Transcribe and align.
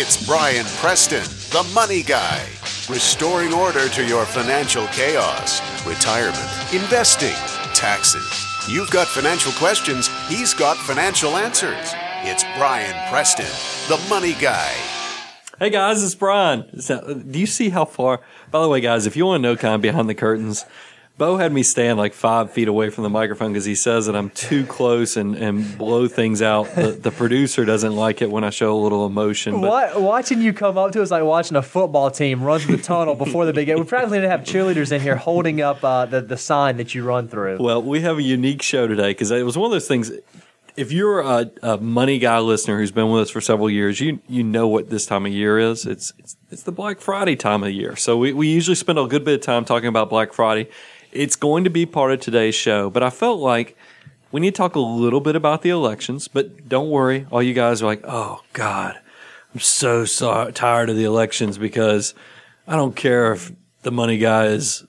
It's 0.00 0.24
Brian 0.28 0.64
Preston, 0.76 1.24
the 1.50 1.68
money 1.74 2.04
guy, 2.04 2.46
restoring 2.88 3.52
order 3.52 3.88
to 3.88 4.06
your 4.06 4.24
financial 4.24 4.86
chaos, 4.92 5.60
retirement, 5.84 6.38
investing, 6.72 7.34
taxes. 7.74 8.46
You've 8.68 8.92
got 8.92 9.08
financial 9.08 9.50
questions, 9.54 10.08
he's 10.28 10.54
got 10.54 10.76
financial 10.76 11.36
answers. 11.36 11.92
It's 12.22 12.44
Brian 12.56 12.94
Preston, 13.10 13.50
the 13.88 14.00
money 14.08 14.34
guy. 14.34 14.72
Hey 15.58 15.70
guys, 15.70 16.04
it's 16.04 16.14
Brian. 16.14 16.70
Do 17.28 17.36
you 17.36 17.46
see 17.46 17.70
how 17.70 17.84
far? 17.84 18.20
By 18.52 18.62
the 18.62 18.68
way, 18.68 18.80
guys, 18.80 19.04
if 19.04 19.16
you 19.16 19.26
want 19.26 19.42
to 19.42 19.42
know 19.42 19.56
kind 19.56 19.74
of 19.74 19.80
behind 19.80 20.08
the 20.08 20.14
curtains, 20.14 20.64
Bo 21.18 21.36
had 21.36 21.52
me 21.52 21.64
stand 21.64 21.98
like 21.98 22.14
five 22.14 22.52
feet 22.52 22.68
away 22.68 22.90
from 22.90 23.02
the 23.02 23.10
microphone 23.10 23.52
because 23.52 23.64
he 23.64 23.74
says 23.74 24.06
that 24.06 24.14
I'm 24.14 24.30
too 24.30 24.64
close 24.64 25.16
and, 25.16 25.34
and 25.34 25.76
blow 25.76 26.06
things 26.06 26.40
out. 26.40 26.72
The, 26.76 26.92
the 26.92 27.10
producer 27.10 27.64
doesn't 27.64 27.96
like 27.96 28.22
it 28.22 28.30
when 28.30 28.44
I 28.44 28.50
show 28.50 28.72
a 28.72 28.80
little 28.80 29.04
emotion. 29.04 29.60
But 29.60 29.68
What, 29.68 30.00
watching 30.00 30.40
you 30.40 30.52
come 30.52 30.78
up 30.78 30.92
to 30.92 31.02
us 31.02 31.10
like 31.10 31.24
watching 31.24 31.56
a 31.56 31.62
football 31.62 32.12
team 32.12 32.40
run 32.40 32.60
through 32.60 32.76
the 32.76 32.82
tunnel 32.84 33.16
before 33.16 33.46
the 33.46 33.52
big 33.52 33.66
game. 33.66 33.78
We 33.78 33.84
probably 33.84 34.18
didn't 34.18 34.30
have 34.30 34.42
cheerleaders 34.42 34.92
in 34.92 35.00
here 35.00 35.16
holding 35.16 35.60
up 35.60 35.82
uh, 35.82 36.06
the, 36.06 36.20
the 36.20 36.36
sign 36.36 36.76
that 36.76 36.94
you 36.94 37.02
run 37.02 37.26
through. 37.26 37.58
Well, 37.58 37.82
we 37.82 38.00
have 38.02 38.18
a 38.18 38.22
unique 38.22 38.62
show 38.62 38.86
today 38.86 39.10
because 39.10 39.32
it 39.32 39.44
was 39.44 39.58
one 39.58 39.66
of 39.66 39.72
those 39.72 39.88
things. 39.88 40.12
If 40.76 40.92
you're 40.92 41.18
a, 41.18 41.50
a 41.64 41.78
money 41.78 42.20
guy 42.20 42.38
listener 42.38 42.78
who's 42.78 42.92
been 42.92 43.10
with 43.10 43.22
us 43.22 43.30
for 43.30 43.40
several 43.40 43.68
years, 43.68 44.00
you 44.00 44.20
you 44.28 44.44
know 44.44 44.68
what 44.68 44.90
this 44.90 45.04
time 45.04 45.26
of 45.26 45.32
year 45.32 45.58
is. 45.58 45.84
It's 45.84 46.12
it's, 46.18 46.36
it's 46.52 46.62
the 46.62 46.70
Black 46.70 47.00
Friday 47.00 47.34
time 47.34 47.64
of 47.64 47.72
year. 47.72 47.96
So 47.96 48.16
we, 48.16 48.32
we 48.32 48.46
usually 48.46 48.76
spend 48.76 49.00
a 49.00 49.06
good 49.06 49.24
bit 49.24 49.34
of 49.34 49.40
time 49.40 49.64
talking 49.64 49.88
about 49.88 50.08
Black 50.08 50.32
Friday. 50.32 50.70
It's 51.12 51.36
going 51.36 51.64
to 51.64 51.70
be 51.70 51.86
part 51.86 52.12
of 52.12 52.20
today's 52.20 52.54
show, 52.54 52.90
but 52.90 53.02
I 53.02 53.10
felt 53.10 53.40
like 53.40 53.76
we 54.30 54.40
need 54.40 54.54
to 54.54 54.58
talk 54.58 54.74
a 54.74 54.80
little 54.80 55.20
bit 55.20 55.36
about 55.36 55.62
the 55.62 55.70
elections. 55.70 56.28
But 56.28 56.68
don't 56.68 56.90
worry, 56.90 57.26
all 57.30 57.42
you 57.42 57.54
guys 57.54 57.82
are 57.82 57.86
like, 57.86 58.02
oh 58.04 58.42
God, 58.52 58.98
I'm 59.54 59.60
so, 59.60 60.04
so 60.04 60.50
tired 60.50 60.90
of 60.90 60.96
the 60.96 61.04
elections 61.04 61.58
because 61.58 62.14
I 62.66 62.76
don't 62.76 62.94
care 62.94 63.32
if 63.32 63.52
the 63.82 63.90
money 63.90 64.18
guy 64.18 64.46
is 64.46 64.84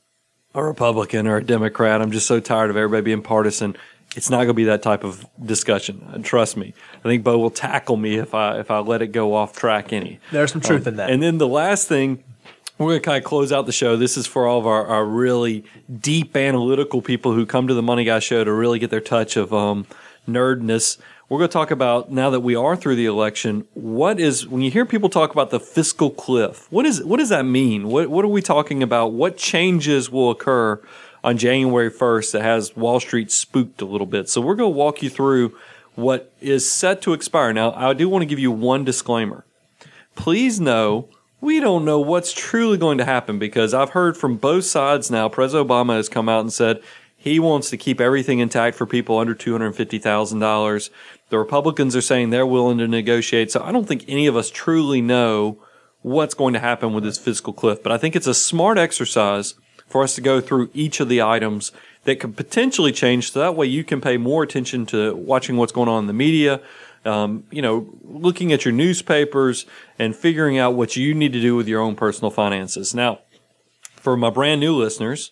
a 0.54 0.64
Republican 0.64 1.28
or 1.28 1.38
a 1.38 1.44
Democrat. 1.44 2.02
I'm 2.02 2.12
just 2.12 2.28
so 2.28 2.40
tired 2.40 2.70
of 2.70 2.78
everybody 2.78 3.04
being 3.04 3.22
partisan. 3.22 3.78
It's 4.16 4.30
not 4.30 4.38
going 4.38 4.48
to 4.48 4.54
be 4.56 4.64
that 4.66 4.82
type 4.82 5.04
of 5.04 5.26
discussion. 5.44 6.06
And 6.12 6.26
trust 6.26 6.58
me. 6.58 6.74
I 6.96 7.04
think 7.04 7.24
Bo 7.24 7.38
will 7.38 7.52
tackle 7.52 7.96
me 7.96 8.16
if 8.16 8.34
I 8.34 8.60
if 8.60 8.72
I 8.72 8.80
let 8.80 9.02
it 9.02 9.08
go 9.08 9.36
off 9.36 9.56
track 9.56 9.94
any. 9.94 10.20
There's 10.32 10.52
some 10.52 10.62
truth 10.62 10.88
um, 10.88 10.94
in 10.94 10.98
that. 10.98 11.12
And 11.12 11.22
then 11.22 11.38
the 11.38 11.48
last 11.48 11.88
thing, 11.88 12.24
we're 12.80 12.92
going 12.92 13.02
to 13.02 13.06
kind 13.06 13.18
of 13.18 13.26
close 13.26 13.52
out 13.52 13.66
the 13.66 13.74
show. 13.74 13.98
This 13.98 14.16
is 14.16 14.26
for 14.26 14.48
all 14.48 14.58
of 14.58 14.66
our, 14.66 14.88
our 14.88 15.06
really 15.06 15.66
deep 16.00 16.36
analytical 16.38 17.02
people 17.02 17.34
who 17.34 17.46
come 17.46 17.68
to 17.68 17.74
the 17.74 17.82
Money 17.82 18.06
Guy 18.06 18.20
show 18.20 18.44
to 18.44 18.54
really 18.54 18.80
get 18.80 18.90
their 18.90 19.02
touch 19.02 19.36
of 19.36 19.54
um, 19.54 19.86
nerdness. 20.28 20.98
We're 21.28 21.40
going 21.40 21.50
to 21.50 21.54
talk 21.54 21.72
about 21.72 22.10
now 22.10 22.30
that 22.30 22.40
we 22.40 22.56
are 22.56 22.78
through 22.78 22.96
the 22.96 23.06
election. 23.06 23.68
What 23.74 24.20
is 24.20 24.48
when 24.48 24.62
you 24.62 24.72
hear 24.72 24.86
people 24.86 25.10
talk 25.10 25.32
about 25.32 25.50
the 25.50 25.60
fiscal 25.60 26.10
cliff? 26.10 26.72
What 26.72 26.86
is 26.86 27.04
what 27.04 27.18
does 27.18 27.30
that 27.30 27.44
mean? 27.44 27.88
What 27.90 28.10
what 28.10 28.26
are 28.26 28.30
we 28.30 28.42
talking 28.42 28.82
about? 28.82 29.14
What 29.14 29.38
changes 29.38 30.10
will 30.10 30.32
occur 30.32 30.82
on 31.24 31.38
January 31.38 31.90
first 31.92 32.32
that 32.32 32.42
has 32.42 32.76
Wall 32.76 33.00
Street 33.00 33.30
spooked 33.30 33.82
a 33.82 33.86
little 33.86 34.08
bit? 34.08 34.28
So 34.30 34.42
we're 34.42 34.56
going 34.56 34.72
to 34.72 34.78
walk 34.78 35.04
you 35.04 35.10
through 35.10 35.56
what 35.94 36.34
is 36.40 36.72
set 36.72 37.02
to 37.04 37.14
expire. 37.14 37.54
Now, 37.54 37.74
I 37.74 37.94
do 37.94 38.10
want 38.10 38.24
to 38.24 38.26
give 38.26 38.40
you 38.40 38.52
one 38.52 38.86
disclaimer. 38.86 39.46
Please 40.16 40.60
know 40.60 41.10
we 41.42 41.60
don't 41.60 41.86
know 41.86 42.00
what's 42.00 42.34
truly 42.34 42.78
going 42.78 42.98
to 42.98 43.06
happen 43.06 43.40
because 43.40 43.74
I've 43.74 43.92
heard 43.92 44.18
from 44.18 44.38
both 44.38 44.66
sides 44.66 45.10
now. 45.10 45.30
President 45.30 45.70
Obama 45.70 45.96
has 45.96 46.10
come 46.10 46.28
out 46.28 46.42
and 46.42 46.52
said 46.52 46.82
he 47.16 47.40
wants 47.40 47.70
to 47.70 47.78
keep 47.78 48.02
everything 48.02 48.40
intact 48.40 48.76
for 48.76 48.86
people 48.86 49.18
under 49.18 49.36
$250,000. 49.36 50.90
The 51.30 51.38
Republicans 51.38 51.96
are 51.96 52.02
saying 52.02 52.30
they're 52.30 52.46
willing 52.46 52.78
to 52.80 52.88
negotiate. 52.88 53.52
So 53.52 53.64
I 53.64 53.72
don't 53.72 53.88
think 53.88 54.06
any 54.08 54.28
of 54.28 54.36
us 54.36 54.50
truly 54.50 55.02
know 55.02 55.58
what's 56.02 56.34
going 56.34 56.54
to 56.54 56.60
happen 56.60 56.94
with 56.94 57.04
this 57.04 57.18
fiscal 57.18 57.54
cliff, 57.54 57.84
but 57.84 57.92
I 57.92 57.98
think 57.98 58.16
it's 58.16 58.28
a 58.28 58.34
smart 58.34 58.78
exercise 58.78 59.56
for 59.88 60.04
us 60.04 60.16
to 60.16 60.22
go 60.22 60.40
through 60.40 60.70
each 60.74 61.00
of 61.00 61.10
the 61.10 61.22
items 61.22 61.72
that 62.04 62.20
could 62.20 62.38
potentially 62.38 62.92
change. 62.92 63.32
So 63.32 63.40
that 63.40 63.56
way 63.56 63.66
you 63.66 63.84
can 63.84 64.00
pay 64.00 64.18
more 64.18 64.44
attention 64.44 64.86
to 64.88 65.16
watching 65.16 65.58
what's 65.58 65.72
going 65.72 65.90
on 65.90 66.04
in 66.04 66.08
the 66.08 66.14
media, 66.14 66.62
um, 67.06 67.44
you 67.52 67.62
know, 67.62 67.88
looking 68.04 68.52
at 68.52 68.66
your 68.66 68.74
newspapers 68.74 69.66
and 69.98 70.16
figuring 70.16 70.58
out 70.58 70.76
what 70.76 70.96
you 70.96 71.14
need 71.14 71.34
to 71.34 71.42
do 71.42 71.56
with 71.56 71.68
your 71.68 71.82
own 71.82 71.96
personal 71.96 72.32
finances. 72.32 72.94
Now, 72.94 73.20
for 73.96 74.16
my 74.16 74.30
brand 74.30 74.62
new 74.62 74.76
listeners, 74.76 75.32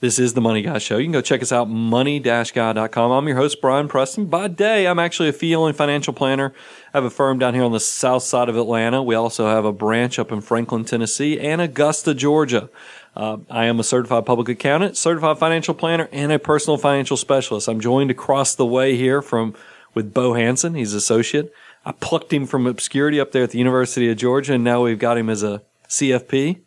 this 0.00 0.18
is 0.18 0.34
the 0.34 0.40
Money 0.42 0.60
Guy 0.60 0.76
Show. 0.78 0.98
You 0.98 1.06
can 1.06 1.12
go 1.12 1.22
check 1.22 1.40
us 1.40 1.50
out, 1.50 1.66
money-guy.com. 1.66 3.10
I'm 3.10 3.26
your 3.26 3.38
host, 3.38 3.62
Brian 3.62 3.88
Preston. 3.88 4.26
By 4.26 4.48
day, 4.48 4.86
I'm 4.86 4.98
actually 4.98 5.30
a 5.30 5.32
fee-only 5.32 5.72
financial 5.72 6.12
planner. 6.12 6.52
I 6.92 6.98
have 6.98 7.04
a 7.04 7.10
firm 7.10 7.38
down 7.38 7.54
here 7.54 7.62
on 7.64 7.72
the 7.72 7.80
south 7.80 8.22
side 8.22 8.50
of 8.50 8.56
Atlanta. 8.56 9.02
We 9.02 9.14
also 9.14 9.46
have 9.46 9.64
a 9.64 9.72
branch 9.72 10.18
up 10.18 10.30
in 10.30 10.42
Franklin, 10.42 10.84
Tennessee 10.84 11.40
and 11.40 11.62
Augusta, 11.62 12.12
Georgia. 12.12 12.68
Uh, 13.16 13.38
I 13.48 13.64
am 13.64 13.80
a 13.80 13.84
certified 13.84 14.26
public 14.26 14.48
accountant, 14.50 14.98
certified 14.98 15.38
financial 15.38 15.72
planner, 15.72 16.08
and 16.12 16.32
a 16.32 16.38
personal 16.38 16.76
financial 16.76 17.16
specialist. 17.16 17.66
I'm 17.66 17.80
joined 17.80 18.10
across 18.10 18.54
the 18.54 18.66
way 18.66 18.96
here 18.96 19.22
from 19.22 19.54
with 19.94 20.12
Bo 20.12 20.34
Hansen. 20.34 20.74
He's 20.74 20.92
associate. 20.92 21.52
I 21.84 21.92
plucked 21.92 22.32
him 22.32 22.46
from 22.46 22.66
obscurity 22.66 23.20
up 23.20 23.32
there 23.32 23.42
at 23.42 23.50
the 23.50 23.58
University 23.58 24.10
of 24.10 24.16
Georgia, 24.16 24.54
and 24.54 24.64
now 24.64 24.82
we've 24.82 24.98
got 24.98 25.18
him 25.18 25.28
as 25.28 25.42
a 25.42 25.62
CFP 25.88 26.60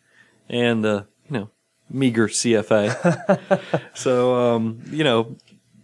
and 0.49 0.85
uh, 0.85 1.03
you 1.29 1.39
know 1.39 1.49
meager 1.89 2.27
CFA. 2.27 3.61
so 3.95 4.35
um, 4.35 4.81
you 4.91 5.03
know, 5.03 5.35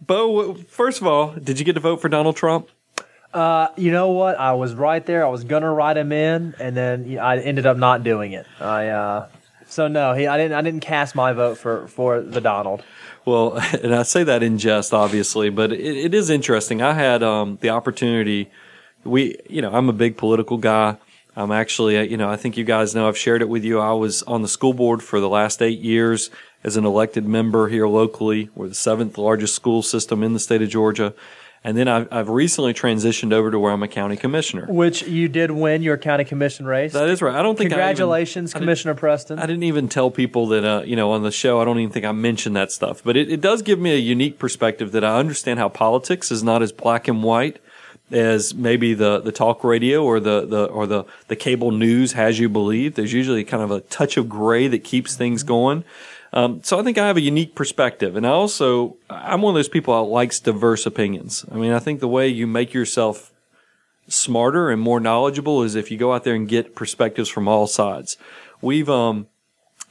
Bo. 0.01 0.53
First 0.53 1.01
of 1.01 1.07
all, 1.07 1.31
did 1.31 1.59
you 1.59 1.65
get 1.65 1.73
to 1.73 1.79
vote 1.79 2.01
for 2.01 2.09
Donald 2.09 2.35
Trump? 2.35 2.69
Uh, 3.33 3.69
you 3.77 3.91
know 3.91 4.09
what? 4.09 4.39
I 4.39 4.53
was 4.53 4.75
right 4.75 5.03
there. 5.03 5.25
I 5.25 5.29
was 5.29 5.43
gonna 5.43 5.73
write 5.73 5.97
him 5.97 6.11
in, 6.11 6.53
and 6.59 6.77
then 6.77 7.17
I 7.17 7.39
ended 7.39 7.65
up 7.65 7.77
not 7.77 8.03
doing 8.03 8.33
it. 8.33 8.45
I 8.59 8.89
uh, 8.89 9.27
so 9.73 9.87
no, 9.87 10.13
he 10.13 10.27
I 10.27 10.37
didn't 10.37 10.53
I 10.53 10.61
didn't 10.61 10.81
cast 10.81 11.15
my 11.15 11.33
vote 11.33 11.57
for 11.57 11.87
for 11.87 12.21
the 12.21 12.41
Donald. 12.41 12.83
Well, 13.25 13.53
and 13.83 13.93
I 13.93 14.03
say 14.03 14.23
that 14.23 14.43
in 14.43 14.57
jest, 14.57 14.93
obviously, 14.93 15.49
but 15.49 15.71
it, 15.71 15.97
it 15.97 16.13
is 16.13 16.29
interesting. 16.29 16.81
I 16.81 16.93
had 16.93 17.23
um, 17.23 17.57
the 17.61 17.69
opportunity. 17.69 18.51
We, 19.03 19.37
you 19.49 19.61
know, 19.61 19.73
I'm 19.73 19.89
a 19.89 19.93
big 19.93 20.15
political 20.15 20.57
guy. 20.57 20.97
I'm 21.35 21.51
actually, 21.51 21.97
uh, 21.97 22.03
you 22.03 22.15
know, 22.15 22.29
I 22.29 22.35
think 22.35 22.57
you 22.57 22.63
guys 22.63 22.93
know 22.93 23.07
I've 23.07 23.17
shared 23.17 23.41
it 23.41 23.49
with 23.49 23.63
you. 23.63 23.79
I 23.79 23.91
was 23.93 24.23
on 24.23 24.43
the 24.43 24.47
school 24.47 24.73
board 24.73 25.01
for 25.01 25.19
the 25.19 25.27
last 25.27 25.61
eight 25.61 25.79
years 25.79 26.29
as 26.63 26.77
an 26.77 26.85
elected 26.85 27.27
member 27.27 27.67
here 27.67 27.87
locally. 27.87 28.49
We're 28.55 28.69
the 28.69 28.75
seventh 28.75 29.17
largest 29.17 29.55
school 29.55 29.81
system 29.81 30.23
in 30.23 30.33
the 30.33 30.39
state 30.39 30.61
of 30.61 30.69
Georgia. 30.69 31.13
And 31.65 31.77
then 31.77 31.87
I've, 31.87 32.07
I've 32.11 32.29
recently 32.29 32.73
transitioned 32.73 33.31
over 33.31 33.49
to 33.49 33.57
where 33.57 33.71
I'm 33.71 33.83
a 33.83 33.87
county 33.87 34.17
commissioner. 34.17 34.65
Which 34.67 35.03
you 35.03 35.29
did 35.29 35.51
win 35.51 35.81
your 35.81 35.97
county 35.97 36.25
commission 36.25 36.65
race. 36.65 36.91
That 36.91 37.07
is 37.07 37.21
right. 37.21 37.33
I 37.33 37.41
don't 37.41 37.57
think 37.57 37.71
I 37.71 37.75
even- 37.75 37.79
Congratulations, 37.87 38.53
I 38.53 38.59
Commissioner 38.59 38.95
Preston. 38.95 39.39
I 39.39 39.45
didn't 39.45 39.63
even 39.63 39.87
tell 39.87 40.11
people 40.11 40.47
that, 40.47 40.65
uh, 40.65 40.83
you 40.83 40.97
know, 40.97 41.11
on 41.11 41.23
the 41.23 41.31
show, 41.31 41.61
I 41.61 41.65
don't 41.65 41.79
even 41.79 41.91
think 41.93 42.05
I 42.05 42.11
mentioned 42.11 42.55
that 42.57 42.71
stuff. 42.73 43.01
But 43.03 43.15
it, 43.15 43.31
it 43.31 43.39
does 43.39 43.61
give 43.61 43.79
me 43.79 43.91
a 43.93 43.97
unique 43.97 44.39
perspective 44.39 44.91
that 44.91 45.05
I 45.05 45.17
understand 45.17 45.57
how 45.59 45.69
politics 45.69 46.31
is 46.31 46.43
not 46.43 46.61
as 46.61 46.73
black 46.73 47.07
and 47.07 47.23
white 47.23 47.59
as 48.11 48.53
maybe 48.53 48.93
the, 48.93 49.19
the 49.21 49.31
talk 49.31 49.63
radio 49.63 50.03
or 50.03 50.19
the, 50.19 50.45
the 50.45 50.65
or 50.65 50.85
the, 50.85 51.05
the 51.29 51.35
cable 51.37 51.71
news 51.71 52.11
has 52.11 52.39
you 52.39 52.49
believe. 52.49 52.95
There's 52.95 53.13
usually 53.13 53.45
kind 53.45 53.63
of 53.63 53.71
a 53.71 53.79
touch 53.79 54.17
of 54.17 54.27
gray 54.27 54.67
that 54.67 54.83
keeps 54.83 55.15
things 55.15 55.43
going. 55.43 55.85
Um, 56.33 56.63
so 56.63 56.79
I 56.79 56.83
think 56.83 56.97
I 56.97 57.05
have 57.05 57.17
a 57.17 57.21
unique 57.21 57.53
perspective, 57.53 58.15
and 58.15 58.25
I 58.25 58.31
also 58.31 58.97
I'm 59.09 59.41
one 59.43 59.53
of 59.53 59.55
those 59.55 59.69
people 59.69 59.93
that 59.93 60.09
likes 60.09 60.39
diverse 60.39 60.85
opinions. 60.85 61.45
I 61.51 61.55
mean, 61.55 61.71
I 61.71 61.79
think 61.79 61.99
the 61.99 62.07
way 62.07 62.27
you 62.27 62.47
make 62.47 62.73
yourself 62.73 63.31
smarter 64.07 64.69
and 64.69 64.81
more 64.81 64.99
knowledgeable 64.99 65.63
is 65.63 65.75
if 65.75 65.91
you 65.91 65.97
go 65.97 66.13
out 66.13 66.23
there 66.23 66.35
and 66.35 66.47
get 66.49 66.75
perspectives 66.75 67.29
from 67.29 67.47
all 67.47 67.67
sides. 67.67 68.17
We've 68.61 68.89
um 68.89 69.27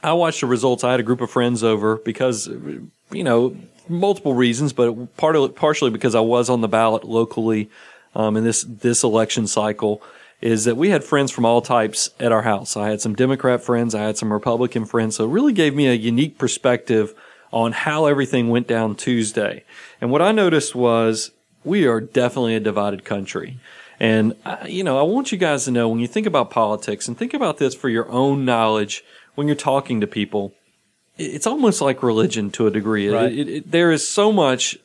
I 0.03 0.13
watched 0.13 0.41
the 0.41 0.47
results. 0.47 0.83
I 0.83 0.91
had 0.91 0.99
a 0.99 1.03
group 1.03 1.21
of 1.21 1.31
friends 1.31 1.63
over 1.63 1.95
because 1.97 2.47
you 2.47 3.23
know 3.23 3.55
multiple 3.87 4.33
reasons, 4.33 4.73
but 4.73 5.15
part 5.17 5.35
of, 5.35 5.55
partially 5.55 5.91
because 5.91 6.15
I 6.15 6.19
was 6.19 6.49
on 6.49 6.61
the 6.61 6.67
ballot 6.67 7.05
locally 7.05 7.69
um, 8.15 8.35
in 8.35 8.43
this 8.43 8.63
this 8.67 9.03
election 9.03 9.47
cycle. 9.47 10.01
Is 10.43 10.65
that 10.65 10.75
we 10.75 10.89
had 10.89 11.05
friends 11.05 11.31
from 11.31 11.45
all 11.45 11.61
types 11.61 12.09
at 12.19 12.33
our 12.33 12.41
house. 12.41 12.75
I 12.75 12.89
had 12.89 12.99
some 12.99 13.15
Democrat 13.15 13.63
friends, 13.63 13.95
I 13.95 14.01
had 14.01 14.17
some 14.17 14.33
Republican 14.33 14.83
friends, 14.83 15.15
so 15.15 15.23
it 15.23 15.29
really 15.31 15.53
gave 15.53 15.73
me 15.73 15.87
a 15.87 15.93
unique 15.93 16.37
perspective 16.37 17.13
on 17.53 17.71
how 17.71 18.07
everything 18.07 18.49
went 18.49 18.67
down 18.67 18.95
Tuesday. 18.95 19.63
And 20.01 20.11
what 20.11 20.21
I 20.21 20.33
noticed 20.33 20.75
was 20.75 21.31
we 21.63 21.85
are 21.87 22.01
definitely 22.01 22.55
a 22.55 22.59
divided 22.59 23.05
country. 23.05 23.57
And, 24.01 24.35
uh, 24.45 24.57
you 24.67 24.83
know, 24.83 24.99
I 24.99 25.03
want 25.03 25.31
you 25.31 25.37
guys 25.37 25.63
to 25.63 25.71
know 25.71 25.87
when 25.87 26.01
you 26.01 26.07
think 26.07 26.27
about 26.27 26.49
politics 26.51 27.07
and 27.07 27.17
think 27.17 27.33
about 27.33 27.57
this 27.57 27.73
for 27.73 27.87
your 27.87 28.09
own 28.11 28.43
knowledge 28.43 29.01
when 29.35 29.47
you're 29.47 29.55
talking 29.55 30.01
to 30.01 30.07
people, 30.07 30.51
it's 31.17 31.47
almost 31.47 31.79
like 31.79 32.03
religion 32.03 32.51
to 32.51 32.67
a 32.67 32.71
degree. 32.71 33.07
It- 33.07 33.13
it- 33.39 33.47
it- 33.49 33.71
there 33.71 33.93
is 33.93 34.05
so 34.05 34.33
much, 34.33 34.77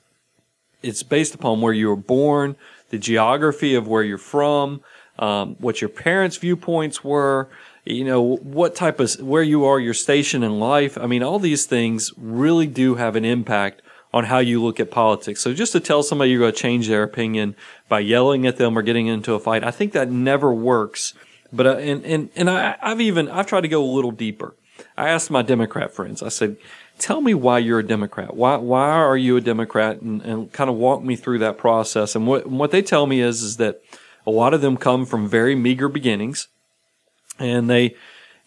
it's 0.85 1.03
based 1.03 1.35
upon 1.35 1.61
where 1.63 1.73
you 1.73 1.89
were 1.89 1.97
born, 1.97 2.55
the 2.91 2.99
geography 2.99 3.75
of 3.75 3.89
where 3.89 4.05
you're 4.05 4.19
from, 4.19 4.83
um, 5.19 5.57
what 5.59 5.81
your 5.81 5.89
parents' 5.91 6.37
viewpoints 6.37 7.03
were, 7.03 7.49
you 7.85 8.05
know, 8.05 8.37
what 8.37 8.75
type 8.75 9.01
of, 9.01 9.15
where 9.21 9.43
you 9.43 9.65
are, 9.65 9.81
your 9.81 9.95
station 9.95 10.43
in 10.43 10.59
life. 10.61 10.97
I 10.99 11.07
mean, 11.07 11.23
all 11.23 11.39
these 11.39 11.67
things 11.67 12.13
really 12.17 12.67
do 12.67 12.97
have 12.97 13.17
an 13.17 13.25
impact 13.25 13.83
on 14.13 14.25
how 14.25 14.39
you 14.39 14.63
look 14.63 14.81
at 14.81 14.91
politics. 14.91 15.41
So 15.41 15.53
just 15.53 15.73
to 15.73 15.81
tell 15.81 16.03
somebody 16.03 16.31
you're 16.31 16.41
going 16.41 16.53
to 16.53 16.59
change 16.59 16.89
their 16.89 17.03
opinion 17.03 17.55
by 17.89 18.01
yelling 18.01 18.47
at 18.47 18.57
them 18.57 18.79
or 18.79 18.83
getting 18.83 19.07
into 19.07 19.35
a 19.35 19.39
fight, 19.39 19.65
I 19.65 19.71
think 19.71 19.93
that 19.93 20.11
never 20.11 20.53
works 20.53 21.15
But 21.53 21.67
uh, 21.67 21.77
and 21.77 22.05
and 22.05 22.31
and 22.37 22.51
I, 22.51 22.77
I've 22.83 23.01
even 23.01 23.29
I've 23.29 23.47
tried 23.47 23.63
to 23.63 23.69
go 23.69 23.83
a 23.83 23.91
little 23.95 24.11
deeper. 24.11 24.55
I 24.97 25.09
asked 25.09 25.31
my 25.31 25.43
Democrat 25.43 25.93
friends. 25.95 26.23
I 26.23 26.29
said, 26.29 26.57
"Tell 26.99 27.21
me 27.21 27.35
why 27.35 27.59
you're 27.59 27.79
a 27.79 27.87
Democrat. 27.87 28.37
Why 28.37 28.57
why 28.57 28.91
are 28.91 29.17
you 29.17 29.37
a 29.37 29.41
Democrat?" 29.41 30.01
And, 30.01 30.23
and 30.23 30.53
kind 30.53 30.69
of 30.69 30.77
walk 30.77 31.03
me 31.03 31.17
through 31.17 31.39
that 31.39 31.57
process. 31.59 32.15
And 32.15 32.27
what 32.27 32.47
what 32.47 32.71
they 32.71 32.83
tell 32.83 33.07
me 33.07 33.21
is 33.21 33.43
is 33.43 33.57
that 33.57 33.81
a 34.29 34.31
lot 34.31 34.53
of 34.53 34.61
them 34.61 34.77
come 34.77 35.07
from 35.07 35.29
very 35.29 35.55
meager 35.55 35.89
beginnings, 35.89 36.49
and 37.39 37.71
they 37.71 37.97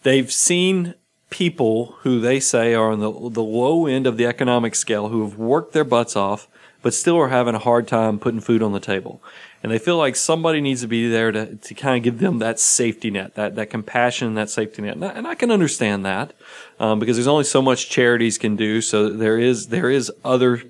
they've 0.02 0.32
seen 0.32 0.94
people 1.30 1.96
who 2.00 2.20
they 2.20 2.38
say 2.38 2.74
are 2.74 2.92
on 2.92 3.00
the 3.00 3.10
the 3.30 3.42
low 3.42 3.86
end 3.86 4.06
of 4.06 4.16
the 4.16 4.26
economic 4.26 4.74
scale 4.74 5.08
who 5.08 5.22
have 5.22 5.36
worked 5.36 5.72
their 5.72 5.84
butts 5.84 6.14
off, 6.14 6.48
but 6.82 6.94
still 6.94 7.16
are 7.16 7.28
having 7.28 7.54
a 7.54 7.58
hard 7.58 7.88
time 7.88 8.18
putting 8.18 8.40
food 8.40 8.62
on 8.62 8.72
the 8.72 8.80
table 8.80 9.22
and 9.62 9.70
they 9.70 9.78
feel 9.78 9.96
like 9.96 10.16
somebody 10.16 10.60
needs 10.60 10.80
to 10.80 10.88
be 10.88 11.08
there 11.08 11.30
to, 11.30 11.54
to 11.54 11.74
kind 11.74 11.96
of 11.96 12.02
give 12.02 12.18
them 12.18 12.40
that 12.40 12.58
safety 12.58 13.10
net, 13.10 13.34
that, 13.34 13.54
that 13.54 13.70
compassion, 13.70 14.34
that 14.34 14.50
safety 14.50 14.82
net. 14.82 14.94
And 14.94 15.04
I, 15.04 15.08
and 15.10 15.26
I 15.26 15.34
can 15.36 15.52
understand 15.52 16.04
that, 16.04 16.32
um, 16.80 16.98
because 16.98 17.16
there's 17.16 17.28
only 17.28 17.44
so 17.44 17.62
much 17.62 17.88
charities 17.88 18.38
can 18.38 18.56
do. 18.56 18.80
So 18.80 19.08
there 19.08 19.38
is, 19.38 19.68
there 19.68 19.88
is 19.88 20.10
other, 20.24 20.62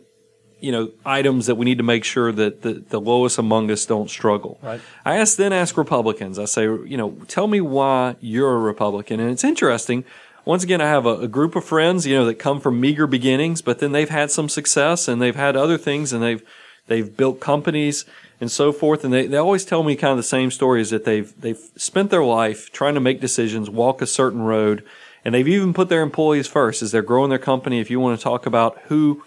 you 0.62 0.70
know, 0.70 0.90
items 1.04 1.46
that 1.46 1.56
we 1.56 1.64
need 1.64 1.78
to 1.78 1.84
make 1.84 2.04
sure 2.04 2.30
that 2.30 2.62
the, 2.62 2.74
the 2.88 3.00
lowest 3.00 3.38
among 3.38 3.70
us 3.70 3.84
don't 3.84 4.08
struggle. 4.08 4.58
Right. 4.62 4.80
I 5.04 5.16
ask, 5.16 5.36
then 5.36 5.52
ask 5.52 5.76
Republicans, 5.76 6.38
I 6.38 6.44
say, 6.44 6.62
you 6.62 6.96
know, 6.96 7.10
tell 7.26 7.48
me 7.48 7.60
why 7.60 8.16
you're 8.20 8.54
a 8.54 8.58
Republican. 8.58 9.18
And 9.18 9.30
it's 9.30 9.44
interesting. 9.44 10.04
Once 10.44 10.62
again, 10.62 10.80
I 10.80 10.88
have 10.88 11.04
a, 11.04 11.20
a 11.20 11.28
group 11.28 11.56
of 11.56 11.64
friends, 11.64 12.06
you 12.06 12.14
know, 12.14 12.24
that 12.26 12.36
come 12.36 12.60
from 12.60 12.80
meager 12.80 13.06
beginnings, 13.06 13.60
but 13.60 13.80
then 13.80 13.92
they've 13.92 14.08
had 14.08 14.30
some 14.30 14.48
success 14.48 15.08
and 15.08 15.20
they've 15.20 15.36
had 15.36 15.56
other 15.56 15.78
things 15.78 16.12
and 16.12 16.22
they've, 16.22 16.42
they've 16.86 17.16
built 17.16 17.40
companies 17.40 18.04
and 18.40 18.50
so 18.50 18.72
forth. 18.72 19.04
And 19.04 19.12
they, 19.12 19.26
they 19.26 19.36
always 19.36 19.64
tell 19.64 19.82
me 19.82 19.96
kind 19.96 20.12
of 20.12 20.16
the 20.16 20.22
same 20.22 20.50
story 20.50 20.80
is 20.80 20.90
that 20.90 21.04
they've, 21.04 21.32
they've 21.40 21.60
spent 21.76 22.10
their 22.10 22.24
life 22.24 22.70
trying 22.72 22.94
to 22.94 23.00
make 23.00 23.20
decisions, 23.20 23.68
walk 23.68 24.00
a 24.00 24.06
certain 24.06 24.42
road, 24.42 24.84
and 25.24 25.34
they've 25.34 25.48
even 25.48 25.74
put 25.74 25.88
their 25.88 26.02
employees 26.02 26.46
first 26.46 26.82
as 26.82 26.92
they're 26.92 27.02
growing 27.02 27.30
their 27.30 27.38
company. 27.38 27.80
If 27.80 27.90
you 27.90 28.00
want 28.00 28.18
to 28.18 28.22
talk 28.22 28.46
about 28.46 28.78
who, 28.86 29.22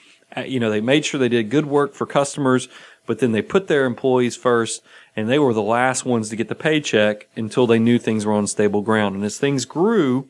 you 0.45 0.59
know, 0.59 0.69
they 0.69 0.81
made 0.81 1.05
sure 1.05 1.19
they 1.19 1.29
did 1.29 1.49
good 1.49 1.65
work 1.65 1.93
for 1.93 2.05
customers, 2.05 2.67
but 3.05 3.19
then 3.19 3.31
they 3.31 3.41
put 3.41 3.67
their 3.67 3.85
employees 3.85 4.35
first 4.35 4.83
and 5.15 5.29
they 5.29 5.39
were 5.39 5.53
the 5.53 5.61
last 5.61 6.05
ones 6.05 6.29
to 6.29 6.35
get 6.35 6.49
the 6.49 6.55
paycheck 6.55 7.27
until 7.35 7.67
they 7.67 7.79
knew 7.79 7.97
things 7.97 8.25
were 8.25 8.33
on 8.33 8.47
stable 8.47 8.81
ground. 8.81 9.15
And 9.15 9.23
as 9.23 9.37
things 9.37 9.65
grew, 9.65 10.27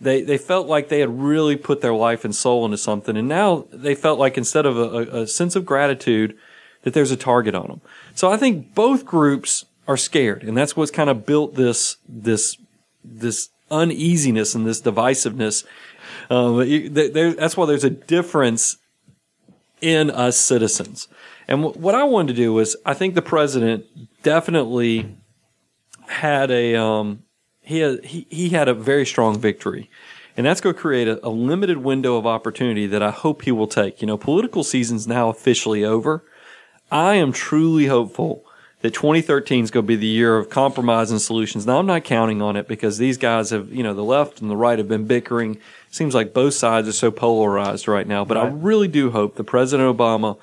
they, 0.00 0.22
they 0.22 0.38
felt 0.38 0.66
like 0.66 0.88
they 0.88 1.00
had 1.00 1.20
really 1.20 1.56
put 1.56 1.80
their 1.80 1.94
life 1.94 2.24
and 2.24 2.34
soul 2.34 2.64
into 2.64 2.76
something. 2.76 3.16
And 3.16 3.28
now 3.28 3.66
they 3.72 3.94
felt 3.94 4.18
like 4.18 4.36
instead 4.36 4.66
of 4.66 4.76
a, 4.76 5.22
a 5.22 5.26
sense 5.26 5.54
of 5.56 5.64
gratitude, 5.64 6.36
that 6.82 6.94
there's 6.94 7.10
a 7.10 7.16
target 7.16 7.54
on 7.54 7.66
them. 7.66 7.80
So 8.14 8.30
I 8.30 8.36
think 8.36 8.72
both 8.72 9.04
groups 9.04 9.64
are 9.88 9.96
scared, 9.96 10.44
and 10.44 10.56
that's 10.56 10.76
what's 10.76 10.92
kind 10.92 11.10
of 11.10 11.26
built 11.26 11.56
this 11.56 11.96
this 12.08 12.56
this 13.04 13.50
uneasiness 13.72 14.54
and 14.54 14.64
this 14.64 14.80
divisiveness. 14.80 15.64
Um, 16.30 16.58
there, 16.92 17.32
that's 17.32 17.56
why 17.56 17.66
there's 17.66 17.82
a 17.82 17.90
difference 17.90 18.76
in 19.80 20.10
us 20.10 20.36
citizens. 20.36 21.08
And 21.48 21.62
w- 21.62 21.80
what 21.80 21.94
I 21.94 22.04
wanted 22.04 22.34
to 22.34 22.42
do 22.42 22.52
was, 22.52 22.76
I 22.84 22.94
think 22.94 23.14
the 23.14 23.22
president 23.22 23.86
definitely 24.22 25.16
had 26.08 26.50
a 26.50 26.76
um, 26.76 27.22
he 27.60 27.80
had, 27.80 28.04
he 28.04 28.26
he 28.30 28.48
had 28.50 28.68
a 28.68 28.74
very 28.74 29.06
strong 29.06 29.38
victory. 29.38 29.90
And 30.36 30.44
that's 30.44 30.60
going 30.60 30.74
to 30.74 30.80
create 30.80 31.08
a, 31.08 31.26
a 31.26 31.30
limited 31.30 31.78
window 31.78 32.16
of 32.16 32.26
opportunity 32.26 32.86
that 32.86 33.02
I 33.02 33.10
hope 33.10 33.42
he 33.42 33.52
will 33.52 33.66
take. 33.66 34.02
You 34.02 34.06
know, 34.06 34.18
political 34.18 34.62
season's 34.64 35.06
now 35.06 35.30
officially 35.30 35.82
over. 35.82 36.24
I 36.90 37.14
am 37.14 37.32
truly 37.32 37.86
hopeful 37.86 38.45
that 38.82 38.92
2013 38.92 39.64
is 39.64 39.70
going 39.70 39.84
to 39.84 39.88
be 39.88 39.96
the 39.96 40.06
year 40.06 40.36
of 40.36 40.50
compromise 40.50 41.10
and 41.10 41.20
solutions. 41.20 41.66
Now, 41.66 41.78
I'm 41.78 41.86
not 41.86 42.04
counting 42.04 42.42
on 42.42 42.56
it 42.56 42.68
because 42.68 42.98
these 42.98 43.16
guys 43.16 43.50
have, 43.50 43.72
you 43.72 43.82
know, 43.82 43.94
the 43.94 44.04
left 44.04 44.40
and 44.40 44.50
the 44.50 44.56
right 44.56 44.78
have 44.78 44.88
been 44.88 45.06
bickering. 45.06 45.58
Seems 45.90 46.14
like 46.14 46.34
both 46.34 46.54
sides 46.54 46.86
are 46.86 46.92
so 46.92 47.10
polarized 47.10 47.88
right 47.88 48.06
now. 48.06 48.24
But 48.24 48.36
right. 48.36 48.46
I 48.46 48.50
really 48.50 48.88
do 48.88 49.10
hope 49.10 49.36
that 49.36 49.44
President 49.44 49.96
Obama 49.96 50.38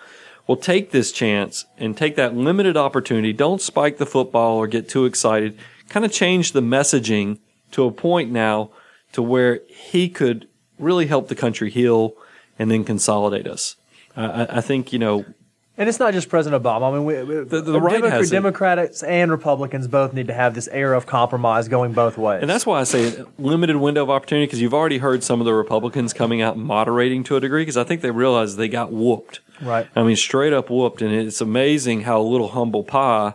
will 0.47 0.57
take 0.57 0.91
this 0.91 1.11
chance 1.11 1.65
and 1.77 1.95
take 1.95 2.15
that 2.15 2.35
limited 2.35 2.75
opportunity. 2.75 3.33
Don't 3.33 3.61
spike 3.61 3.97
the 3.97 4.05
football 4.05 4.57
or 4.57 4.67
get 4.67 4.89
too 4.89 5.05
excited. 5.05 5.57
Kind 5.89 6.05
of 6.05 6.11
change 6.11 6.51
the 6.51 6.61
messaging 6.61 7.39
to 7.71 7.85
a 7.85 7.91
point 7.91 8.31
now 8.31 8.71
to 9.13 9.21
where 9.21 9.61
he 9.67 10.09
could 10.09 10.47
really 10.79 11.05
help 11.05 11.27
the 11.27 11.35
country 11.35 11.69
heal 11.69 12.15
and 12.57 12.69
then 12.69 12.83
consolidate 12.83 13.47
us. 13.47 13.75
I, 14.15 14.57
I 14.57 14.61
think, 14.61 14.91
you 14.91 14.99
know, 14.99 15.25
and 15.75 15.89
it's 15.89 15.99
not 15.99 16.13
just 16.13 16.29
President 16.29 16.61
Obama. 16.61 16.91
I 16.91 16.95
mean, 16.95 17.05
we, 17.05 17.15
the, 17.45 17.61
the 17.61 17.81
right 17.81 17.99
Democrat, 17.99 18.29
Democrats 18.29 19.01
and 19.01 19.31
Republicans 19.31 19.87
both 19.87 20.13
need 20.13 20.27
to 20.27 20.33
have 20.33 20.53
this 20.53 20.67
air 20.67 20.93
of 20.93 21.07
compromise 21.07 21.67
going 21.67 21.93
both 21.93 22.15
ways. 22.15 22.41
And 22.41 22.49
that's 22.49 22.65
why 22.65 22.79
I 22.79 22.83
say 22.83 23.23
limited 23.39 23.77
window 23.77 24.03
of 24.03 24.11
opportunity 24.11 24.45
because 24.45 24.61
you've 24.61 24.73
already 24.73 24.99
heard 24.99 25.23
some 25.23 25.41
of 25.41 25.45
the 25.45 25.53
Republicans 25.53 26.13
coming 26.13 26.43
out 26.43 26.57
moderating 26.57 27.23
to 27.25 27.37
a 27.37 27.39
degree 27.39 27.63
because 27.63 27.77
I 27.77 27.83
think 27.83 28.01
they 28.01 28.11
realize 28.11 28.55
they 28.55 28.67
got 28.67 28.91
whooped. 28.91 29.39
Right. 29.61 29.87
I 29.95 30.03
mean, 30.03 30.15
straight 30.15 30.53
up 30.53 30.69
whooped. 30.69 31.01
And 31.01 31.11
it's 31.11 31.41
amazing 31.41 32.01
how 32.01 32.21
a 32.21 32.23
little 32.23 32.49
humble 32.49 32.83
pie 32.83 33.33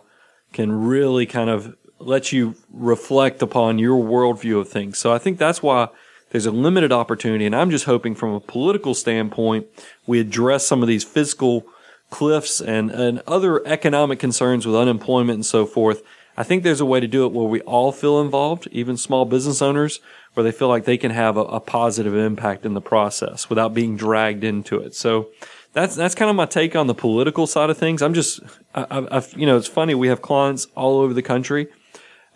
can 0.53 0.71
really 0.71 1.25
kind 1.25 1.49
of 1.49 1.75
let 1.99 2.31
you 2.31 2.55
reflect 2.71 3.41
upon 3.41 3.79
your 3.79 4.01
worldview 4.01 4.61
of 4.61 4.69
things. 4.69 4.97
So 4.97 5.11
I 5.11 5.17
think 5.17 5.37
that's 5.39 5.61
why 5.61 5.89
there's 6.29 6.45
a 6.45 6.51
limited 6.51 6.93
opportunity. 6.93 7.45
And 7.45 7.53
I'm 7.53 7.69
just 7.69 7.83
hoping 7.83 8.15
from 8.15 8.33
a 8.33 8.39
political 8.39 8.93
standpoint, 8.93 9.67
we 10.07 10.21
address 10.21 10.65
some 10.65 10.81
of 10.81 10.87
these 10.87 11.03
fiscal– 11.03 11.65
cliffs 12.09 12.59
and, 12.59 12.91
and 12.91 13.21
other 13.27 13.65
economic 13.67 14.19
concerns 14.19 14.65
with 14.65 14.75
unemployment 14.75 15.35
and 15.35 15.45
so 15.45 15.65
forth. 15.65 16.01
I 16.37 16.43
think 16.43 16.63
there's 16.63 16.81
a 16.81 16.85
way 16.85 16.99
to 16.99 17.07
do 17.07 17.25
it 17.25 17.33
where 17.33 17.47
we 17.47 17.61
all 17.61 17.91
feel 17.91 18.21
involved, 18.21 18.67
even 18.71 18.95
small 18.95 19.25
business 19.25 19.61
owners, 19.61 19.99
where 20.33 20.43
they 20.43 20.51
feel 20.51 20.69
like 20.69 20.85
they 20.85 20.97
can 20.97 21.11
have 21.11 21.35
a, 21.35 21.41
a 21.41 21.59
positive 21.59 22.15
impact 22.15 22.65
in 22.65 22.73
the 22.73 22.81
process 22.81 23.49
without 23.49 23.73
being 23.73 23.97
dragged 23.97 24.43
into 24.43 24.77
it. 24.77 24.95
So 24.95 25.29
that's 25.73 25.95
that's 25.95 26.15
kind 26.15 26.29
of 26.29 26.35
my 26.35 26.45
take 26.45 26.75
on 26.75 26.87
the 26.87 26.93
political 26.93 27.45
side 27.45 27.69
of 27.69 27.77
things. 27.77 28.01
I'm 28.01 28.13
just, 28.13 28.39
I, 28.73 28.85
I, 29.11 29.23
you 29.35 29.45
know, 29.45 29.57
it's 29.57 29.67
funny. 29.67 29.93
We 29.93 30.07
have 30.07 30.21
clients 30.21 30.67
all 30.75 30.99
over 30.99 31.13
the 31.13 31.21
country, 31.21 31.67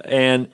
and 0.04 0.50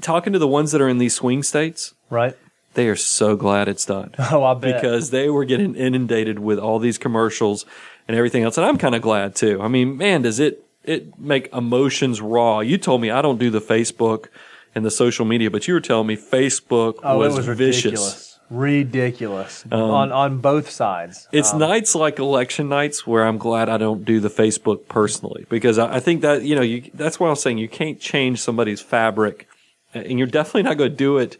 talking 0.00 0.32
to 0.32 0.38
the 0.38 0.48
ones 0.48 0.72
that 0.72 0.80
are 0.80 0.88
in 0.88 0.98
these 0.98 1.14
swing 1.14 1.42
states, 1.42 1.94
right? 2.10 2.36
They 2.74 2.88
are 2.88 2.96
so 2.96 3.36
glad 3.36 3.68
it's 3.68 3.86
done. 3.86 4.14
Oh, 4.32 4.42
I 4.42 4.54
bet 4.54 4.80
because 4.80 5.10
they 5.10 5.28
were 5.28 5.44
getting 5.44 5.74
inundated 5.74 6.38
with 6.38 6.58
all 6.58 6.78
these 6.78 6.98
commercials 6.98 7.64
and 8.08 8.16
everything 8.16 8.42
else. 8.42 8.56
And 8.58 8.66
I'm 8.66 8.78
kind 8.78 8.94
of 8.94 9.02
glad 9.02 9.34
too. 9.34 9.60
I 9.60 9.68
mean, 9.68 9.96
man, 9.96 10.22
does 10.22 10.40
it, 10.40 10.64
it 10.84 11.18
make 11.18 11.52
emotions 11.52 12.20
raw. 12.20 12.60
You 12.60 12.78
told 12.78 13.00
me 13.00 13.10
I 13.10 13.22
don't 13.22 13.38
do 13.38 13.50
the 13.50 13.60
Facebook 13.60 14.26
and 14.74 14.84
the 14.84 14.90
social 14.90 15.24
media, 15.24 15.50
but 15.50 15.66
you 15.66 15.74
were 15.74 15.80
telling 15.80 16.06
me 16.06 16.16
Facebook 16.16 16.98
oh, 17.02 17.18
was, 17.18 17.36
was 17.36 17.46
vicious. 17.46 17.84
Ridiculous. 17.84 18.30
Ridiculous 18.50 19.64
um, 19.72 19.80
on 19.80 20.12
on 20.12 20.38
both 20.38 20.68
sides. 20.68 21.28
It's 21.32 21.54
um, 21.54 21.60
nights 21.60 21.94
like 21.94 22.18
election 22.18 22.68
nights 22.68 23.06
where 23.06 23.24
I'm 23.24 23.38
glad 23.38 23.70
I 23.70 23.78
don't 23.78 24.04
do 24.04 24.20
the 24.20 24.28
Facebook 24.28 24.86
personally 24.86 25.46
because 25.48 25.78
I, 25.78 25.94
I 25.94 26.00
think 26.00 26.20
that 26.20 26.42
you 26.42 26.54
know 26.54 26.60
you, 26.60 26.90
that's 26.92 27.18
why 27.18 27.28
I 27.28 27.30
was 27.30 27.40
saying 27.40 27.56
you 27.56 27.70
can't 27.70 27.98
change 27.98 28.40
somebody's 28.40 28.82
fabric, 28.82 29.48
and 29.94 30.18
you're 30.18 30.28
definitely 30.28 30.64
not 30.64 30.76
going 30.76 30.90
to 30.90 30.96
do 30.96 31.16
it. 31.16 31.38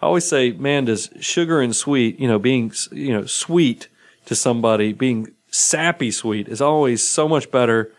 I 0.00 0.06
always 0.06 0.28
say, 0.28 0.52
man, 0.52 0.84
does 0.84 1.10
sugar 1.18 1.60
and 1.60 1.74
sweet, 1.74 2.20
you 2.20 2.28
know, 2.28 2.38
being 2.38 2.72
you 2.92 3.12
know 3.12 3.26
sweet 3.26 3.88
to 4.26 4.36
somebody, 4.36 4.92
being 4.92 5.32
sappy 5.54 6.10
sweet 6.10 6.48
is 6.48 6.60
always 6.60 7.06
so 7.06 7.28
much 7.28 7.50
better 7.50 7.92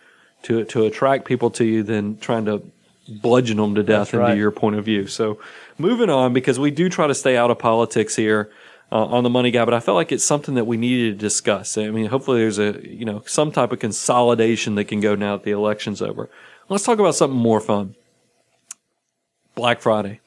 to 0.43 0.65
to 0.65 0.85
attract 0.85 1.25
people 1.25 1.49
to 1.51 1.63
you 1.63 1.83
than 1.83 2.17
trying 2.17 2.45
to 2.45 2.61
bludgeon 3.07 3.57
them 3.57 3.75
to 3.75 3.83
death 3.83 4.07
That's 4.07 4.13
into 4.13 4.25
right. 4.25 4.37
your 4.37 4.51
point 4.51 4.75
of 4.75 4.83
view. 4.83 5.07
So 5.07 5.39
moving 5.77 6.09
on 6.09 6.33
because 6.33 6.59
we 6.59 6.71
do 6.71 6.89
try 6.89 7.07
to 7.07 7.15
stay 7.15 7.37
out 7.37 7.51
of 7.51 7.59
politics 7.59 8.15
here 8.15 8.51
uh, 8.91 9.05
on 9.05 9.23
the 9.23 9.29
money 9.29 9.51
guy, 9.51 9.63
but 9.63 9.73
I 9.73 9.79
felt 9.79 9.95
like 9.95 10.11
it's 10.11 10.23
something 10.23 10.55
that 10.55 10.65
we 10.65 10.75
needed 10.75 11.13
to 11.13 11.25
discuss. 11.25 11.77
I 11.77 11.89
mean, 11.91 12.07
hopefully 12.07 12.41
there's 12.41 12.59
a 12.59 12.79
you 12.85 13.05
know 13.05 13.23
some 13.25 13.51
type 13.51 13.71
of 13.71 13.79
consolidation 13.79 14.75
that 14.75 14.85
can 14.85 14.99
go 14.99 15.15
now 15.15 15.37
that 15.37 15.45
the 15.45 15.51
election's 15.51 16.01
over. 16.01 16.29
Let's 16.67 16.83
talk 16.83 16.99
about 16.99 17.15
something 17.15 17.39
more 17.39 17.61
fun. 17.61 17.95
Black 19.55 19.81
Friday. 19.81 20.19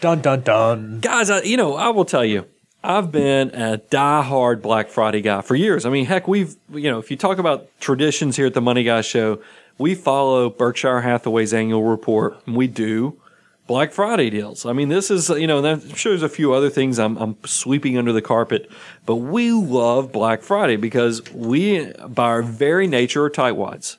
Dun 0.00 0.20
dun 0.20 0.42
dun. 0.42 1.00
Guys, 1.00 1.30
I, 1.30 1.42
you 1.42 1.56
know, 1.56 1.76
I 1.76 1.88
will 1.88 2.04
tell 2.04 2.24
you, 2.24 2.46
I've 2.86 3.10
been 3.10 3.50
a 3.50 3.78
die-hard 3.78 4.62
Black 4.62 4.90
Friday 4.90 5.20
guy 5.20 5.40
for 5.40 5.56
years. 5.56 5.84
I 5.84 5.90
mean, 5.90 6.06
heck, 6.06 6.28
we've, 6.28 6.54
you 6.72 6.88
know, 6.88 7.00
if 7.00 7.10
you 7.10 7.16
talk 7.16 7.38
about 7.38 7.68
traditions 7.80 8.36
here 8.36 8.46
at 8.46 8.54
the 8.54 8.60
Money 8.60 8.84
Guy 8.84 9.00
Show, 9.00 9.42
we 9.76 9.96
follow 9.96 10.48
Berkshire 10.48 11.00
Hathaway's 11.00 11.52
annual 11.52 11.82
report 11.82 12.40
and 12.46 12.54
we 12.54 12.68
do 12.68 13.20
Black 13.66 13.90
Friday 13.90 14.30
deals. 14.30 14.64
I 14.64 14.72
mean, 14.72 14.88
this 14.88 15.10
is, 15.10 15.28
you 15.30 15.48
know, 15.48 15.66
I'm 15.66 15.94
sure 15.94 16.12
there's 16.12 16.22
a 16.22 16.28
few 16.28 16.52
other 16.52 16.70
things 16.70 17.00
I'm, 17.00 17.16
I'm 17.16 17.36
sweeping 17.44 17.98
under 17.98 18.12
the 18.12 18.22
carpet, 18.22 18.70
but 19.04 19.16
we 19.16 19.50
love 19.50 20.12
Black 20.12 20.42
Friday 20.42 20.76
because 20.76 21.28
we, 21.32 21.92
by 22.08 22.26
our 22.26 22.42
very 22.42 22.86
nature, 22.86 23.24
are 23.24 23.30
tightwads. 23.30 23.96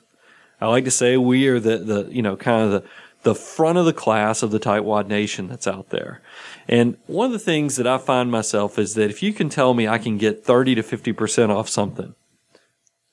I 0.62 0.66
like 0.68 0.84
to 0.86 0.90
say 0.90 1.18
we 1.18 1.46
are 1.48 1.60
the, 1.60 1.76
the, 1.76 2.08
you 2.10 2.22
know, 2.22 2.38
kind 2.38 2.64
of 2.64 2.70
the, 2.70 2.88
the 3.24 3.34
front 3.34 3.76
of 3.76 3.84
the 3.84 3.92
class 3.92 4.42
of 4.42 4.50
the 4.50 4.58
tightwad 4.58 5.08
nation 5.08 5.46
that's 5.46 5.66
out 5.66 5.90
there. 5.90 6.22
And 6.68 6.96
one 7.06 7.26
of 7.26 7.32
the 7.32 7.38
things 7.38 7.76
that 7.76 7.86
I 7.86 7.98
find 7.98 8.30
myself 8.30 8.78
is 8.78 8.94
that 8.94 9.10
if 9.10 9.22
you 9.22 9.32
can 9.32 9.48
tell 9.48 9.72
me 9.72 9.88
I 9.88 9.98
can 9.98 10.18
get 10.18 10.44
30 10.44 10.74
to 10.76 10.82
50% 10.82 11.48
off 11.48 11.68
something, 11.68 12.14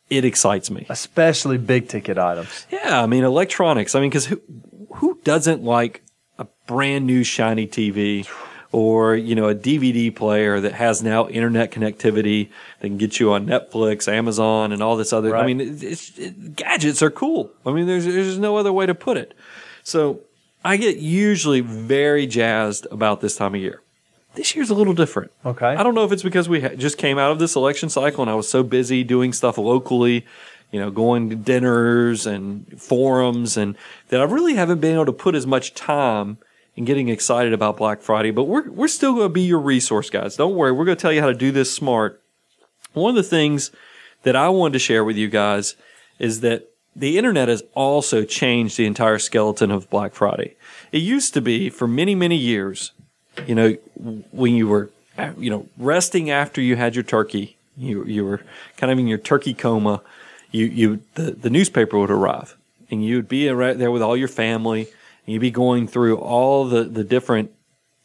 it 0.09 0.25
excites 0.25 0.69
me. 0.69 0.85
Especially 0.89 1.57
big 1.57 1.88
ticket 1.88 2.17
items. 2.17 2.67
Yeah. 2.69 3.01
I 3.01 3.05
mean, 3.05 3.24
electronics. 3.24 3.95
I 3.95 4.01
mean, 4.01 4.09
because 4.09 4.25
who, 4.25 4.41
who 4.95 5.19
doesn't 5.24 5.63
like 5.63 6.03
a 6.38 6.47
brand 6.67 7.05
new 7.07 7.24
shiny 7.24 7.65
TV 7.65 8.27
or 8.75 9.15
you 9.15 9.35
know 9.35 9.47
a 9.47 9.55
DVD 9.55 10.13
player 10.13 10.59
that 10.59 10.74
has 10.74 11.01
now 11.01 11.29
internet 11.29 11.71
connectivity 11.71 12.50
that 12.81 12.89
can 12.89 12.97
get 12.97 13.21
you 13.21 13.31
on 13.31 13.45
Netflix, 13.45 14.12
Amazon, 14.12 14.74
and 14.74 14.83
all 14.83 14.97
this 14.97 15.13
other. 15.13 15.33
I 15.33 15.45
mean, 15.45 15.62
it's 15.62 16.17
it, 16.19 16.57
gadgets 16.57 17.01
are 17.01 17.09
cool. 17.09 17.51
I 17.65 17.71
mean, 17.71 17.88
there's 17.88 18.03
there's 18.03 18.38
no 18.38 18.57
other 18.57 18.74
way 18.74 18.85
to 18.85 18.93
put 18.93 19.15
it. 19.15 19.33
So 19.83 20.19
I 20.65 20.77
get 20.77 20.98
usually 20.98 21.62
very 21.62 22.25
jazzed 22.25 22.88
about 22.89 23.22
this 23.22 23.38
time 23.38 23.53
of 23.53 23.62
year. 23.62 23.81
This 24.34 24.55
year's 24.55 24.72
a 24.72 24.74
little 24.74 24.95
different. 24.95 25.31
Okay. 25.45 25.67
I 25.67 25.84
don't 25.84 25.93
know 25.93 26.03
if 26.03 26.12
it's 26.12 26.24
because 26.24 26.50
we 26.50 26.60
ha- 26.60 26.75
just 26.75 26.98
came 26.98 27.19
out 27.19 27.31
of 27.31 27.38
this 27.38 27.55
election 27.55 27.88
cycle 27.88 28.24
and 28.24 28.31
I 28.31 28.34
was 28.34 28.50
so 28.50 28.63
busy 28.63 29.03
doing 29.03 29.31
stuff 29.31 29.60
locally, 29.60 30.25
you 30.72 30.79
know, 30.79 30.89
going 30.89 31.29
to 31.29 31.36
dinners 31.36 32.25
and 32.25 32.81
forums 32.81 33.57
and 33.57 33.77
that 34.10 34.19
I 34.19 34.24
really 34.24 34.55
haven't 34.55 34.81
been 34.81 34.95
able 34.95 35.05
to 35.05 35.13
put 35.13 35.36
as 35.36 35.45
much 35.45 35.75
time 35.75 36.39
in 36.75 36.84
getting 36.84 37.10
excited 37.10 37.53
about 37.53 37.77
Black 37.77 38.01
Friday, 38.01 38.31
but 38.31 38.45
we're, 38.45 38.67
we're 38.72 38.88
still 38.88 39.13
going 39.13 39.27
to 39.27 39.34
be 39.34 39.43
your 39.43 39.60
resource 39.60 40.10
guys. 40.10 40.36
Don't 40.36 40.55
worry. 40.55 40.72
We're 40.72 40.86
going 40.86 40.98
to 40.98 41.01
tell 41.01 41.13
you 41.13 41.22
how 41.22 41.27
to 41.27 41.36
do 41.36 41.51
this 41.51 41.72
smart. 41.72 42.22
One 42.93 43.12
of 43.12 43.15
the 43.15 43.24
things 43.24 43.69
that 44.24 44.36
I 44.36 44.50
wanted 44.50 44.74
to 44.74 44.79
share 44.79 45.03
with 45.03 45.15
you 45.15 45.29
guys 45.29 45.75
is 46.17 46.41
that 46.41 46.72
the 46.95 47.17
internet 47.17 47.49
has 47.49 47.63
also 47.73 48.23
changed 48.23 48.77
the 48.77 48.85
entire 48.85 49.19
skeleton 49.19 49.69
of 49.71 49.89
Black 49.89 50.13
Friday. 50.13 50.55
It 50.91 50.99
used 50.99 51.33
to 51.33 51.41
be 51.41 51.69
for 51.69 51.87
many, 51.87 52.15
many 52.15 52.37
years, 52.37 52.91
you 53.45 53.55
know, 53.55 53.73
when 54.31 54.53
you 54.53 54.67
were, 54.67 54.89
you 55.37 55.49
know, 55.49 55.67
resting 55.77 56.29
after 56.29 56.61
you 56.61 56.75
had 56.75 56.95
your 56.95 57.03
turkey, 57.03 57.57
you, 57.75 58.05
you 58.05 58.23
were 58.23 58.41
kind 58.77 58.91
of 58.91 58.99
in 58.99 59.07
your 59.07 59.17
turkey 59.17 59.53
coma, 59.53 60.01
you, 60.51 60.65
you, 60.65 61.01
the, 61.15 61.31
the 61.31 61.49
newspaper 61.49 61.99
would 61.99 62.11
arrive 62.11 62.55
and 62.89 63.03
you 63.03 63.17
would 63.17 63.27
be 63.27 63.49
right 63.49 63.77
there 63.77 63.91
with 63.91 64.01
all 64.01 64.15
your 64.15 64.27
family 64.29 64.83
and 65.25 65.33
you'd 65.33 65.39
be 65.39 65.51
going 65.51 65.87
through 65.87 66.17
all 66.17 66.65
the, 66.65 66.83
the 66.83 67.03
different 67.03 67.51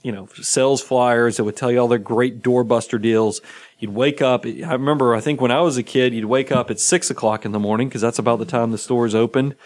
you 0.03 0.13
know, 0.13 0.29
sales 0.35 0.81
flyers 0.81 1.37
that 1.37 1.45
would 1.45 1.57
tell 1.57 1.71
you 1.71 1.79
all 1.79 1.89
their 1.89 1.99
great 1.99 2.43
doorbuster 2.43 3.01
deals. 3.01 3.41
You'd 3.79 3.95
wake 3.95 4.23
up. 4.23 4.47
I 4.47 4.73
remember, 4.73 5.15
I 5.15 5.21
think 5.21 5.41
when 5.41 5.51
I 5.51 5.61
was 5.61 5.77
a 5.77 5.83
kid, 5.83 6.15
you'd 6.15 6.25
wake 6.25 6.51
up 6.51 6.71
at 6.71 6.81
six 6.81 7.11
o'clock 7.11 7.45
in 7.45 7.53
the 7.53 7.59
morning 7.59 7.89
because 7.89 8.01
that's 8.01 8.19
about 8.19 8.39
the 8.39 8.47
time 8.47 8.71
the 8.71 8.79
stores 8.79 9.15
opened. 9.15 9.57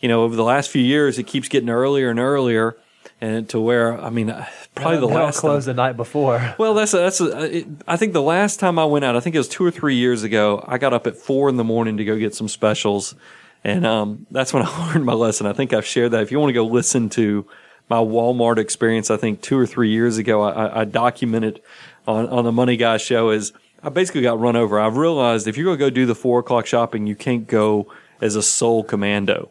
You 0.00 0.08
know, 0.08 0.22
over 0.22 0.34
the 0.34 0.44
last 0.44 0.70
few 0.70 0.82
years, 0.82 1.18
it 1.18 1.24
keeps 1.24 1.48
getting 1.48 1.68
earlier 1.68 2.10
and 2.10 2.18
earlier, 2.18 2.76
and 3.20 3.48
to 3.50 3.60
where 3.60 4.00
I 4.00 4.10
mean, 4.10 4.30
uh, 4.30 4.46
probably 4.74 4.98
the 4.98 5.06
last 5.06 5.38
close 5.38 5.66
time- 5.66 5.76
the 5.76 5.82
night 5.82 5.96
before. 5.96 6.54
well, 6.58 6.74
that's 6.74 6.92
a, 6.94 6.96
that's 6.96 7.20
a, 7.20 7.58
it, 7.58 7.66
I 7.86 7.96
think 7.96 8.14
the 8.14 8.22
last 8.22 8.58
time 8.58 8.78
I 8.78 8.84
went 8.84 9.04
out, 9.04 9.14
I 9.14 9.20
think 9.20 9.36
it 9.36 9.38
was 9.38 9.48
two 9.48 9.64
or 9.64 9.70
three 9.70 9.96
years 9.96 10.22
ago. 10.22 10.64
I 10.66 10.78
got 10.78 10.92
up 10.92 11.06
at 11.06 11.16
four 11.16 11.48
in 11.48 11.56
the 11.56 11.64
morning 11.64 11.98
to 11.98 12.04
go 12.04 12.16
get 12.16 12.34
some 12.34 12.48
specials, 12.48 13.14
and 13.62 13.86
um, 13.86 14.26
that's 14.30 14.52
when 14.52 14.64
I 14.64 14.86
learned 14.92 15.04
my 15.04 15.12
lesson. 15.12 15.46
I 15.46 15.52
think 15.52 15.72
I've 15.72 15.86
shared 15.86 16.12
that. 16.12 16.22
If 16.22 16.32
you 16.32 16.40
want 16.40 16.48
to 16.48 16.54
go 16.54 16.66
listen 16.66 17.10
to 17.10 17.46
my 17.92 17.98
Walmart 17.98 18.56
experience, 18.56 19.10
I 19.10 19.18
think 19.18 19.42
two 19.42 19.58
or 19.58 19.66
three 19.66 19.90
years 19.90 20.16
ago, 20.16 20.40
I, 20.42 20.80
I- 20.80 20.84
documented 20.84 21.60
on 22.06 22.26
on 22.28 22.44
the 22.44 22.52
Money 22.52 22.76
Guy 22.78 22.96
show 22.96 23.30
is 23.30 23.52
I 23.82 23.90
basically 23.90 24.22
got 24.22 24.40
run 24.40 24.56
over. 24.56 24.80
I've 24.80 24.96
realized 24.96 25.46
if 25.46 25.56
you're 25.56 25.66
going 25.66 25.78
to 25.78 25.84
go 25.84 25.90
do 25.90 26.06
the 26.06 26.14
four 26.14 26.40
o'clock 26.40 26.66
shopping, 26.66 27.06
you 27.06 27.14
can't 27.16 27.46
go 27.46 27.92
as 28.20 28.36
a 28.36 28.42
sole 28.42 28.82
commando. 28.84 29.50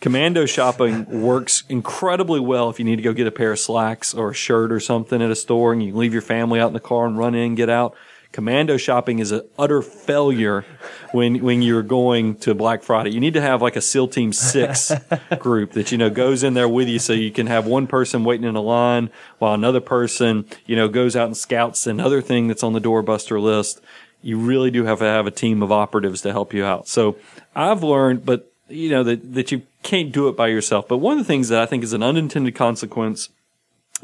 commando 0.00 0.46
shopping 0.46 1.22
works 1.22 1.64
incredibly 1.68 2.38
well 2.38 2.68
if 2.70 2.78
you 2.78 2.84
need 2.84 2.96
to 2.96 3.02
go 3.02 3.12
get 3.14 3.26
a 3.26 3.30
pair 3.30 3.50
of 3.52 3.58
slacks 3.58 4.12
or 4.14 4.30
a 4.30 4.34
shirt 4.34 4.70
or 4.70 4.78
something 4.78 5.20
at 5.22 5.30
a 5.30 5.34
store 5.34 5.72
and 5.72 5.82
you 5.82 5.96
leave 5.96 6.12
your 6.12 6.22
family 6.22 6.60
out 6.60 6.68
in 6.68 6.74
the 6.74 6.80
car 6.80 7.06
and 7.06 7.16
run 7.18 7.34
in 7.34 7.54
get 7.54 7.70
out. 7.70 7.96
Commando 8.32 8.76
shopping 8.76 9.18
is 9.18 9.32
an 9.32 9.42
utter 9.58 9.82
failure 9.82 10.64
when 11.10 11.42
when 11.42 11.62
you're 11.62 11.82
going 11.82 12.36
to 12.36 12.54
Black 12.54 12.82
Friday. 12.84 13.10
You 13.10 13.18
need 13.18 13.34
to 13.34 13.40
have 13.40 13.60
like 13.60 13.74
a 13.74 13.80
SEAL 13.80 14.08
Team 14.08 14.32
Six 14.32 14.92
group 15.40 15.72
that 15.72 15.90
you 15.90 15.98
know 15.98 16.10
goes 16.10 16.44
in 16.44 16.54
there 16.54 16.68
with 16.68 16.86
you, 16.86 17.00
so 17.00 17.12
you 17.12 17.32
can 17.32 17.48
have 17.48 17.66
one 17.66 17.88
person 17.88 18.22
waiting 18.22 18.46
in 18.46 18.54
a 18.54 18.60
line 18.60 19.10
while 19.38 19.54
another 19.54 19.80
person 19.80 20.44
you 20.64 20.76
know 20.76 20.86
goes 20.86 21.16
out 21.16 21.26
and 21.26 21.36
scouts 21.36 21.88
another 21.88 22.22
thing 22.22 22.46
that's 22.46 22.62
on 22.62 22.72
the 22.72 22.80
doorbuster 22.80 23.40
list. 23.40 23.80
You 24.22 24.38
really 24.38 24.70
do 24.70 24.84
have 24.84 25.00
to 25.00 25.06
have 25.06 25.26
a 25.26 25.32
team 25.32 25.60
of 25.60 25.72
operatives 25.72 26.20
to 26.22 26.30
help 26.30 26.54
you 26.54 26.64
out. 26.64 26.86
So 26.86 27.16
I've 27.56 27.82
learned, 27.82 28.24
but 28.24 28.52
you 28.68 28.90
know 28.90 29.02
that 29.02 29.34
that 29.34 29.50
you 29.50 29.62
can't 29.82 30.12
do 30.12 30.28
it 30.28 30.36
by 30.36 30.46
yourself. 30.46 30.86
But 30.86 30.98
one 30.98 31.18
of 31.18 31.18
the 31.18 31.28
things 31.28 31.48
that 31.48 31.60
I 31.60 31.66
think 31.66 31.82
is 31.82 31.94
an 31.94 32.02
unintended 32.04 32.54
consequence 32.54 33.30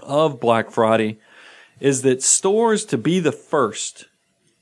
of 0.02 0.40
Black 0.40 0.72
Friday 0.72 1.18
is 1.78 2.02
that 2.02 2.24
stores 2.24 2.84
to 2.86 2.98
be 2.98 3.20
the 3.20 3.32
first 3.32 4.06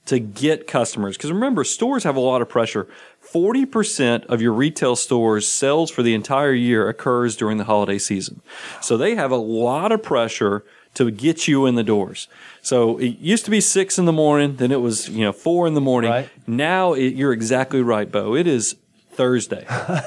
to 0.06 0.18
get 0.18 0.66
customers. 0.66 1.16
Because 1.16 1.32
remember, 1.32 1.64
stores 1.64 2.04
have 2.04 2.16
a 2.16 2.20
lot 2.20 2.42
of 2.42 2.48
pressure. 2.48 2.86
40% 3.22 4.26
of 4.26 4.42
your 4.42 4.52
retail 4.52 4.96
stores 4.96 5.48
sales 5.48 5.90
for 5.90 6.02
the 6.02 6.14
entire 6.14 6.52
year 6.52 6.88
occurs 6.88 7.36
during 7.36 7.58
the 7.58 7.64
holiday 7.64 7.98
season. 7.98 8.42
So 8.80 8.96
they 8.96 9.14
have 9.14 9.30
a 9.30 9.36
lot 9.36 9.92
of 9.92 10.02
pressure 10.02 10.64
to 10.94 11.10
get 11.10 11.48
you 11.48 11.66
in 11.66 11.74
the 11.74 11.82
doors. 11.82 12.28
So 12.62 12.98
it 12.98 13.18
used 13.18 13.44
to 13.46 13.50
be 13.50 13.60
six 13.60 13.98
in 13.98 14.04
the 14.04 14.12
morning, 14.12 14.56
then 14.56 14.70
it 14.70 14.80
was, 14.80 15.08
you 15.08 15.24
know, 15.24 15.32
four 15.32 15.66
in 15.66 15.74
the 15.74 15.80
morning. 15.80 16.10
Right. 16.10 16.30
Now 16.46 16.92
it, 16.92 17.14
you're 17.14 17.32
exactly 17.32 17.82
right, 17.82 18.10
Bo. 18.10 18.36
It 18.36 18.46
is 18.46 18.76
Thursday. 19.10 19.66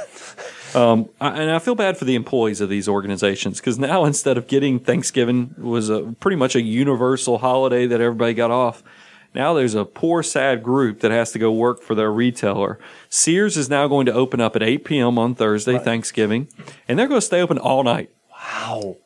Um, 0.76 1.10
and 1.20 1.50
I 1.50 1.60
feel 1.60 1.76
bad 1.76 1.98
for 1.98 2.06
the 2.06 2.16
employees 2.16 2.62
of 2.62 2.70
these 2.70 2.88
organizations 2.88 3.60
because 3.60 3.80
now 3.80 4.06
instead 4.06 4.38
of 4.38 4.48
getting 4.48 4.80
Thanksgiving 4.80 5.56
was 5.58 5.90
a 5.90 6.14
pretty 6.20 6.36
much 6.36 6.56
a 6.56 6.62
universal 6.62 7.38
holiday 7.38 7.88
that 7.88 8.02
everybody 8.02 8.34
got 8.34 8.52
off. 8.52 8.84
Now 9.38 9.54
there's 9.54 9.76
a 9.76 9.86
poor, 9.86 10.24
sad 10.24 10.64
group 10.64 11.02
that 11.02 11.12
has 11.12 11.32
to 11.34 11.40
go 11.40 11.52
work 11.52 11.84
for 11.84 11.94
their 11.94 12.12
retailer. 12.12 12.80
Sears 13.08 13.56
is 13.56 13.70
now 13.70 13.88
going 13.88 14.08
to 14.08 14.12
open 14.14 14.42
up 14.42 14.56
at 14.56 14.64
8 14.64 14.84
p.m. 14.84 15.20
on 15.20 15.36
Thursday, 15.36 15.78
Thanksgiving, 15.78 16.50
and 16.88 16.98
they're 16.98 17.08
going 17.08 17.22
to 17.22 17.26
stay 17.26 17.40
open 17.40 17.60
all 17.60 17.84
night. 17.84 18.10
Wow. 18.32 18.98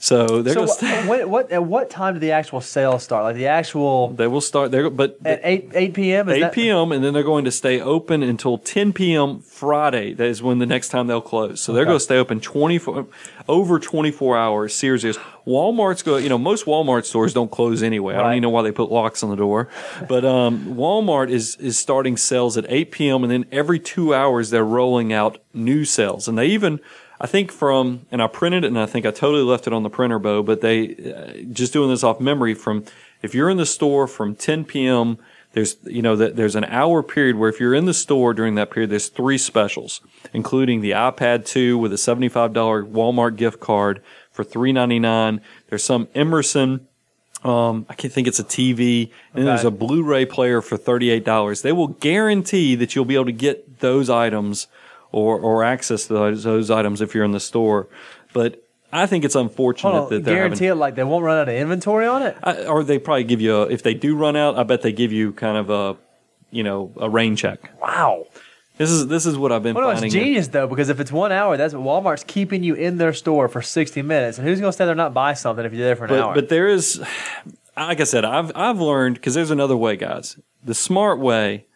So 0.00 0.42
they're 0.42 0.54
So 0.54 0.60
going 0.60 0.68
to 0.68 0.74
stay. 0.74 1.02
wh- 1.02 1.08
what, 1.08 1.28
what 1.28 1.50
at 1.52 1.64
what 1.64 1.90
time 1.90 2.14
do 2.14 2.20
the 2.20 2.30
actual 2.30 2.60
sales 2.60 3.02
start? 3.02 3.24
Like 3.24 3.34
the 3.34 3.48
actual 3.48 4.10
They 4.10 4.28
will 4.28 4.40
start 4.40 4.70
there, 4.70 4.88
but 4.90 5.18
at 5.24 5.40
eight 5.42 5.70
eight 5.74 5.92
p.m. 5.94 6.28
Is 6.28 6.36
8 6.36 6.40
that- 6.40 6.52
p.m. 6.52 6.92
and 6.92 7.02
then 7.02 7.12
they're 7.14 7.22
going 7.24 7.44
to 7.46 7.50
stay 7.50 7.80
open 7.80 8.22
until 8.22 8.58
10 8.58 8.92
p.m. 8.92 9.40
Friday. 9.40 10.14
That 10.14 10.26
is 10.26 10.40
when 10.40 10.60
the 10.60 10.66
next 10.66 10.90
time 10.90 11.08
they'll 11.08 11.20
close. 11.20 11.60
So 11.60 11.72
they're 11.72 11.84
going 11.84 11.96
to 11.98 12.04
stay 12.04 12.16
open 12.16 12.38
24 12.40 13.06
over 13.48 13.78
24 13.80 14.36
hours. 14.38 14.74
Sears 14.74 15.04
is. 15.04 15.18
Walmart's 15.46 16.02
go. 16.02 16.18
You 16.18 16.28
know, 16.28 16.36
most 16.38 16.66
Walmart 16.66 17.04
stores 17.06 17.32
don't 17.32 17.50
close 17.50 17.82
anyway. 17.82 18.14
I 18.14 18.18
don't 18.22 18.32
even 18.32 18.42
know 18.42 18.50
why 18.50 18.62
they 18.62 18.70
put 18.72 18.92
locks 18.92 19.22
on 19.22 19.30
the 19.30 19.36
door. 19.36 19.68
But 20.06 20.24
um, 20.24 20.76
Walmart 20.76 21.30
is 21.30 21.56
is 21.56 21.78
starting 21.78 22.16
sales 22.18 22.56
at 22.58 22.66
8 22.68 22.92
p.m. 22.92 23.22
and 23.24 23.32
then 23.32 23.46
every 23.50 23.78
two 23.80 24.14
hours 24.14 24.50
they're 24.50 24.62
rolling 24.64 25.12
out 25.12 25.38
new 25.54 25.84
sales. 25.84 26.28
And 26.28 26.38
they 26.38 26.46
even. 26.46 26.78
I 27.20 27.26
think 27.26 27.50
from, 27.50 28.06
and 28.10 28.22
I 28.22 28.26
printed 28.28 28.64
it 28.64 28.68
and 28.68 28.78
I 28.78 28.86
think 28.86 29.04
I 29.04 29.10
totally 29.10 29.42
left 29.42 29.66
it 29.66 29.72
on 29.72 29.82
the 29.82 29.90
printer, 29.90 30.18
Bo, 30.18 30.42
but 30.42 30.60
they, 30.60 30.94
uh, 30.94 31.52
just 31.52 31.72
doing 31.72 31.90
this 31.90 32.04
off 32.04 32.20
memory 32.20 32.54
from, 32.54 32.84
if 33.22 33.34
you're 33.34 33.50
in 33.50 33.56
the 33.56 33.66
store 33.66 34.06
from 34.06 34.34
10 34.36 34.64
p.m 34.64 35.18
there's 35.52 35.76
you 35.84 36.02
know 36.02 36.16
that 36.16 36.36
there's 36.36 36.54
an 36.54 36.64
hour 36.64 37.02
period 37.02 37.36
where 37.36 37.48
if 37.48 37.58
you're 37.60 37.74
in 37.74 37.86
the 37.86 37.94
store 37.94 38.34
during 38.34 38.54
that 38.54 38.70
period 38.70 38.90
there's 38.90 39.08
three 39.08 39.38
specials 39.38 40.00
including 40.32 40.80
the 40.80 40.90
ipad 40.90 41.44
2 41.46 41.78
with 41.78 41.92
a 41.92 41.96
$75 41.96 42.52
walmart 42.90 43.36
gift 43.36 43.60
card 43.60 44.02
for 44.30 44.44
$3.99 44.44 45.40
there's 45.68 45.84
some 45.84 46.08
emerson 46.14 46.86
um, 47.44 47.86
I 47.88 47.94
can't 47.94 48.12
think 48.12 48.26
it's 48.26 48.40
a 48.40 48.44
TV, 48.44 49.12
and 49.32 49.38
then 49.38 49.44
there's 49.44 49.64
a 49.64 49.70
Blu-ray 49.70 50.26
player 50.26 50.60
for 50.60 50.76
thirty-eight 50.76 51.24
dollars. 51.24 51.62
They 51.62 51.70
will 51.70 51.86
guarantee 51.86 52.74
that 52.74 52.96
you'll 52.96 53.04
be 53.04 53.14
able 53.14 53.26
to 53.26 53.32
get 53.32 53.78
those 53.78 54.10
items 54.10 54.66
or 55.12 55.38
or 55.38 55.64
access 55.64 56.06
those, 56.06 56.44
those 56.44 56.70
items 56.70 57.00
if 57.00 57.14
you're 57.14 57.24
in 57.24 57.32
the 57.32 57.40
store. 57.40 57.88
But 58.32 58.62
I 58.92 59.06
think 59.06 59.24
it's 59.24 59.34
unfortunate 59.34 59.90
Hold 59.90 60.04
on, 60.04 60.10
that 60.10 60.24
they're 60.24 60.36
guarantee 60.36 60.66
having, 60.66 60.78
it 60.78 60.80
like 60.80 60.94
they 60.94 61.04
won't 61.04 61.24
run 61.24 61.38
out 61.38 61.48
of 61.48 61.54
inventory 61.54 62.06
on 62.06 62.22
it. 62.22 62.36
I, 62.42 62.64
or 62.64 62.82
they 62.82 62.98
probably 62.98 63.24
give 63.24 63.40
you 63.40 63.56
a, 63.56 63.62
if 63.66 63.82
they 63.82 63.94
do 63.94 64.16
run 64.16 64.36
out, 64.36 64.58
I 64.58 64.62
bet 64.62 64.82
they 64.82 64.92
give 64.92 65.12
you 65.12 65.32
kind 65.32 65.58
of 65.58 65.70
a, 65.70 65.96
you 66.50 66.62
know, 66.62 66.92
a 66.96 67.08
rain 67.08 67.36
check. 67.36 67.70
Wow. 67.80 68.26
This 68.78 68.90
is 68.90 69.08
this 69.08 69.26
is 69.26 69.36
what 69.36 69.50
I've 69.50 69.64
been 69.64 69.74
Well, 69.74 69.92
no, 69.92 69.98
it's 70.00 70.12
genius 70.12 70.48
though 70.48 70.68
because 70.68 70.88
if 70.88 71.00
it's 71.00 71.10
one 71.10 71.32
hour, 71.32 71.56
that's 71.56 71.74
Walmart's 71.74 72.24
keeping 72.24 72.62
you 72.62 72.74
in 72.74 72.96
their 72.96 73.12
store 73.12 73.48
for 73.48 73.60
sixty 73.60 74.02
minutes, 74.02 74.38
and 74.38 74.46
who's 74.46 74.60
going 74.60 74.68
to 74.68 74.72
stay 74.72 74.84
there 74.84 74.92
and 74.92 74.98
not 74.98 75.12
buy 75.12 75.34
something 75.34 75.64
if 75.64 75.72
you're 75.72 75.84
there 75.84 75.96
for 75.96 76.04
an 76.04 76.10
but 76.10 76.20
hour? 76.20 76.34
but 76.34 76.48
there 76.48 76.68
is, 76.68 77.02
like 77.76 78.00
I 78.00 78.04
said, 78.04 78.24
I've 78.24 78.52
I've 78.54 78.80
learned 78.80 79.16
because 79.16 79.34
there's 79.34 79.50
another 79.50 79.76
way, 79.76 79.96
guys. 79.96 80.38
The 80.62 80.74
smart 80.74 81.18
way 81.18 81.66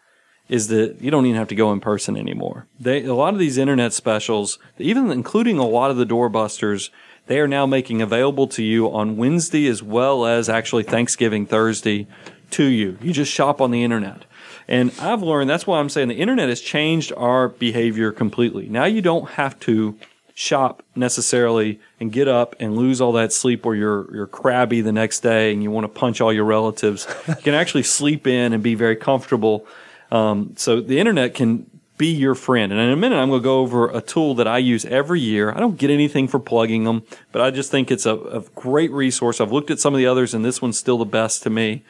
is 0.49 0.67
that 0.67 1.01
you 1.01 1.09
don't 1.09 1.25
even 1.25 1.37
have 1.37 1.47
to 1.47 1.55
go 1.55 1.71
in 1.71 1.79
person 1.79 2.17
anymore. 2.17 2.67
They 2.79 3.03
a 3.03 3.15
lot 3.15 3.33
of 3.33 3.39
these 3.39 3.57
internet 3.57 3.93
specials, 3.93 4.59
even 4.77 5.11
including 5.11 5.57
a 5.57 5.67
lot 5.67 5.91
of 5.91 5.97
the 5.97 6.05
doorbusters, 6.05 6.89
they 7.27 7.39
are 7.39 7.47
now 7.47 7.65
making 7.65 8.01
available 8.01 8.47
to 8.47 8.63
you 8.63 8.91
on 8.91 9.15
Wednesday 9.15 9.67
as 9.67 9.81
well 9.81 10.25
as 10.25 10.49
actually 10.49 10.83
Thanksgiving 10.83 11.45
Thursday 11.45 12.07
to 12.51 12.65
you. 12.65 12.97
You 13.01 13.13
just 13.13 13.31
shop 13.31 13.61
on 13.61 13.71
the 13.71 13.83
internet. 13.83 14.25
And 14.67 14.91
I've 14.99 15.21
learned 15.21 15.49
that's 15.49 15.65
why 15.65 15.79
I'm 15.79 15.89
saying 15.89 16.09
the 16.09 16.15
internet 16.15 16.49
has 16.49 16.61
changed 16.61 17.11
our 17.15 17.49
behavior 17.49 18.11
completely. 18.11 18.67
Now 18.69 18.85
you 18.85 19.01
don't 19.01 19.31
have 19.31 19.59
to 19.61 19.97
shop 20.35 20.83
necessarily 20.95 21.79
and 21.99 22.11
get 22.11 22.27
up 22.27 22.55
and 22.59 22.75
lose 22.75 22.99
all 22.99 23.11
that 23.13 23.31
sleep 23.31 23.65
where 23.65 23.75
you're 23.75 24.13
you're 24.13 24.27
crabby 24.27 24.81
the 24.81 24.91
next 24.91 25.19
day 25.19 25.53
and 25.53 25.61
you 25.61 25.69
want 25.69 25.83
to 25.83 25.99
punch 25.99 26.21
all 26.21 26.33
your 26.33 26.45
relatives. 26.45 27.07
you 27.27 27.35
can 27.35 27.53
actually 27.53 27.83
sleep 27.83 28.25
in 28.25 28.51
and 28.53 28.63
be 28.63 28.75
very 28.75 28.95
comfortable. 28.95 29.65
Um, 30.13 30.53
so 30.55 30.79
the 30.79 30.99
internet 30.99 31.33
can 31.33 31.69
be 31.97 32.07
your 32.07 32.35
friend. 32.35 32.71
And 32.71 32.79
in 32.79 32.89
a 32.91 32.95
minute, 32.95 33.17
I'm 33.17 33.29
going 33.29 33.41
to 33.41 33.43
go 33.43 33.59
over 33.59 33.89
a 33.89 33.99
tool 34.01 34.35
that 34.35 34.47
I 34.47 34.59
use 34.59 34.85
every 34.85 35.19
year. 35.19 35.51
I 35.51 35.59
don't 35.59 35.77
get 35.77 35.89
anything 35.89 36.27
for 36.27 36.39
plugging 36.39 36.83
them, 36.83 37.03
but 37.31 37.41
I 37.41 37.49
just 37.49 37.71
think 37.71 37.89
it's 37.89 38.05
a, 38.05 38.15
a 38.15 38.41
great 38.55 38.91
resource. 38.91 39.41
I've 39.41 39.51
looked 39.51 39.71
at 39.71 39.79
some 39.79 39.93
of 39.93 39.97
the 39.97 40.05
others, 40.05 40.33
and 40.33 40.45
this 40.45 40.61
one's 40.61 40.77
still 40.77 40.99
the 40.99 41.05
best 41.05 41.43
to 41.43 41.49
me. 41.49 41.83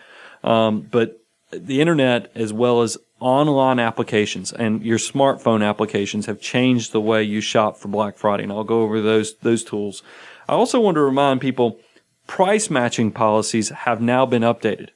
Um, 0.43 0.81
but 0.81 1.19
the 1.51 1.81
internet, 1.81 2.31
as 2.33 2.53
well 2.53 2.81
as 2.81 2.97
online 3.19 3.79
applications 3.79 4.51
and 4.51 4.83
your 4.83 4.97
smartphone 4.97 5.67
applications, 5.67 6.25
have 6.25 6.39
changed 6.39 6.91
the 6.91 7.01
way 7.01 7.23
you 7.23 7.41
shop 7.41 7.77
for 7.77 7.89
Black 7.89 8.17
Friday. 8.17 8.43
And 8.43 8.51
I'll 8.51 8.63
go 8.63 8.81
over 8.81 9.01
those 9.01 9.35
those 9.37 9.63
tools. 9.63 10.01
I 10.47 10.53
also 10.53 10.79
want 10.79 10.95
to 10.95 11.01
remind 11.01 11.41
people 11.41 11.79
price 12.27 12.69
matching 12.69 13.11
policies 13.11 13.69
have 13.69 14.01
now 14.01 14.25
been 14.25 14.43
updated. 14.43 14.89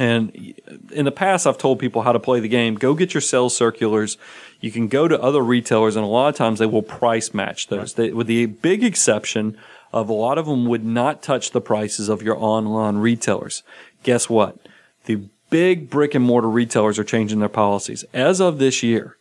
And 0.00 0.54
in 0.92 1.04
the 1.04 1.12
past, 1.12 1.46
I've 1.46 1.58
told 1.58 1.78
people 1.78 2.00
how 2.00 2.12
to 2.12 2.18
play 2.18 2.40
the 2.40 2.48
game. 2.48 2.76
Go 2.76 2.94
get 2.94 3.12
your 3.12 3.20
sales 3.20 3.54
circulars. 3.54 4.16
You 4.58 4.72
can 4.72 4.88
go 4.88 5.06
to 5.06 5.20
other 5.20 5.42
retailers, 5.42 5.94
and 5.94 6.02
a 6.02 6.08
lot 6.08 6.28
of 6.28 6.36
times 6.36 6.58
they 6.58 6.64
will 6.64 6.80
price 6.80 7.34
match 7.34 7.66
those. 7.66 7.92
They, 7.92 8.10
with 8.10 8.26
the 8.26 8.46
big 8.46 8.82
exception 8.82 9.58
of 9.92 10.08
a 10.08 10.14
lot 10.14 10.38
of 10.38 10.46
them 10.46 10.64
would 10.64 10.86
not 10.86 11.20
touch 11.20 11.50
the 11.50 11.60
prices 11.60 12.08
of 12.08 12.22
your 12.22 12.38
online 12.38 12.96
retailers. 12.96 13.62
Guess 14.02 14.30
what? 14.30 14.56
The 15.04 15.28
big 15.50 15.90
brick 15.90 16.14
and 16.14 16.24
mortar 16.24 16.48
retailers 16.48 16.98
are 16.98 17.04
changing 17.04 17.40
their 17.40 17.50
policies. 17.50 18.02
As 18.14 18.40
of 18.40 18.58
this 18.58 18.82
year, 18.82 19.18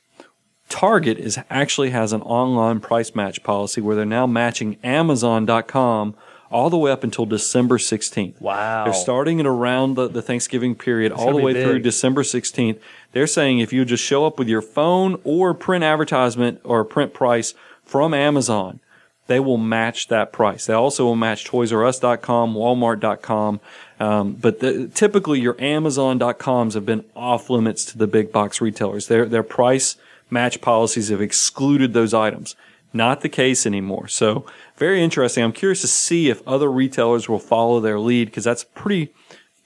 Target 0.69 1.17
is 1.17 1.37
actually 1.49 1.89
has 1.89 2.13
an 2.13 2.21
online 2.21 2.79
price 2.79 3.13
match 3.13 3.43
policy 3.43 3.81
where 3.81 3.97
they're 3.97 4.05
now 4.05 4.27
matching 4.27 4.77
Amazon.com 4.81 6.15
all 6.51 6.69
the 6.69 6.77
way 6.77 6.91
up 6.91 7.03
until 7.03 7.25
December 7.25 7.77
16th. 7.77 8.39
Wow. 8.41 8.85
They're 8.85 8.93
starting 8.93 9.39
it 9.39 9.45
around 9.45 9.95
the, 9.95 10.07
the 10.07 10.21
Thanksgiving 10.21 10.75
period 10.75 11.11
all 11.11 11.31
the 11.33 11.41
way 11.41 11.53
through. 11.53 11.79
December 11.79 12.23
16th. 12.23 12.79
They're 13.11 13.27
saying 13.27 13.59
if 13.59 13.71
you 13.71 13.85
just 13.85 14.03
show 14.03 14.25
up 14.25 14.39
with 14.39 14.47
your 14.47 14.61
phone 14.61 15.19
or 15.23 15.53
print 15.53 15.83
advertisement 15.83 16.59
or 16.63 16.83
print 16.83 17.13
price 17.13 17.53
from 17.83 18.13
Amazon, 18.13 18.79
they 19.27 19.39
will 19.39 19.57
match 19.57 20.07
that 20.07 20.33
price. 20.33 20.65
They 20.65 20.73
also 20.73 21.05
will 21.05 21.15
match 21.15 21.45
Toys 21.45 21.71
R 21.71 21.85
Us.com, 21.85 22.55
Walmart.com. 22.55 23.59
Um, 23.99 24.33
but 24.33 24.59
the, 24.59 24.87
typically 24.87 25.39
your 25.39 25.55
Amazon.coms 25.61 26.73
have 26.73 26.85
been 26.85 27.05
off 27.15 27.49
limits 27.49 27.85
to 27.85 27.97
the 27.97 28.07
big 28.07 28.31
box 28.31 28.59
retailers. 28.59 29.07
Their, 29.07 29.25
their 29.25 29.43
price 29.43 29.97
match 30.31 30.61
policies 30.61 31.09
have 31.09 31.21
excluded 31.21 31.93
those 31.93 32.13
items. 32.13 32.55
Not 32.91 33.21
the 33.21 33.29
case 33.29 33.65
anymore. 33.65 34.07
So 34.07 34.45
very 34.77 35.03
interesting. 35.03 35.43
I'm 35.43 35.51
curious 35.51 35.81
to 35.81 35.87
see 35.87 36.29
if 36.29 36.47
other 36.47 36.71
retailers 36.71 37.29
will 37.29 37.39
follow 37.39 37.79
their 37.79 37.99
lead 37.99 38.25
because 38.25 38.43
that's 38.43 38.63
pretty, 38.63 39.13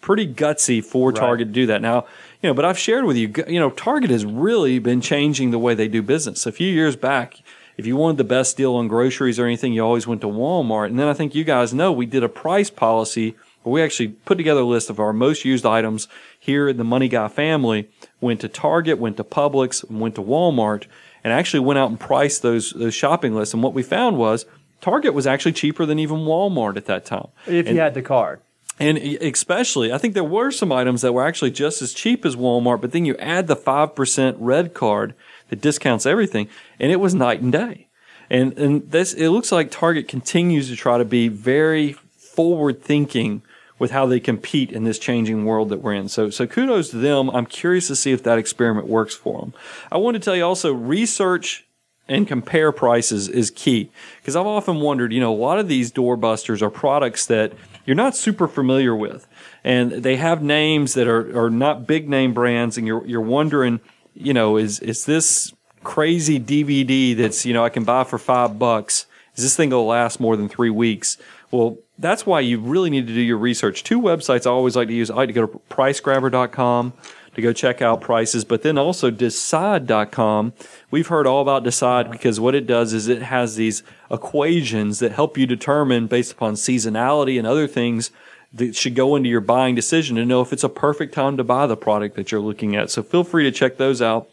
pretty 0.01 0.31
gutsy 0.31 0.83
for 0.83 1.11
Target 1.13 1.47
to 1.47 1.53
do 1.53 1.65
that. 1.67 1.81
Now, 1.81 2.05
you 2.41 2.49
know, 2.49 2.53
but 2.53 2.65
I've 2.65 2.77
shared 2.77 3.05
with 3.05 3.15
you, 3.15 3.33
you 3.47 3.59
know, 3.59 3.69
Target 3.69 4.09
has 4.09 4.25
really 4.25 4.77
been 4.79 4.99
changing 4.99 5.51
the 5.51 5.59
way 5.59 5.73
they 5.73 5.87
do 5.87 6.01
business. 6.01 6.45
A 6.45 6.51
few 6.51 6.67
years 6.67 6.97
back, 6.97 7.41
if 7.77 7.85
you 7.85 7.95
wanted 7.95 8.17
the 8.17 8.25
best 8.25 8.57
deal 8.57 8.75
on 8.75 8.87
groceries 8.89 9.39
or 9.39 9.45
anything, 9.45 9.73
you 9.73 9.83
always 9.83 10.05
went 10.05 10.21
to 10.21 10.27
Walmart. 10.27 10.87
And 10.87 10.99
then 10.99 11.07
I 11.07 11.13
think 11.13 11.33
you 11.33 11.45
guys 11.45 11.73
know 11.73 11.91
we 11.91 12.05
did 12.05 12.23
a 12.23 12.29
price 12.29 12.69
policy 12.69 13.35
where 13.63 13.73
we 13.73 13.81
actually 13.81 14.09
put 14.09 14.37
together 14.37 14.61
a 14.61 14.65
list 14.65 14.89
of 14.89 14.99
our 14.99 15.13
most 15.13 15.45
used 15.45 15.65
items 15.65 16.07
here 16.37 16.67
in 16.67 16.77
the 16.77 16.83
Money 16.83 17.07
Guy 17.07 17.29
family, 17.29 17.89
went 18.19 18.41
to 18.41 18.49
Target, 18.49 18.99
went 18.99 19.17
to 19.17 19.23
Publix, 19.23 19.89
went 19.89 20.15
to 20.15 20.21
Walmart, 20.21 20.85
and 21.23 21.31
actually 21.33 21.61
went 21.61 21.79
out 21.79 21.89
and 21.89 21.99
priced 21.99 22.41
those, 22.41 22.71
those 22.71 22.93
shopping 22.93 23.33
lists. 23.35 23.53
And 23.53 23.63
what 23.63 23.73
we 23.73 23.83
found 23.83 24.17
was 24.17 24.45
Target 24.81 25.13
was 25.13 25.25
actually 25.25 25.53
cheaper 25.53 25.85
than 25.85 25.99
even 25.99 26.17
Walmart 26.19 26.75
at 26.77 26.85
that 26.87 27.05
time. 27.05 27.27
If 27.47 27.67
And- 27.67 27.75
you 27.75 27.81
had 27.81 27.93
the 27.93 28.01
card. 28.01 28.39
and 28.79 28.97
especially, 28.97 29.93
I 29.93 29.97
think 29.97 30.13
there 30.13 30.23
were 30.23 30.51
some 30.51 30.71
items 30.71 31.01
that 31.03 31.13
were 31.13 31.25
actually 31.25 31.51
just 31.51 31.81
as 31.81 31.93
cheap 31.93 32.25
as 32.25 32.35
Walmart, 32.35 32.81
but 32.81 32.91
then 32.91 33.05
you 33.05 33.15
add 33.17 33.47
the 33.47 33.55
5% 33.55 34.35
red 34.39 34.73
card 34.73 35.13
that 35.49 35.61
discounts 35.61 36.05
everything, 36.05 36.47
and 36.79 36.91
it 36.91 36.99
was 36.99 37.13
night 37.13 37.39
and 37.41 37.51
day. 37.51 37.87
And, 38.29 38.57
and 38.57 38.89
this, 38.89 39.13
it 39.13 39.29
looks 39.29 39.51
like 39.51 39.69
Target 39.69 40.07
continues 40.07 40.69
to 40.69 40.75
try 40.75 40.97
to 40.97 41.05
be 41.05 41.27
very 41.27 41.93
forward 42.17 42.81
thinking 42.81 43.43
with 43.79 43.91
how 43.91 44.05
they 44.05 44.19
compete 44.19 44.71
in 44.71 44.83
this 44.83 44.99
changing 44.99 45.45
world 45.45 45.69
that 45.69 45.81
we're 45.81 45.93
in. 45.93 46.07
So, 46.07 46.29
so 46.29 46.45
kudos 46.47 46.89
to 46.89 46.97
them. 46.97 47.29
I'm 47.29 47.45
curious 47.45 47.87
to 47.87 47.95
see 47.95 48.11
if 48.11 48.23
that 48.23 48.37
experiment 48.37 48.87
works 48.87 49.15
for 49.15 49.39
them. 49.41 49.53
I 49.91 49.97
want 49.97 50.15
to 50.15 50.19
tell 50.19 50.35
you 50.35 50.45
also 50.45 50.73
research 50.73 51.65
and 52.07 52.27
compare 52.27 52.71
prices 52.71 53.29
is 53.29 53.49
key 53.49 53.89
because 54.19 54.35
I've 54.35 54.45
often 54.45 54.79
wondered, 54.79 55.13
you 55.13 55.21
know, 55.21 55.33
a 55.33 55.35
lot 55.35 55.59
of 55.59 55.67
these 55.67 55.91
doorbusters 55.91 56.61
are 56.61 56.69
products 56.69 57.25
that 57.27 57.53
you're 57.85 57.95
not 57.95 58.15
super 58.15 58.47
familiar 58.47 58.95
with 58.95 59.27
and 59.63 59.91
they 59.91 60.17
have 60.17 60.43
names 60.43 60.93
that 60.93 61.07
are, 61.07 61.45
are 61.45 61.49
not 61.49 61.87
big 61.87 62.09
name 62.09 62.33
brands 62.33 62.77
and 62.77 62.85
you're, 62.85 63.05
you're 63.05 63.21
wondering, 63.21 63.79
you 64.13 64.33
know, 64.33 64.57
is, 64.57 64.79
is 64.79 65.05
this 65.05 65.53
crazy 65.83 66.39
DVD 66.39 67.15
that's, 67.15 67.45
you 67.45 67.53
know, 67.53 67.63
I 67.63 67.69
can 67.69 67.83
buy 67.83 68.03
for 68.03 68.17
five 68.17 68.59
bucks? 68.59 69.05
Is 69.35 69.43
this 69.43 69.55
thing 69.55 69.69
going 69.69 69.83
to 69.83 69.89
last 69.89 70.19
more 70.19 70.35
than 70.37 70.49
three 70.49 70.69
weeks? 70.69 71.17
Well, 71.53 71.77
that's 71.99 72.25
why 72.25 72.39
you 72.39 72.59
really 72.59 72.89
need 72.89 73.05
to 73.05 73.13
do 73.13 73.21
your 73.21 73.37
research. 73.37 73.83
Two 73.83 74.01
websites 74.01 74.47
I 74.47 74.49
always 74.49 74.75
like 74.75 74.87
to 74.87 74.93
use. 74.93 75.11
I 75.11 75.15
like 75.15 75.29
to 75.29 75.33
go 75.33 75.45
to 75.45 75.61
pricegrabber.com 75.69 76.93
to 77.35 77.41
go 77.41 77.53
check 77.53 77.79
out 77.79 78.01
prices, 78.01 78.43
but 78.43 78.63
then 78.63 78.79
also 78.79 79.11
decide.com. 79.11 80.53
We've 80.89 81.05
heard 81.05 81.27
all 81.27 81.43
about 81.43 81.63
decide 81.63 82.09
because 82.09 82.39
what 82.39 82.55
it 82.55 82.65
does 82.65 82.91
is 82.91 83.07
it 83.07 83.21
has 83.21 83.55
these 83.55 83.83
equations 84.09 84.97
that 84.97 85.11
help 85.11 85.37
you 85.37 85.45
determine 85.45 86.07
based 86.07 86.31
upon 86.31 86.55
seasonality 86.55 87.37
and 87.37 87.45
other 87.45 87.67
things 87.67 88.09
that 88.51 88.75
should 88.75 88.95
go 88.95 89.15
into 89.15 89.29
your 89.29 89.41
buying 89.41 89.75
decision 89.75 90.15
to 90.15 90.25
know 90.25 90.41
if 90.41 90.53
it's 90.53 90.63
a 90.63 90.69
perfect 90.69 91.13
time 91.13 91.37
to 91.37 91.43
buy 91.43 91.67
the 91.67 91.77
product 91.77 92.15
that 92.15 92.31
you're 92.31 92.41
looking 92.41 92.75
at. 92.75 92.89
So 92.89 93.03
feel 93.03 93.23
free 93.23 93.43
to 93.43 93.51
check 93.51 93.77
those 93.77 94.01
out 94.01 94.27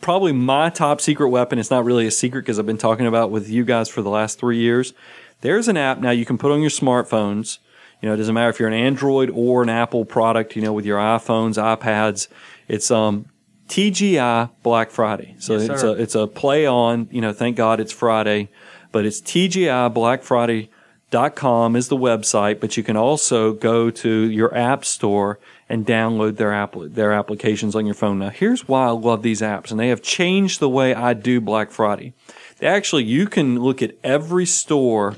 probably 0.00 0.32
my 0.32 0.70
top 0.70 1.00
secret 1.00 1.28
weapon. 1.28 1.58
It's 1.58 1.70
not 1.70 1.84
really 1.84 2.06
a 2.06 2.10
secret 2.10 2.42
because 2.42 2.58
I've 2.58 2.66
been 2.66 2.78
talking 2.78 3.06
about 3.06 3.28
it 3.28 3.32
with 3.32 3.48
you 3.48 3.64
guys 3.64 3.88
for 3.88 4.02
the 4.02 4.10
last 4.10 4.38
three 4.38 4.58
years. 4.58 4.92
There's 5.40 5.68
an 5.68 5.76
app 5.76 5.98
now 5.98 6.10
you 6.10 6.24
can 6.24 6.38
put 6.38 6.52
on 6.52 6.60
your 6.60 6.70
smartphones. 6.70 7.58
You 8.00 8.08
know, 8.08 8.14
it 8.14 8.18
doesn't 8.18 8.34
matter 8.34 8.50
if 8.50 8.58
you're 8.58 8.68
an 8.68 8.74
Android 8.74 9.30
or 9.30 9.62
an 9.62 9.68
Apple 9.68 10.04
product, 10.04 10.56
you 10.56 10.62
know, 10.62 10.72
with 10.72 10.86
your 10.86 10.98
iPhones, 10.98 11.56
iPads. 11.62 12.28
It's, 12.68 12.90
um, 12.90 13.26
TGI 13.68 14.50
Black 14.62 14.90
Friday. 14.90 15.36
So 15.38 15.56
Yes, 15.56 15.70
it's 15.70 15.82
a, 15.82 15.92
it's 15.92 16.14
a 16.16 16.26
play 16.26 16.66
on, 16.66 17.08
you 17.10 17.20
know, 17.20 17.32
thank 17.32 17.56
God 17.56 17.78
it's 17.78 17.92
Friday, 17.92 18.48
but 18.90 19.06
it's 19.06 19.20
TGI 19.20 19.94
Black 19.94 20.22
Friday 20.22 20.70
dot 21.10 21.34
com 21.34 21.74
is 21.74 21.88
the 21.88 21.96
website, 21.96 22.60
but 22.60 22.76
you 22.76 22.82
can 22.82 22.96
also 22.96 23.52
go 23.52 23.90
to 23.90 24.10
your 24.30 24.54
app 24.56 24.84
store 24.84 25.38
and 25.68 25.86
download 25.86 26.36
their 26.36 26.52
app 26.52 26.74
their 26.76 27.12
applications 27.12 27.74
on 27.74 27.84
your 27.84 27.94
phone. 27.94 28.18
Now, 28.18 28.30
here's 28.30 28.66
why 28.68 28.86
I 28.86 28.90
love 28.90 29.22
these 29.22 29.40
apps, 29.40 29.70
and 29.70 29.78
they 29.78 29.88
have 29.88 30.02
changed 30.02 30.60
the 30.60 30.68
way 30.68 30.94
I 30.94 31.14
do 31.14 31.40
Black 31.40 31.70
Friday. 31.70 32.12
They 32.58 32.66
actually, 32.66 33.04
you 33.04 33.26
can 33.26 33.60
look 33.60 33.82
at 33.82 33.94
every 34.04 34.46
store 34.46 35.16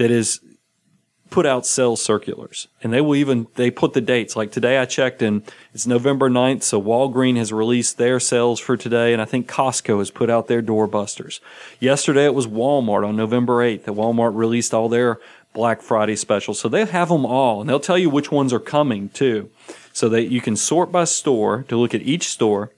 that 0.00 0.10
is 0.10 0.40
put 1.28 1.44
out 1.44 1.66
sales 1.66 2.02
circulars. 2.02 2.68
And 2.82 2.90
they 2.90 3.02
will 3.02 3.16
even 3.16 3.48
they 3.56 3.70
put 3.70 3.92
the 3.92 4.00
dates. 4.00 4.34
Like 4.34 4.50
today 4.50 4.78
i 4.78 4.86
checked 4.86 5.20
and 5.20 5.42
it's 5.74 5.86
november 5.86 6.30
9th 6.30 6.62
so 6.62 6.80
walgreen 6.80 7.36
has 7.36 7.52
released 7.52 7.98
their 7.98 8.18
sales 8.18 8.58
for 8.58 8.78
today 8.78 9.12
and 9.12 9.20
i 9.20 9.26
think 9.26 9.46
costco 9.46 9.98
has 9.98 10.10
put 10.10 10.30
out 10.30 10.48
their 10.48 10.62
doorbusters. 10.62 11.40
Yesterday 11.80 12.24
it 12.24 12.34
was 12.34 12.46
walmart 12.46 13.06
on 13.06 13.14
november 13.14 13.58
8th 13.58 13.84
that 13.84 13.92
walmart 13.92 14.34
released 14.34 14.72
all 14.72 14.88
their 14.88 15.20
black 15.52 15.82
friday 15.82 16.16
specials. 16.16 16.58
So 16.58 16.70
they 16.70 16.86
have 16.86 17.10
them 17.10 17.26
all 17.26 17.60
and 17.60 17.68
they'll 17.68 17.78
tell 17.78 17.98
you 17.98 18.08
which 18.08 18.32
ones 18.32 18.54
are 18.54 18.58
coming 18.76 19.10
too 19.10 19.50
so 19.92 20.08
that 20.08 20.30
you 20.30 20.40
can 20.40 20.56
sort 20.56 20.90
by 20.90 21.04
store 21.04 21.64
to 21.68 21.76
look 21.76 21.94
at 21.94 22.00
each 22.00 22.28
store. 22.28 22.70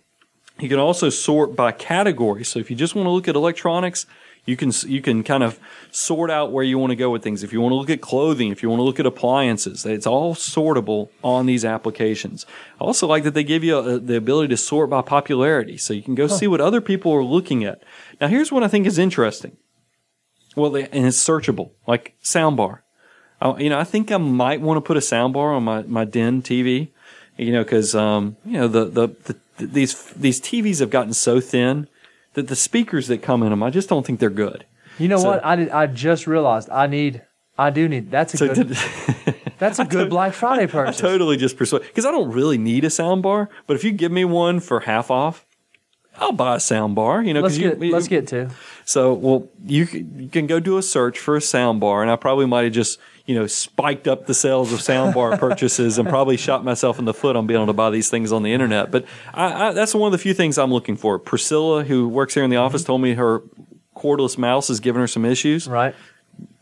You 0.59 0.69
can 0.69 0.81
also 0.81 1.09
sort 1.09 1.55
by 1.55 1.71
category. 1.71 2.45
So 2.45 2.59
if 2.59 2.69
you 2.69 2.77
just 2.77 2.97
want 2.97 3.07
to 3.07 3.11
look 3.11 3.29
at 3.29 3.37
electronics, 3.37 4.07
you 4.45 4.57
can 4.57 4.73
you 4.87 5.01
can 5.01 5.23
kind 5.23 5.43
of 5.43 5.61
sort 5.93 6.31
out 6.31 6.51
where 6.51 6.65
you 6.65 6.77
want 6.79 6.91
to 6.91 6.97
go 6.97 7.11
with 7.11 7.23
things. 7.23 7.43
If 7.43 7.53
you 7.53 7.61
want 7.61 7.73
to 7.73 7.77
look 7.77 7.91
at 7.91 8.01
clothing, 8.01 8.51
if 8.51 8.63
you 8.63 8.69
want 8.69 8.81
to 8.81 8.85
look 8.85 8.99
at 8.99 9.07
appliances, 9.07 9.87
it's 9.87 10.07
all 10.07 10.35
sortable 10.35 11.11
on 11.23 11.47
these 11.47 11.65
applications. 11.65 12.45
I 12.81 12.85
also 12.85 13.07
like 13.07 13.23
that 13.25 13.35
they 13.35 13.45
give 13.45 13.63
you 13.63 13.79
uh 13.79 13.99
the 13.99 14.17
ability 14.17 14.49
to 14.49 14.57
sort 14.57 14.91
by 14.91 15.03
popularity, 15.03 15.77
so 15.77 15.95
you 15.95 16.03
can 16.03 16.15
go 16.15 16.27
see 16.27 16.49
what 16.49 16.61
other 16.61 16.81
people 16.81 17.13
are 17.13 17.25
looking 17.25 17.65
at. 17.65 17.83
Now, 18.21 18.29
here's 18.29 18.51
what 18.51 18.65
I 18.65 18.69
think 18.69 18.87
is 18.87 18.99
interesting. 18.99 19.57
Well, 20.57 20.71
they, 20.71 20.89
and 20.89 21.07
it's 21.07 21.17
searchable, 21.17 21.71
like 21.87 22.15
soundbar. 22.23 22.81
I, 23.41 23.59
you 23.59 23.71
know, 23.71 23.79
I 23.79 23.85
think 23.85 24.13
I 24.13 24.19
might 24.19 24.61
want 24.61 24.77
to 24.77 24.81
put 24.81 24.97
a 24.97 25.01
soundbar 25.01 25.57
on 25.57 25.65
my, 25.65 25.83
my 25.83 26.05
den 26.05 26.43
TV, 26.43 26.89
you 27.37 27.53
know, 27.53 27.65
cause, 27.65 27.95
um, 27.95 28.37
you 28.45 28.53
know, 28.53 28.69
the, 28.69 28.85
the, 28.85 29.09
the, 29.59 29.67
these, 29.67 30.05
these 30.11 30.41
TVs 30.41 30.81
have 30.81 30.91
gotten 30.91 31.15
so 31.15 31.41
thin 31.41 31.89
that 32.35 32.49
the 32.49 32.57
speakers 32.57 33.09
that 33.09 33.23
come 33.23 33.43
in 33.43 33.51
them, 33.51 33.63
I 33.63 33.71
just 33.71 33.89
don't 33.89 34.07
think 34.07 34.21
they're 34.21 34.31
good. 34.31 34.65
You 34.99 35.09
know 35.09 35.19
So- 35.19 35.31
what? 35.31 35.45
I 35.45 35.57
did, 35.57 35.71
I 35.71 35.87
just 35.87 36.27
realized 36.27 36.69
I 36.71 36.87
need. 36.87 37.23
I 37.59 37.71
do 37.71 37.87
need. 37.89 38.11
That's 38.11 38.35
a 38.35 38.39
So 38.39 38.55
good. 38.55 38.69
did- 38.69 38.77
that's 39.59 39.79
a 39.79 39.85
good 39.85 40.09
Black 40.11 40.33
Friday 40.33 40.67
purchase. 40.67 40.75
I 40.75 40.85
purchase. 40.87 41.01
totally 41.01 41.37
just 41.37 41.57
persuade, 41.57 41.83
cause 41.95 42.07
I 42.07 42.11
don't 42.11 42.31
really 42.33 42.59
need 42.59 42.85
a 42.85 42.91
sound 42.91 43.23
bar, 43.23 43.49
but 43.67 43.75
if 43.77 43.85
you 43.85 43.93
give 43.93 44.11
me 44.11 44.25
one 44.25 44.59
for 44.61 44.81
half 44.81 45.11
off, 45.11 45.45
I'll 46.19 46.33
buy 46.33 46.57
a 46.57 46.61
sound 46.61 46.95
bar. 46.95 47.23
You 47.23 47.33
know, 47.35 47.41
Let's 47.43 47.55
'cause 47.55 47.59
you, 47.59 47.71
get 47.75 47.81
let's 47.93 48.09
get 48.09 48.27
to. 48.29 48.51
so, 48.85 49.13
well, 49.15 49.49
you, 49.65 49.85
you 50.17 50.29
can 50.29 50.47
go 50.47 50.61
do 50.61 50.77
a 50.79 50.83
search 50.83 51.19
for 51.19 51.37
a 51.37 51.41
sound 51.41 51.81
bar, 51.81 52.03
and 52.03 52.11
I 52.11 52.17
probably 52.17 52.47
might 52.47 52.65
have 52.65 52.73
just, 52.73 52.99
you 53.27 53.35
know, 53.35 53.47
spiked 53.47 54.09
up 54.09 54.27
the 54.27 54.35
sales 54.35 54.73
of 54.73 54.81
soundbar 54.81 55.39
purchases 55.39 55.99
and 55.99 56.09
probably 56.09 56.37
shot 56.37 56.65
myself 56.65 56.99
in 56.99 57.05
the 57.05 57.15
foot 57.15 57.37
on 57.37 57.47
being 57.47 57.59
able 57.59 57.67
to 57.67 57.73
buy 57.73 57.91
these 57.91 58.11
things 58.11 58.33
on 58.33 58.43
the 58.43 58.53
internet. 58.53 58.91
But 58.91 59.05
I, 59.33 59.69
I, 59.69 59.73
that's 59.73 59.95
one 59.95 60.09
of 60.09 60.13
the 60.13 60.19
few 60.19 60.35
things 60.35 60.59
I'm 60.59 60.73
looking 60.73 60.97
for. 60.97 61.19
Priscilla, 61.19 61.85
who 61.85 62.09
works 62.09 62.35
here 62.35 62.45
in 62.45 62.51
the 62.51 62.57
mm-hmm. 62.57 62.65
office, 62.65 62.85
told 62.85 63.01
me 63.01 63.15
her 63.15 63.43
cordless 63.97 64.37
mouse 64.37 64.71
is 64.71 64.81
giving 64.81 65.01
her 65.01 65.07
some 65.07 65.25
issues 65.25 65.69
Right. 65.69 65.95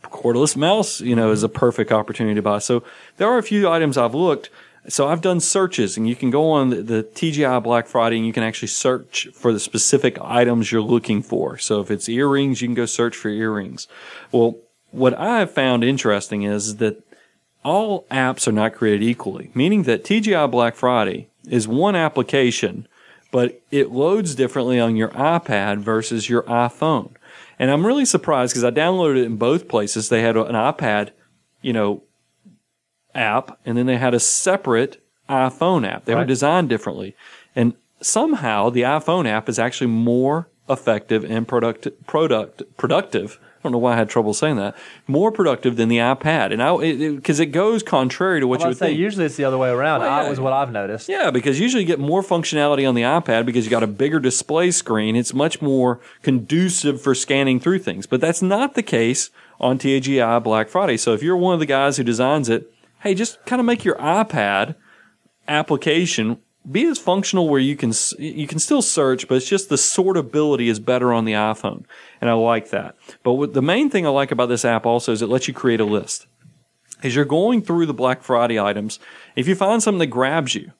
cordless 0.03 0.55
mouse, 0.55 1.01
you 1.01 1.15
know, 1.15 1.31
is 1.31 1.43
a 1.43 1.47
mm-hmm. 1.47 1.57
perfect 1.57 1.91
opportunity 1.91 2.35
to 2.35 2.41
buy. 2.41 2.59
So 2.59 2.83
there 3.17 3.27
are 3.27 3.37
a 3.37 3.43
few 3.43 3.67
items 3.67 3.97
I've 3.97 4.15
looked. 4.15 4.49
So 4.87 5.07
I've 5.07 5.21
done 5.21 5.39
searches, 5.39 5.95
and 5.95 6.09
you 6.09 6.15
can 6.15 6.31
go 6.31 6.49
on 6.49 6.71
the, 6.71 6.81
the 6.81 7.03
TGI 7.03 7.61
Black 7.61 7.85
Friday, 7.85 8.17
and 8.17 8.25
you 8.25 8.33
can 8.33 8.41
actually 8.41 8.69
search 8.69 9.27
for 9.31 9.53
the 9.53 9.59
specific 9.59 10.17
items 10.19 10.71
you're 10.71 10.81
looking 10.81 11.21
for. 11.21 11.59
So 11.59 11.81
if 11.81 11.91
it's 11.91 12.09
earrings, 12.09 12.63
you 12.63 12.67
can 12.67 12.73
go 12.73 12.87
search 12.87 13.15
for 13.15 13.29
earrings. 13.29 13.87
Well, 14.31 14.57
what 14.91 15.17
I 15.17 15.39
have 15.39 15.51
found 15.51 15.83
interesting 15.83 16.43
is 16.43 16.77
that 16.77 17.03
all 17.63 18.05
apps 18.11 18.47
are 18.47 18.51
not 18.51 18.73
created 18.73 19.03
equally, 19.03 19.51
meaning 19.53 19.83
that 19.83 20.03
TGI 20.03 20.49
Black 20.49 20.75
Friday 20.75 21.29
is 21.47 21.67
one 21.67 21.95
application, 21.95 22.87
but 23.31 23.61
it 23.71 23.91
loads 23.91 24.35
differently 24.35 24.79
on 24.79 24.95
your 24.95 25.09
iPad 25.09 25.79
versus 25.79 26.29
your 26.29 26.43
iPhone. 26.43 27.11
And 27.59 27.69
I'm 27.69 27.85
really 27.85 28.05
surprised 28.05 28.53
because 28.53 28.63
I 28.63 28.71
downloaded 28.71 29.19
it 29.19 29.25
in 29.25 29.37
both 29.37 29.67
places. 29.67 30.09
They 30.09 30.21
had 30.21 30.35
an 30.35 30.55
iPad, 30.55 31.11
you 31.61 31.73
know, 31.73 32.03
app, 33.13 33.59
and 33.65 33.77
then 33.77 33.85
they 33.85 33.97
had 33.97 34.13
a 34.13 34.19
separate 34.19 35.03
iPhone 35.29 35.87
app. 35.87 36.05
They 36.05 36.15
were 36.15 36.25
designed 36.25 36.69
differently. 36.69 37.15
And 37.55 37.73
somehow 38.01 38.69
the 38.69 38.81
iPhone 38.81 39.27
app 39.27 39.47
is 39.47 39.59
actually 39.59 39.87
more 39.87 40.49
effective 40.67 41.23
and 41.23 41.47
product, 41.47 41.87
product, 42.07 42.63
productive. 42.77 43.39
I 43.61 43.63
don't 43.63 43.73
know 43.73 43.77
why 43.77 43.93
I 43.93 43.95
had 43.95 44.09
trouble 44.09 44.33
saying 44.33 44.55
that. 44.55 44.75
More 45.05 45.31
productive 45.31 45.75
than 45.75 45.87
the 45.87 45.97
iPad. 45.97 46.51
And 46.51 46.63
I, 46.63 46.75
because 47.15 47.39
it, 47.39 47.51
goes 47.51 47.83
contrary 47.83 48.39
to 48.39 48.47
what 48.47 48.61
you 48.61 48.67
would 48.67 48.77
say 48.77 48.87
think. 48.87 48.99
usually 48.99 49.25
it's 49.25 49.35
the 49.35 49.43
other 49.43 49.57
way 49.57 49.69
around. 49.69 50.01
Well, 50.01 50.09
I 50.09 50.27
was 50.27 50.39
what 50.39 50.51
I've 50.51 50.71
noticed. 50.71 51.07
Yeah, 51.07 51.29
because 51.29 51.59
usually 51.59 51.83
you 51.83 51.87
get 51.87 51.99
more 51.99 52.23
functionality 52.23 52.89
on 52.89 52.95
the 52.95 53.03
iPad 53.03 53.45
because 53.45 53.63
you 53.65 53.69
got 53.69 53.83
a 53.83 53.87
bigger 53.87 54.19
display 54.19 54.71
screen. 54.71 55.15
It's 55.15 55.31
much 55.31 55.61
more 55.61 55.99
conducive 56.23 56.99
for 56.99 57.13
scanning 57.13 57.59
through 57.59 57.79
things. 57.79 58.07
But 58.07 58.19
that's 58.19 58.41
not 58.41 58.73
the 58.73 58.83
case 58.83 59.29
on 59.59 59.77
TGI 59.77 60.41
Black 60.41 60.67
Friday. 60.67 60.97
So 60.97 61.13
if 61.13 61.21
you're 61.21 61.37
one 61.37 61.53
of 61.53 61.59
the 61.59 61.67
guys 61.67 61.97
who 61.97 62.03
designs 62.03 62.49
it, 62.49 62.73
hey, 63.01 63.13
just 63.13 63.45
kind 63.45 63.59
of 63.59 63.65
make 63.67 63.85
your 63.85 63.95
iPad 63.97 64.75
application 65.47 66.39
be 66.69 66.85
as 66.85 66.99
functional 66.99 67.49
where 67.49 67.59
you 67.59 67.75
can 67.75 67.91
you 68.19 68.47
can 68.47 68.59
still 68.59 68.81
search, 68.81 69.27
but 69.27 69.35
it's 69.35 69.49
just 69.49 69.69
the 69.69 69.75
sortability 69.75 70.67
is 70.67 70.79
better 70.79 71.11
on 71.11 71.25
the 71.25 71.33
iPhone, 71.33 71.85
and 72.19 72.29
I 72.29 72.33
like 72.33 72.69
that. 72.69 72.95
But 73.23 73.53
the 73.53 73.61
main 73.61 73.89
thing 73.89 74.05
I 74.05 74.09
like 74.09 74.31
about 74.31 74.47
this 74.47 74.65
app 74.65 74.85
also 74.85 75.11
is 75.11 75.21
it 75.21 75.29
lets 75.29 75.47
you 75.47 75.53
create 75.53 75.79
a 75.79 75.85
list. 75.85 76.27
As 77.03 77.15
you're 77.15 77.25
going 77.25 77.63
through 77.63 77.87
the 77.87 77.93
Black 77.95 78.21
Friday 78.21 78.59
items, 78.59 78.99
if 79.35 79.47
you 79.47 79.55
find 79.55 79.81
something 79.81 79.99
that 79.99 80.07
grabs 80.07 80.53
you, 80.53 80.71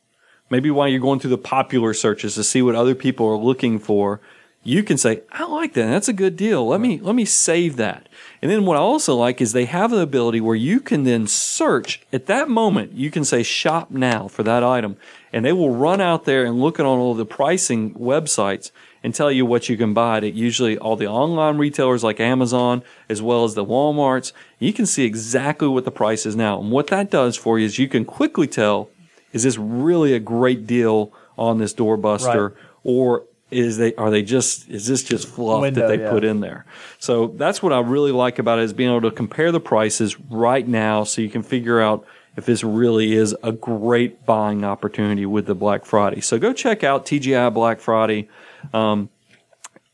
maybe 0.52 0.70
while 0.70 0.88
you're 0.88 1.00
going 1.00 1.20
through 1.20 1.32
the 1.32 1.38
popular 1.38 1.96
searches 1.96 2.36
to 2.36 2.44
see 2.44 2.62
what 2.62 2.76
other 2.76 2.94
people 2.94 3.28
are 3.28 3.38
looking 3.38 3.80
for, 3.80 4.22
you 4.64 4.84
can 4.84 4.98
say, 4.98 5.22
I 5.32 5.46
like 5.46 5.74
that. 5.74 5.88
That's 5.88 6.08
a 6.08 6.14
good 6.14 6.36
deal. 6.36 6.68
Let 6.68 6.80
me 6.80 7.00
let 7.00 7.16
me 7.16 7.26
save 7.26 7.78
that. 7.78 8.08
And 8.42 8.52
then 8.52 8.66
what 8.66 8.78
I 8.78 8.82
also 8.82 9.16
like 9.16 9.42
is 9.42 9.54
they 9.54 9.66
have 9.66 9.90
the 9.90 10.00
ability 10.00 10.42
where 10.42 10.56
you 10.56 10.80
can 10.80 11.04
then 11.04 11.26
search 11.26 12.02
at 12.14 12.28
that 12.28 12.50
moment. 12.50 12.94
You 12.94 13.10
can 13.10 13.26
say 13.26 13.42
shop 13.42 13.90
now 13.90 14.28
for 14.28 14.44
that 14.44 14.64
item, 14.64 14.98
and 15.34 15.46
they 15.46 15.54
will 15.54 15.74
run 15.74 16.02
out 16.02 16.26
there 16.26 16.46
and 16.46 16.60
look 16.60 16.80
at 16.80 16.86
all 16.86 17.14
the 17.14 17.26
pricing 17.26 17.94
websites 17.94 18.72
and 19.04 19.16
tell 19.16 19.32
you 19.32 19.46
what 19.46 19.70
you 19.70 19.78
can 19.78 19.94
buy 19.94 20.18
at 20.18 20.34
usually 20.34 20.78
all 20.78 20.96
the 20.96 21.08
online 21.08 21.58
retailers 21.58 22.04
like 22.04 22.20
Amazon 22.20 22.84
as 23.10 23.22
well 23.22 23.44
as 23.44 23.56
the 23.56 23.66
Walmarts. 23.66 24.32
You 24.60 24.74
can 24.74 24.86
see 24.86 25.06
exactly 25.06 25.68
what 25.68 25.86
the 25.86 25.92
price 25.92 26.26
is 26.26 26.36
now. 26.36 26.60
And 26.60 26.72
what 26.72 26.88
that 26.88 27.10
does 27.10 27.36
for 27.36 27.58
you 27.58 27.66
is 27.66 27.80
you 27.80 27.88
can 27.88 28.06
quickly 28.06 28.48
tell 28.48 28.90
is 29.34 29.44
this 29.44 29.58
really 29.58 30.14
a 30.14 30.20
great 30.20 30.68
deal 30.68 31.12
on 31.38 31.58
this 31.58 31.74
doorbuster 31.74 32.50
Right. 32.50 32.64
or 32.84 33.24
is 33.50 33.78
they 33.78 33.94
are 33.96 34.10
they 34.10 34.24
just 34.24 34.70
is 34.70 34.88
this 34.88 35.04
just 35.04 35.28
fluff 35.28 35.62
Window, 35.62 35.82
that 35.82 35.88
they 35.88 36.04
yeah. 36.04 36.10
put 36.10 36.24
in 36.24 36.40
there 36.40 36.66
so 37.00 37.28
that's 37.28 37.62
what 37.62 37.74
i 37.74 37.80
really 37.80 38.14
like 38.14 38.40
about 38.40 38.60
it 38.60 38.64
is 38.64 38.72
being 38.72 38.90
able 38.90 39.02
to 39.02 39.12
compare 39.14 39.52
the 39.52 39.60
prices 39.60 40.18
right 40.30 40.66
now 40.66 41.04
so 41.04 41.22
you 41.22 41.30
can 41.30 41.44
figure 41.44 41.82
out 41.82 42.06
if 42.36 42.46
this 42.46 42.64
really 42.64 43.14
is 43.14 43.36
a 43.44 43.52
great 43.52 44.26
buying 44.26 44.64
opportunity 44.64 45.26
with 45.26 45.46
the 45.46 45.56
black 45.56 45.86
friday. 45.86 46.22
So 46.22 46.40
go 46.40 46.54
check 46.54 46.84
out 46.84 47.06
tgi 47.06 47.54
black 47.54 47.80
friday. 47.80 48.30
Um, 48.74 49.10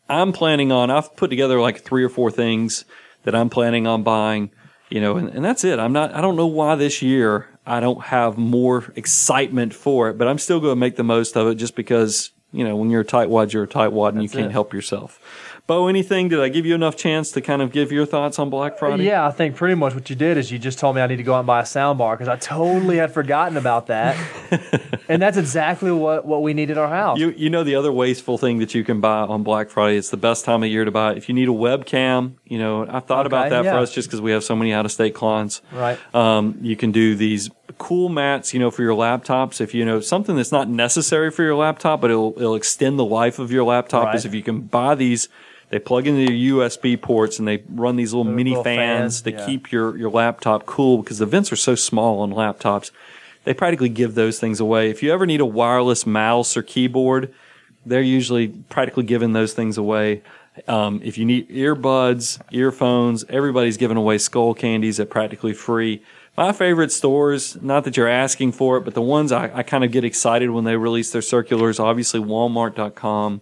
i'm 0.10 0.32
planning 0.32 0.72
on 0.72 0.90
i've 0.90 1.16
put 1.16 1.30
together 1.30 1.60
like 1.60 1.82
three 1.82 2.04
or 2.04 2.10
four 2.10 2.32
things 2.32 2.86
that 3.24 3.36
i'm 3.36 3.50
planning 3.50 3.88
on 3.88 4.04
buying 4.04 4.50
you 4.90 5.02
know 5.02 5.18
and, 5.18 5.30
and 5.30 5.44
that's 5.44 5.64
it. 5.64 5.80
I'm 5.80 5.94
not 5.94 6.14
i 6.14 6.22
don't 6.22 6.36
know 6.36 6.48
why 6.48 6.76
this 6.76 7.02
year 7.02 7.48
i 7.66 7.80
don't 7.80 8.02
have 8.06 8.38
more 8.38 8.92
excitement 8.96 9.74
for 9.74 10.10
it 10.10 10.18
but 10.18 10.28
i'm 10.28 10.38
still 10.38 10.60
going 10.60 10.72
to 10.72 10.80
make 10.80 10.96
the 10.96 11.04
most 11.04 11.36
of 11.36 11.48
it 11.48 11.56
just 11.56 11.76
because 11.76 12.32
you 12.52 12.64
know 12.64 12.76
when 12.76 12.90
you're 12.90 13.02
a 13.02 13.06
tightwad 13.06 13.52
you're 13.52 13.64
a 13.64 13.68
tightwad 13.68 14.10
and 14.10 14.24
you 14.24 14.30
can't 14.30 14.48
it. 14.48 14.52
help 14.52 14.74
yourself 14.74 15.20
bo 15.68 15.88
anything 15.88 16.30
did 16.30 16.40
i 16.40 16.48
give 16.50 16.66
you 16.66 16.74
enough 16.74 16.96
chance 16.96 17.32
to 17.32 17.42
kind 17.42 17.62
of 17.62 17.72
give 17.72 17.92
your 17.92 18.06
thoughts 18.06 18.40
on 18.40 18.50
black 18.50 18.78
friday 18.80 19.04
Yeah, 19.04 19.28
I 19.28 19.32
think 19.32 19.56
pretty 19.56 19.76
much 19.76 19.94
what 19.94 20.10
you 20.10 20.16
did 20.16 20.38
is 20.38 20.52
you 20.52 20.58
just 20.58 20.80
told 20.80 20.96
me 20.96 21.02
I 21.02 21.08
need 21.08 21.18
to 21.18 21.24
go 21.24 21.34
out 21.34 21.40
and 21.40 21.48
buy 21.48 21.62
a 21.62 21.66
sound 21.66 21.98
bar 22.00 22.16
because 22.16 22.30
I 22.30 22.38
totally 22.38 22.98
had 22.98 23.12
forgotten 23.14 23.58
about 23.58 23.88
that, 23.88 24.16
and 25.10 25.22
that's 25.22 25.38
exactly 25.38 25.92
what, 25.92 26.26
what 26.26 26.42
we 26.42 26.54
need 26.54 26.72
at 26.72 26.78
our 26.78 26.88
house. 26.88 27.20
You 27.20 27.30
you 27.32 27.50
know 27.50 27.64
the 27.64 27.76
other 27.76 27.92
wasteful 27.92 28.38
thing 28.38 28.60
that 28.60 28.74
you 28.74 28.84
can 28.84 29.02
buy 29.02 29.20
on 29.20 29.44
Black 29.44 29.70
Friday. 29.70 29.98
It's 29.98 30.10
the 30.10 30.18
best 30.18 30.46
time 30.46 30.64
of 30.64 30.70
year 30.70 30.86
to 30.86 30.92
buy. 30.92 31.14
If 31.16 31.28
you 31.30 31.36
need 31.36 31.50
a 31.50 31.52
webcam, 31.52 32.34
you 32.46 32.58
know 32.58 32.88
I've 32.88 33.06
thought 33.06 33.26
about 33.26 33.48
Okay, 33.48 33.62
that 33.62 33.72
for 33.72 33.78
us 33.80 33.94
just 33.94 34.08
because 34.08 34.22
we 34.22 34.32
have 34.32 34.44
so 34.44 34.56
many 34.56 34.74
out 34.74 34.86
of 34.86 34.92
state 34.92 35.14
clients. 35.14 35.62
Right. 35.72 36.00
Um, 36.16 36.58
you 36.62 36.76
can 36.76 36.92
do 36.92 37.16
these 37.16 37.50
cool 37.78 38.10
mats, 38.10 38.54
you 38.54 38.60
know, 38.60 38.72
for 38.72 38.82
your 38.82 38.96
laptops. 38.96 39.60
If 39.62 39.74
you 39.74 39.84
know 39.86 40.00
something 40.00 40.36
that's 40.38 40.52
not 40.52 40.70
necessary 40.70 41.30
for 41.30 41.44
your 41.44 41.56
laptop, 41.56 42.00
but 42.02 42.10
it'll 42.10 42.34
it'll 42.38 42.56
extend 42.56 42.98
the 42.98 43.06
life 43.06 43.38
of 43.40 43.52
your 43.52 43.66
laptop. 43.66 44.06
Right. 44.06 44.16
Is 44.16 44.26
if 44.26 44.34
you 44.34 44.44
can 44.44 44.62
buy 44.62 44.96
these. 44.96 45.28
They 45.70 45.80
plug 45.80 46.08
into 46.08 46.32
your 46.32 46.68
USB 46.68 47.00
ports 47.02 47.40
and 47.40 47.48
they 47.48 47.64
run 47.70 47.98
these 47.98 48.14
little 48.14 48.32
mini 48.32 48.52
little 48.52 48.64
fans 48.64 49.20
fans, 49.20 49.22
to 49.24 49.32
yeah. 49.32 49.46
keep 49.46 49.72
your, 49.72 49.98
your 49.98 50.10
laptop 50.10 50.66
cool 50.66 51.00
because 51.00 51.20
the 51.20 51.26
vents 51.26 51.52
are 51.52 51.58
so 51.58 51.76
small 51.76 52.22
on 52.22 52.32
laptops. 52.32 52.92
They 53.44 53.54
practically 53.54 53.90
give 53.90 54.16
those 54.16 54.40
things 54.40 54.60
away. 54.60 54.90
If 54.90 55.04
you 55.04 55.12
ever 55.12 55.26
need 55.26 55.42
a 55.42 55.46
wireless 55.46 56.06
mouse 56.06 56.56
or 56.56 56.64
keyboard, 56.64 57.34
they're 57.86 58.02
usually 58.02 58.48
practically 58.48 59.04
giving 59.04 59.34
those 59.34 59.54
things 59.54 59.78
away. 59.78 60.22
Um, 60.68 61.02
if 61.04 61.18
you 61.18 61.26
need 61.26 61.50
earbuds, 61.50 62.42
earphones, 62.52 63.24
everybody's 63.30 63.78
giving 63.78 63.98
away 63.98 64.18
Skullcandies 64.18 65.00
at 65.00 65.10
practically 65.10 65.54
free. 65.54 66.02
My 66.36 66.52
favorite 66.52 66.92
stores, 66.92 67.62
not 67.62 67.84
that 67.84 67.98
you're 67.98 68.08
asking 68.08 68.54
for 68.54 68.78
it, 68.78 68.82
but 68.82 68.94
the 68.94 69.02
ones 69.02 69.32
I, 69.32 69.52
I 69.54 69.64
kind 69.64 69.84
of 69.84 69.92
get 69.92 70.04
excited 70.04 70.50
when 70.52 70.64
they 70.64 70.76
release 70.76 71.12
their 71.12 71.22
circulars, 71.22 71.80
obviously 71.80 72.20
Walmart.com. 72.20 73.42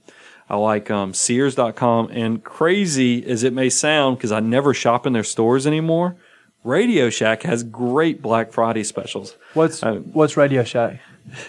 I 0.49 0.57
like 0.57 0.91
um, 0.91 1.13
Sears.com. 1.13 2.09
And 2.11 2.43
crazy 2.43 3.25
as 3.25 3.43
it 3.43 3.53
may 3.53 3.69
sound, 3.69 4.17
because 4.17 4.31
I 4.31 4.39
never 4.39 4.73
shop 4.73 5.05
in 5.05 5.13
their 5.13 5.23
stores 5.23 5.65
anymore, 5.65 6.15
Radio 6.63 7.09
Shack 7.09 7.43
has 7.43 7.63
great 7.63 8.21
Black 8.21 8.51
Friday 8.51 8.83
specials. 8.83 9.37
What's 9.53 9.83
Uh, 9.83 9.95
what's 9.95 10.35
Radio 10.35 10.63
Shack? 10.63 10.99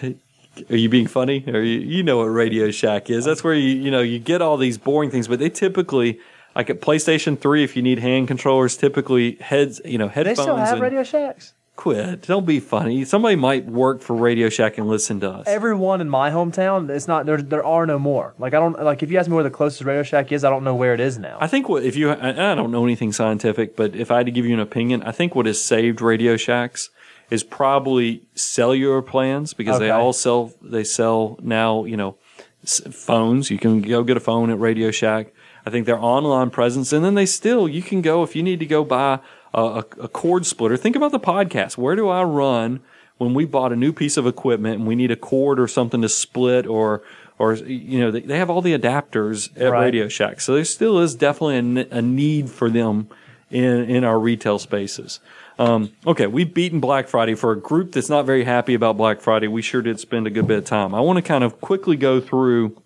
Are 0.69 0.75
you 0.75 0.89
being 0.89 1.07
funny? 1.07 1.43
Or 1.47 1.61
you, 1.61 1.79
you 1.79 2.03
know 2.03 2.17
what 2.17 2.25
Radio 2.25 2.71
Shack 2.71 3.09
is? 3.09 3.25
That's 3.25 3.43
where 3.43 3.53
you 3.53 3.69
you 3.75 3.91
know 3.91 4.01
you 4.01 4.19
get 4.19 4.41
all 4.41 4.57
these 4.57 4.77
boring 4.77 5.11
things, 5.11 5.27
but 5.27 5.39
they 5.39 5.49
typically 5.49 6.19
like 6.55 6.69
at 6.69 6.81
PlayStation 6.81 7.39
Three, 7.39 7.63
if 7.63 7.75
you 7.75 7.83
need 7.83 7.99
hand 7.99 8.27
controllers, 8.27 8.77
typically 8.77 9.35
heads 9.35 9.81
you 9.85 9.97
know 9.97 10.07
headphones. 10.07 10.37
They 10.37 10.43
still 10.43 10.55
have 10.55 10.73
and, 10.73 10.81
Radio 10.81 11.03
Shacks. 11.03 11.53
Quit! 11.77 12.23
Don't 12.23 12.45
be 12.45 12.59
funny. 12.59 13.05
Somebody 13.05 13.35
might 13.35 13.67
work 13.67 14.01
for 14.01 14.15
Radio 14.15 14.49
Shack 14.49 14.79
and 14.79 14.87
listen 14.87 15.19
to 15.19 15.29
us. 15.29 15.47
Everyone 15.47 16.01
in 16.01 16.09
my 16.09 16.31
hometown, 16.31 16.89
it's 16.89 17.07
not 17.07 17.27
there. 17.27 17.37
There 17.37 17.63
are 17.63 17.85
no 17.85 17.99
more. 17.99 18.33
Like 18.39 18.55
I 18.55 18.59
don't 18.59 18.83
like 18.83 19.03
if 19.03 19.11
you 19.11 19.19
ask 19.19 19.29
me 19.29 19.35
where 19.35 19.43
the 19.43 19.51
closest 19.51 19.83
Radio 19.83 20.01
Shack 20.01 20.31
is, 20.31 20.43
I 20.43 20.49
don't 20.49 20.63
know 20.63 20.73
where 20.73 20.95
it 20.95 20.99
is 20.99 21.19
now. 21.19 21.37
I 21.39 21.45
think 21.45 21.69
what 21.69 21.83
if 21.83 21.95
you 21.95 22.09
I 22.09 22.51
I 22.51 22.55
don't 22.55 22.71
know 22.71 22.83
anything 22.83 23.13
scientific, 23.13 23.75
but 23.75 23.95
if 23.95 24.09
I 24.09 24.17
had 24.17 24.25
to 24.25 24.31
give 24.31 24.43
you 24.43 24.55
an 24.55 24.59
opinion, 24.59 25.03
I 25.03 25.11
think 25.11 25.35
what 25.35 25.45
has 25.45 25.63
saved 25.63 26.01
Radio 26.01 26.35
Shacks 26.35 26.89
is 27.29 27.43
probably 27.43 28.23
cellular 28.33 29.03
plans 29.03 29.53
because 29.53 29.77
they 29.77 29.91
all 29.91 30.13
sell 30.13 30.53
they 30.63 30.83
sell 30.83 31.37
now 31.43 31.85
you 31.85 31.95
know 31.95 32.17
phones. 32.65 33.51
You 33.51 33.59
can 33.59 33.83
go 33.83 34.03
get 34.03 34.17
a 34.17 34.19
phone 34.19 34.49
at 34.49 34.59
Radio 34.59 34.89
Shack. 34.89 35.27
I 35.67 35.69
think 35.69 35.85
their 35.85 35.99
online 35.99 36.49
presence, 36.49 36.93
and 36.93 37.03
then 37.03 37.15
they 37.15 37.25
still 37.25 37.67
you 37.67 37.81
can 37.81 38.01
go 38.01 38.23
if 38.23 38.35
you 38.35 38.41
need 38.41 38.59
to 38.59 38.65
go 38.65 38.83
buy 38.83 39.19
a, 39.53 39.61
a, 39.61 39.85
a 39.99 40.07
cord 40.07 40.45
splitter. 40.45 40.77
Think 40.77 40.95
about 40.95 41.11
the 41.11 41.19
podcast. 41.19 41.77
Where 41.77 41.95
do 41.95 42.07
I 42.07 42.23
run 42.23 42.79
when 43.17 43.33
we 43.33 43.45
bought 43.45 43.73
a 43.73 43.75
new 43.75 43.91
piece 43.91 44.15
of 44.15 44.25
equipment 44.25 44.77
and 44.79 44.87
we 44.87 44.95
need 44.95 45.11
a 45.11 45.15
cord 45.15 45.59
or 45.59 45.67
something 45.67 46.01
to 46.01 46.09
split 46.09 46.65
or 46.65 47.01
or 47.37 47.53
you 47.55 47.99
know 47.99 48.11
they, 48.11 48.21
they 48.21 48.37
have 48.37 48.49
all 48.49 48.61
the 48.61 48.77
adapters 48.77 49.49
at 49.59 49.71
Right. 49.71 49.85
Radio 49.85 50.07
Shack. 50.07 50.39
So 50.41 50.55
there 50.55 50.65
still 50.65 50.99
is 50.99 51.15
definitely 51.15 51.81
a, 51.81 51.97
a 51.97 52.01
need 52.01 52.49
for 52.49 52.69
them 52.69 53.09
in 53.51 53.89
in 53.89 54.03
our 54.03 54.19
retail 54.19 54.59
spaces. 54.59 55.19
Um, 55.59 55.91
okay, 56.05 56.27
we've 56.27 56.53
beaten 56.53 56.79
Black 56.79 57.07
Friday 57.07 57.33
for 57.33 57.51
a 57.51 57.59
group 57.59 57.91
that's 57.91 58.09
not 58.09 58.25
very 58.25 58.43
happy 58.43 58.75
about 58.75 58.95
Black 58.95 59.21
Friday. 59.21 59.47
We 59.47 59.63
sure 59.63 59.81
did 59.81 59.99
spend 59.99 60.27
a 60.27 60.29
good 60.29 60.47
bit 60.47 60.59
of 60.59 60.65
time. 60.65 60.93
I 60.93 61.01
want 61.01 61.17
to 61.17 61.23
kind 61.23 61.43
of 61.43 61.59
quickly 61.59 61.95
go 61.97 62.21
through 62.21 62.79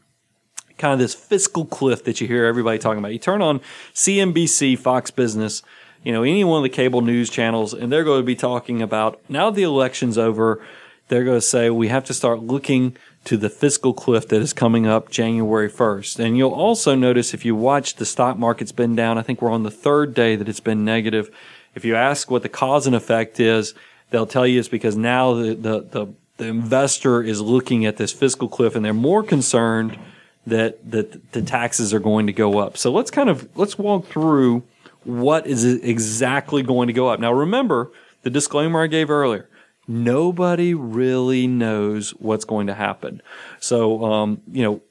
kind 0.82 0.94
of 0.94 1.00
this 1.00 1.14
fiscal 1.14 1.64
cliff 1.64 2.04
that 2.06 2.20
you 2.20 2.28
hear 2.28 2.46
everybody 2.46 2.80
talking 2.80 2.98
about. 2.98 3.14
You 3.14 3.20
turn 3.20 3.42
on 3.42 3.62
CNBC, 3.94 4.80
Fox 4.80 5.12
Business, 5.12 5.62
you 6.04 6.12
know, 6.12 6.24
any 6.24 6.44
one 6.44 6.58
of 6.58 6.64
the 6.64 6.76
cable 6.76 7.02
news 7.02 7.30
channels, 7.30 7.74
and 7.76 7.92
they're 7.92 8.04
going 8.04 8.22
to 8.22 8.26
be 8.26 8.36
talking 8.36 8.82
about 8.82 9.22
now 9.30 9.52
the 9.52 9.62
election's 9.62 10.18
over. 10.18 10.60
They're 11.08 11.24
going 11.24 11.38
to 11.38 11.46
say 11.46 11.70
we 11.70 11.90
have 11.90 12.06
to 12.06 12.14
start 12.16 12.40
looking 12.40 12.98
to 13.26 13.38
the 13.38 13.50
fiscal 13.50 13.94
cliff 13.94 14.28
that 14.30 14.42
is 14.42 14.54
coming 14.54 14.88
up 14.88 15.12
January 15.12 15.70
1st. 15.70 16.20
And 16.20 16.36
you'll 16.36 16.52
also 16.52 16.96
notice 16.96 17.34
if 17.34 17.46
you 17.46 17.56
watch 17.56 17.96
the 17.96 18.06
stock 18.06 18.40
market's 18.40 18.72
been 18.72 18.96
down, 18.96 19.20
I 19.20 19.22
think 19.22 19.42
we're 19.42 19.52
on 19.52 19.62
the 19.62 19.70
third 19.70 20.16
day 20.16 20.36
that 20.36 20.50
it's 20.50 20.62
been 20.62 20.84
negative. 20.84 21.30
If 21.76 21.86
you 21.86 21.96
ask 21.96 22.32
what 22.32 22.42
the 22.42 22.50
cause 22.50 22.88
and 22.88 22.96
effect 22.96 23.40
is, 23.40 23.76
they'll 24.10 24.26
tell 24.26 24.48
you 24.48 24.60
it's 24.60 24.70
because 24.70 24.96
now 24.96 25.36
the, 25.36 25.54
the, 25.54 25.82
the, 25.82 26.08
the 26.38 26.46
investor 26.46 27.22
is 27.22 27.40
looking 27.40 27.86
at 27.86 27.98
this 27.98 28.12
fiscal 28.12 28.48
cliff 28.48 28.76
and 28.76 28.84
they're 28.84 28.94
more 28.94 29.22
concerned 29.22 30.00
that, 30.48 30.90
that 30.90 31.32
the 31.32 31.42
taxes 31.42 31.94
are 31.94 32.00
going 32.00 32.28
to 32.28 32.34
go 32.34 32.60
up. 32.60 32.78
So 32.78 32.92
let's 32.92 33.12
kind 33.12 33.30
of, 33.30 33.48
let's 33.58 33.78
walk 33.78 34.08
through 34.08 34.64
what 35.04 35.48
is 35.48 35.64
exactly 35.66 36.64
going 36.64 36.88
to 36.88 36.94
go 36.94 37.08
up. 37.08 37.20
Now 37.20 37.34
remember 37.34 37.92
the 38.24 38.30
disclaimer 38.30 38.84
I 38.84 38.88
gave 38.88 39.10
earlier 39.10 39.48
nobody 39.88 40.74
really 40.74 41.48
knows 41.48 42.12
what's 42.12 42.46
going 42.46 42.68
to 42.68 42.74
happen. 42.74 43.22
So, 43.60 44.04
um, 44.06 44.42
you 44.52 44.64
know, 44.64 44.82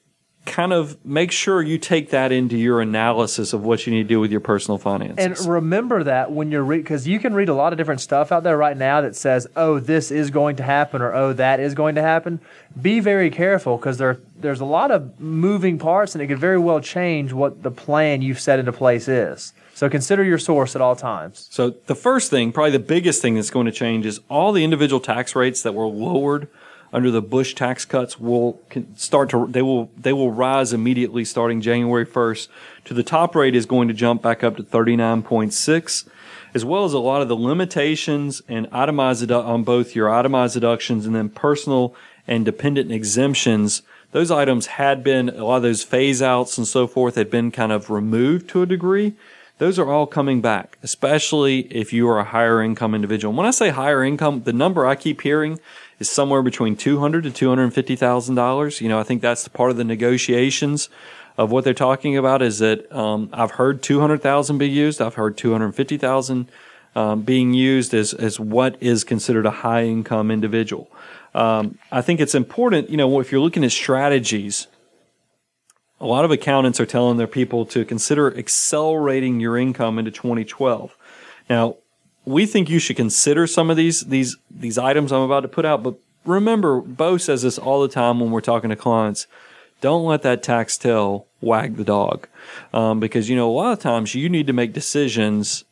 kind 0.46 0.72
of 0.72 1.05
make 1.05 1.31
sure 1.31 1.62
you 1.62 1.79
take 1.79 2.11
that 2.11 2.33
into 2.33 2.57
your 2.57 2.81
analysis 2.81 3.53
of 3.53 3.62
what 3.62 3.87
you 3.87 3.92
need 3.92 4.03
to 4.03 4.09
do 4.09 4.20
with 4.20 4.31
your 4.31 4.40
personal 4.40 4.79
finances. 4.79 5.18
And 5.18 5.48
remember 5.48 6.03
that 6.05 6.33
when 6.33 6.50
you're 6.50 6.64
read, 6.64 6.83
because 6.83 7.07
you 7.07 7.18
can 7.18 7.35
read 7.35 7.48
a 7.48 7.55
lot 7.55 7.72
of 7.72 7.76
different 7.76 8.00
stuff 8.00 8.33
out 8.33 8.42
there 8.42 8.57
right 8.57 8.76
now 8.76 9.00
that 9.03 9.14
says, 9.14 9.46
"Oh, 9.55 9.79
this 9.79 10.11
is 10.11 10.31
going 10.31 10.57
to 10.57 10.62
happen," 10.62 11.03
or 11.03 11.14
"Oh, 11.14 11.33
that 11.35 11.61
is 11.61 11.74
going 11.74 11.94
to 11.96 12.03
happen." 12.03 12.40
Be 12.81 13.00
very 13.00 13.31
careful 13.31 13.76
because 13.76 13.98
there 13.98 14.18
there's 14.40 14.61
a 14.61 14.64
lot 14.64 14.90
of 14.90 15.20
moving 15.20 15.79
parts, 15.79 16.14
and 16.14 16.22
it 16.22 16.26
could 16.26 16.38
very 16.38 16.59
well 16.59 16.81
change 16.81 17.33
what 17.33 17.62
the 17.62 17.70
plan 17.70 18.22
you've 18.22 18.40
set 18.40 18.59
into 18.59 18.72
place 18.72 19.09
is. 19.09 19.53
So 19.74 19.88
consider 19.88 20.22
your 20.22 20.38
source 20.38 20.74
at 20.74 20.83
all 20.83 20.96
times. 20.96 21.48
So 21.50 21.70
the 21.70 21.94
first 21.94 22.31
thing, 22.31 22.53
probably 22.53 22.72
the 22.72 22.79
biggest 22.79 23.22
thing 23.22 23.35
that's 23.35 23.50
going 23.50 23.66
to 23.66 23.72
change 23.72 24.05
is 24.05 24.20
all 24.29 24.53
the 24.53 24.64
individual 24.64 25.00
tax 25.00 25.35
rates 25.35 25.62
that 25.62 25.74
were 25.74 25.87
lowered 25.87 26.48
under 26.92 27.11
the 27.11 27.22
Bush 27.22 27.55
tax 27.55 27.85
cuts 27.85 28.18
will 28.18 28.61
start 28.96 29.31
to 29.31 29.46
they 29.46 29.62
will 29.62 29.90
they 29.96 30.12
will 30.12 30.33
rise 30.33 30.72
immediately 30.72 31.24
starting 31.24 31.61
January 31.61 32.07
1st. 32.07 32.48
To 32.87 32.94
the 32.94 33.03
top 33.03 33.35
rate 33.35 33.55
is 33.55 33.66
going 33.66 33.88
to 33.88 33.94
jump 33.94 34.22
back 34.22 34.42
up 34.42 34.57
to 34.57 34.62
39.6 34.62 36.09
as 36.53 36.64
well 36.64 36.85
as 36.85 36.92
a 36.92 36.98
lot 36.98 37.22
of 37.22 37.29
the 37.29 37.37
limitations 37.37 38.42
and 38.48 38.66
itemized 38.72 39.31
on 39.31 39.62
both 39.62 39.94
your 39.94 40.11
itemized 40.11 40.55
deductions 40.55 41.07
and 41.07 41.14
then 41.14 41.29
personal 41.29 41.94
and 42.26 42.44
dependent 42.44 42.90
exemptions. 42.90 43.83
Those 44.11 44.33
items 44.33 44.66
had 44.66 45.05
been 45.05 45.29
a 45.29 45.44
lot 45.44 45.59
of 45.59 45.62
those 45.62 45.85
phase 45.85 46.20
outs 46.20 46.59
and 46.59 46.66
so 46.66 46.88
forth 46.88 47.14
had 47.14 47.31
been 47.31 47.53
kind 47.53 47.70
of 47.70 47.88
removed 47.88 48.48
to 48.50 48.62
a 48.62 48.66
degree 48.66 49.14
those 49.61 49.79
are 49.79 49.92
all 49.92 50.07
coming 50.07 50.40
back, 50.40 50.79
especially 50.83 51.61
if 51.70 51.92
you 51.92 52.09
are 52.09 52.18
a 52.18 52.24
higher 52.24 52.62
income 52.62 52.94
individual. 52.94 53.35
When 53.35 53.44
I 53.44 53.50
say 53.50 53.68
higher 53.68 54.03
income, 54.03 54.44
the 54.44 54.55
number 54.55 54.87
I 54.87 54.94
keep 54.94 55.20
hearing 55.20 55.61
is 56.01 56.11
somewhere 56.11 56.43
between 56.43 56.75
two 56.75 56.99
hundred 56.99 57.23
to 57.25 57.31
two 57.31 57.49
hundred 57.49 57.73
fifty 57.73 57.95
thousand 57.95 58.35
dollars. 58.35 58.81
You 58.81 58.89
know, 58.89 58.99
I 58.99 59.05
think 59.05 59.23
that's 59.23 59.47
part 59.47 59.71
of 59.71 59.77
the 59.77 59.85
negotiations 59.85 60.89
of 61.39 61.53
what 61.53 61.63
they're 61.63 61.75
talking 61.75 62.17
about. 62.17 62.43
Is 62.43 62.59
that 62.59 62.91
um, 62.93 63.31
I've 63.33 63.53
heard 63.53 63.83
two 63.83 64.01
hundred 64.01 64.23
thousand 64.23 64.59
be 64.59 64.69
used. 64.69 65.01
I've 65.01 65.15
heard 65.15 65.37
two 65.37 65.53
hundred 65.53 65.73
fifty 65.73 65.97
thousand 65.97 66.51
um, 66.97 67.23
being 67.23 67.55
used 67.55 67.95
as 67.95 68.13
as 68.13 68.41
what 68.41 68.77
is 68.81 69.05
considered 69.05 69.47
a 69.47 69.53
high 69.53 69.85
income 69.85 70.33
individual. 70.33 70.91
Um, 71.33 71.79
I 71.93 72.03
think 72.03 72.19
it's 72.19 72.35
important. 72.35 72.91
You 72.91 72.97
know, 72.97 73.21
if 73.21 73.31
you're 73.31 73.41
looking 73.41 73.63
at 73.63 73.71
strategies 73.71 74.67
a 76.01 76.07
lot 76.07 76.25
of 76.25 76.31
accountants 76.31 76.81
are 76.81 76.87
telling 76.87 77.19
their 77.19 77.27
people 77.27 77.67
to 77.67 77.85
consider 77.85 78.35
accelerating 78.37 79.39
your 79.39 79.59
income 79.59 79.99
into 79.99 80.11
2012. 80.11 80.97
Now, 81.49 81.77
we 82.25 82.47
think 82.47 82.71
you 82.71 82.79
should 82.79 82.97
consider 82.97 83.47
some 83.47 83.71
of 83.71 83.77
these 83.77 84.03
these 84.03 84.37
these 84.61 84.79
items 84.79 85.12
I'm 85.12 85.23
about 85.23 85.40
to 85.40 85.49
put 85.49 85.64
out, 85.64 85.83
but 85.83 85.94
remember, 86.25 86.81
Bo 86.81 87.16
says 87.16 87.42
this 87.42 87.59
all 87.59 87.83
the 87.83 87.88
time 87.88 88.20
when 88.20 88.31
we're 88.31 88.40
talking 88.40 88.70
to 88.70 88.77
clients. 88.77 89.27
Don't 89.81 90.05
let 90.05 90.23
that 90.23 90.42
tax 90.42 90.77
tail 90.77 91.27
wag 91.40 91.77
the 91.77 91.85
dog, 91.85 92.29
um, 92.75 93.01
because 93.01 93.31
you 93.31 93.37
know 93.37 93.51
a 93.51 93.53
lot 93.53 93.73
of 93.73 93.79
times 93.79 94.14
you 94.14 94.29
need 94.29 94.46
to 94.46 94.53
make 94.53 94.75
decisions 94.75 95.64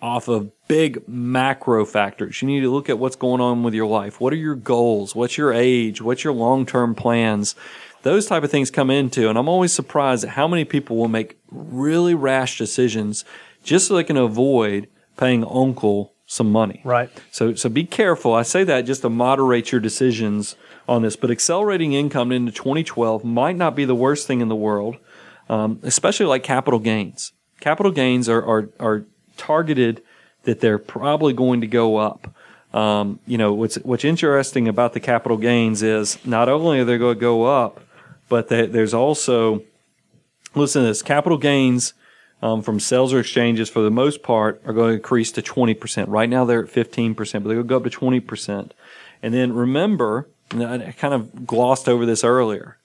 off 0.00 0.26
of 0.26 0.50
big 0.66 1.06
macro 1.06 1.84
factors. 1.84 2.42
You 2.42 2.48
need 2.48 2.62
to 2.62 2.72
look 2.72 2.88
at 2.88 2.98
what's 2.98 3.14
going 3.14 3.40
on 3.40 3.62
with 3.62 3.72
your 3.72 3.86
life. 3.86 4.20
What 4.20 4.32
are 4.32 4.36
your 4.36 4.56
goals? 4.56 5.14
What's 5.14 5.38
your 5.38 5.52
age? 5.52 6.02
What's 6.02 6.24
your 6.24 6.32
long 6.32 6.66
term 6.66 6.96
plans? 6.96 7.54
those 8.02 8.26
type 8.26 8.42
of 8.42 8.50
things 8.50 8.70
come 8.70 8.90
into, 8.90 9.28
and 9.28 9.38
I'm 9.38 9.48
always 9.48 9.72
surprised 9.72 10.24
at 10.24 10.30
how 10.30 10.46
many 10.46 10.64
people 10.64 10.96
will 10.96 11.08
make 11.08 11.38
really 11.50 12.14
rash 12.14 12.58
decisions 12.58 13.24
just 13.62 13.88
so 13.88 13.94
they 13.94 14.04
can 14.04 14.16
avoid 14.16 14.88
paying 15.16 15.44
uncle 15.44 16.11
some 16.32 16.50
money. 16.50 16.80
Right. 16.82 17.10
So, 17.30 17.54
so 17.54 17.68
be 17.68 17.84
careful. 17.84 18.32
I 18.32 18.40
say 18.40 18.64
that 18.64 18.82
just 18.82 19.02
to 19.02 19.10
moderate 19.10 19.70
your 19.70 19.82
decisions 19.82 20.56
on 20.88 21.02
this, 21.02 21.14
but 21.14 21.30
accelerating 21.30 21.92
income 21.92 22.32
into 22.32 22.50
2012 22.50 23.22
might 23.22 23.54
not 23.54 23.76
be 23.76 23.84
the 23.84 23.94
worst 23.94 24.26
thing 24.26 24.40
in 24.40 24.48
the 24.48 24.56
world, 24.56 24.96
um, 25.50 25.78
especially 25.82 26.24
like 26.24 26.42
capital 26.42 26.78
gains. 26.78 27.32
Capital 27.60 27.92
gains 27.92 28.30
are, 28.30 28.42
are, 28.42 28.70
are 28.80 29.04
targeted 29.36 30.02
that 30.44 30.60
they're 30.60 30.78
probably 30.78 31.34
going 31.34 31.60
to 31.60 31.66
go 31.66 31.98
up. 31.98 32.34
Um, 32.72 33.20
you 33.26 33.36
know, 33.36 33.52
what's, 33.52 33.76
what's 33.76 34.04
interesting 34.04 34.68
about 34.68 34.94
the 34.94 35.00
capital 35.00 35.36
gains 35.36 35.82
is 35.82 36.24
not 36.24 36.48
only 36.48 36.80
are 36.80 36.84
they 36.86 36.96
going 36.96 37.16
to 37.16 37.20
go 37.20 37.44
up, 37.44 37.82
but 38.30 38.48
there's 38.48 38.94
also, 38.94 39.62
listen 40.54 40.80
to 40.80 40.88
this, 40.88 41.02
capital 41.02 41.36
gains 41.36 41.92
um, 42.42 42.60
from 42.60 42.80
sales 42.80 43.12
or 43.12 43.20
exchanges 43.20 43.70
for 43.70 43.80
the 43.80 43.90
most 43.90 44.22
part 44.22 44.60
are 44.66 44.72
going 44.72 44.88
to 44.88 44.94
increase 44.94 45.30
to 45.32 45.42
20%. 45.42 46.06
Right 46.08 46.28
now 46.28 46.44
they're 46.44 46.64
at 46.64 46.70
15%, 46.70 47.16
but 47.16 47.26
they're 47.26 47.40
going 47.40 47.56
to 47.56 47.62
go 47.64 47.76
up 47.76 47.84
to 47.84 47.90
20%. 47.90 48.70
And 49.22 49.32
then 49.32 49.52
remember, 49.52 50.28
I 50.50 50.92
kind 50.98 51.14
of 51.14 51.46
glossed 51.46 51.88
over 51.88 52.04
this 52.04 52.24
earlier. 52.24 52.76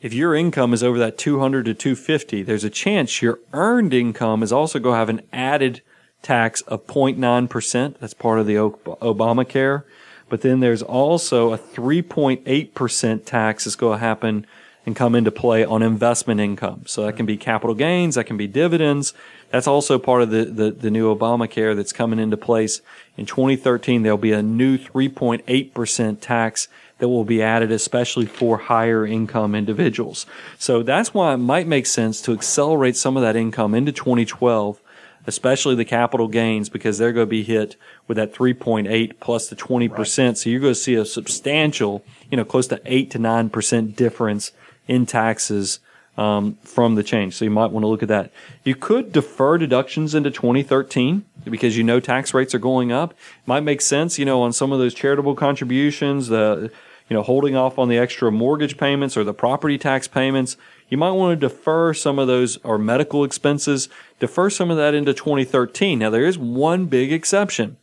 If 0.00 0.14
your 0.14 0.34
income 0.34 0.72
is 0.72 0.82
over 0.82 0.98
that 0.98 1.18
200 1.18 1.66
to 1.66 1.74
250, 1.74 2.42
there's 2.42 2.64
a 2.64 2.70
chance 2.70 3.20
your 3.20 3.40
earned 3.52 3.92
income 3.92 4.42
is 4.42 4.52
also 4.52 4.78
going 4.78 4.94
to 4.94 4.98
have 4.98 5.08
an 5.08 5.22
added 5.32 5.82
tax 6.22 6.62
of 6.62 6.86
0.9%. 6.86 7.98
That's 7.98 8.14
part 8.14 8.38
of 8.38 8.46
the 8.46 8.54
Obamacare. 8.54 9.84
But 10.28 10.42
then 10.42 10.60
there's 10.60 10.82
also 10.82 11.52
a 11.52 11.58
3.8% 11.58 13.24
tax 13.24 13.64
that's 13.64 13.76
going 13.76 13.98
to 13.98 14.04
happen 14.04 14.46
and 14.88 14.96
come 14.96 15.14
into 15.14 15.30
play 15.30 15.66
on 15.66 15.82
investment 15.82 16.40
income. 16.40 16.82
So 16.86 17.04
that 17.04 17.14
can 17.14 17.26
be 17.26 17.36
capital 17.36 17.74
gains, 17.74 18.14
that 18.14 18.24
can 18.24 18.38
be 18.38 18.46
dividends. 18.46 19.12
That's 19.50 19.66
also 19.66 19.98
part 19.98 20.22
of 20.22 20.30
the, 20.30 20.46
the, 20.46 20.70
the 20.70 20.90
new 20.90 21.14
Obamacare 21.14 21.76
that's 21.76 21.92
coming 21.92 22.18
into 22.18 22.38
place. 22.38 22.80
In 23.18 23.26
2013, 23.26 24.02
there'll 24.02 24.16
be 24.16 24.32
a 24.32 24.42
new 24.42 24.78
3.8% 24.78 26.20
tax 26.22 26.68
that 27.00 27.08
will 27.08 27.26
be 27.26 27.42
added 27.42 27.70
especially 27.70 28.24
for 28.24 28.56
higher 28.56 29.06
income 29.06 29.54
individuals. 29.54 30.24
So 30.58 30.82
that's 30.82 31.12
why 31.12 31.34
it 31.34 31.36
might 31.36 31.66
make 31.66 31.84
sense 31.84 32.22
to 32.22 32.32
accelerate 32.32 32.96
some 32.96 33.14
of 33.18 33.22
that 33.22 33.36
income 33.36 33.74
into 33.74 33.92
2012 33.92 34.80
especially 35.26 35.74
the 35.74 35.84
capital 35.84 36.26
gains, 36.26 36.70
because 36.70 36.96
they're 36.96 37.12
going 37.12 37.26
to 37.26 37.30
be 37.30 37.42
hit 37.42 37.76
with 38.06 38.16
that 38.16 38.32
3.8 38.32 39.20
plus 39.20 39.48
the 39.48 39.56
20%. 39.56 39.90
Right. 39.90 40.38
So 40.38 40.48
you're 40.48 40.58
going 40.58 40.72
to 40.72 40.80
see 40.80 40.94
a 40.94 41.04
substantial, 41.04 42.02
you 42.30 42.38
know, 42.38 42.46
close 42.46 42.66
to 42.68 42.80
8 42.86 43.10
to 43.10 43.18
9% 43.18 43.94
difference 43.94 44.52
in 44.88 45.06
taxes 45.06 45.78
um, 46.18 46.58
from 46.62 46.96
the 46.96 47.04
change. 47.04 47.36
So 47.36 47.44
you 47.44 47.50
might 47.52 47.70
want 47.70 47.84
to 47.84 47.86
look 47.86 48.02
at 48.02 48.08
that. 48.08 48.32
You 48.64 48.74
could 48.74 49.12
defer 49.12 49.56
deductions 49.56 50.14
into 50.16 50.32
2013 50.32 51.24
because 51.44 51.76
you 51.76 51.84
know 51.84 52.00
tax 52.00 52.34
rates 52.34 52.54
are 52.54 52.58
going 52.58 52.90
up. 52.90 53.12
It 53.12 53.46
might 53.46 53.60
make 53.60 53.80
sense, 53.80 54.18
you 54.18 54.24
know, 54.24 54.42
on 54.42 54.52
some 54.52 54.72
of 54.72 54.80
those 54.80 54.94
charitable 54.94 55.36
contributions, 55.36 56.26
the 56.26 56.72
you 57.08 57.14
know 57.14 57.22
holding 57.22 57.54
off 57.54 57.78
on 57.78 57.88
the 57.88 57.96
extra 57.96 58.32
mortgage 58.32 58.76
payments 58.76 59.16
or 59.16 59.22
the 59.22 59.32
property 59.32 59.78
tax 59.78 60.08
payments. 60.08 60.56
You 60.88 60.98
might 60.98 61.12
want 61.12 61.38
to 61.38 61.48
defer 61.48 61.94
some 61.94 62.18
of 62.18 62.26
those 62.26 62.56
or 62.58 62.78
medical 62.78 63.22
expenses. 63.22 63.88
Defer 64.18 64.50
some 64.50 64.72
of 64.72 64.76
that 64.76 64.94
into 64.94 65.14
2013. 65.14 66.00
Now 66.00 66.10
there 66.10 66.26
is 66.26 66.36
one 66.36 66.86
big 66.86 67.12
exception. 67.12 67.76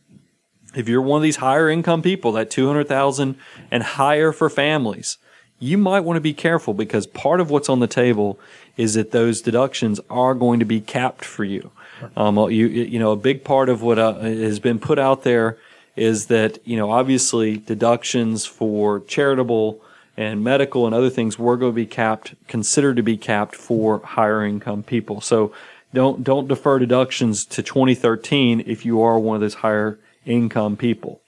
If 0.74 0.90
you're 0.90 1.00
one 1.00 1.20
of 1.20 1.22
these 1.22 1.36
higher 1.36 1.70
income 1.70 2.02
people, 2.02 2.32
that 2.32 2.50
200,000 2.50 3.36
and 3.70 3.82
higher 3.82 4.30
for 4.30 4.50
families, 4.50 5.16
you 5.58 5.78
might 5.78 6.00
want 6.00 6.16
to 6.16 6.20
be 6.20 6.34
careful 6.34 6.74
because 6.74 7.06
part 7.06 7.40
of 7.40 7.50
what's 7.50 7.68
on 7.68 7.80
the 7.80 7.86
table 7.86 8.38
is 8.76 8.94
that 8.94 9.10
those 9.10 9.40
deductions 9.40 10.00
are 10.10 10.34
going 10.34 10.58
to 10.60 10.66
be 10.66 10.80
capped 10.80 11.24
for 11.24 11.44
you. 11.44 11.70
Um, 12.16 12.36
you, 12.50 12.66
you 12.66 12.98
know, 12.98 13.12
a 13.12 13.16
big 13.16 13.42
part 13.42 13.68
of 13.68 13.80
what 13.80 13.98
uh, 13.98 14.18
has 14.20 14.58
been 14.58 14.78
put 14.78 14.98
out 14.98 15.22
there 15.22 15.56
is 15.94 16.26
that, 16.26 16.58
you 16.66 16.76
know, 16.76 16.90
obviously 16.90 17.56
deductions 17.56 18.44
for 18.44 19.00
charitable 19.00 19.80
and 20.16 20.44
medical 20.44 20.84
and 20.86 20.94
other 20.94 21.08
things 21.08 21.38
were 21.38 21.56
going 21.56 21.72
to 21.72 21.76
be 21.76 21.86
capped, 21.86 22.34
considered 22.48 22.96
to 22.96 23.02
be 23.02 23.16
capped 23.16 23.54
for 23.54 24.00
higher 24.00 24.44
income 24.44 24.82
people. 24.82 25.22
So 25.22 25.52
don't, 25.94 26.22
don't 26.22 26.48
defer 26.48 26.78
deductions 26.78 27.46
to 27.46 27.62
2013 27.62 28.62
if 28.66 28.84
you 28.84 29.00
are 29.00 29.18
one 29.18 29.36
of 29.36 29.40
those 29.40 29.54
higher 29.54 29.98
income 30.26 30.76
people. 30.76 31.20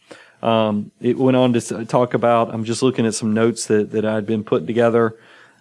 Um, 0.42 0.92
it 1.00 1.18
went 1.18 1.36
on 1.36 1.52
to 1.52 1.84
talk 1.84 2.14
about, 2.14 2.54
I'm 2.54 2.64
just 2.64 2.82
looking 2.82 3.06
at 3.06 3.14
some 3.14 3.34
notes 3.34 3.66
that, 3.66 3.90
that 3.90 4.04
I'd 4.04 4.26
been 4.26 4.44
putting 4.44 4.66
together. 4.66 5.16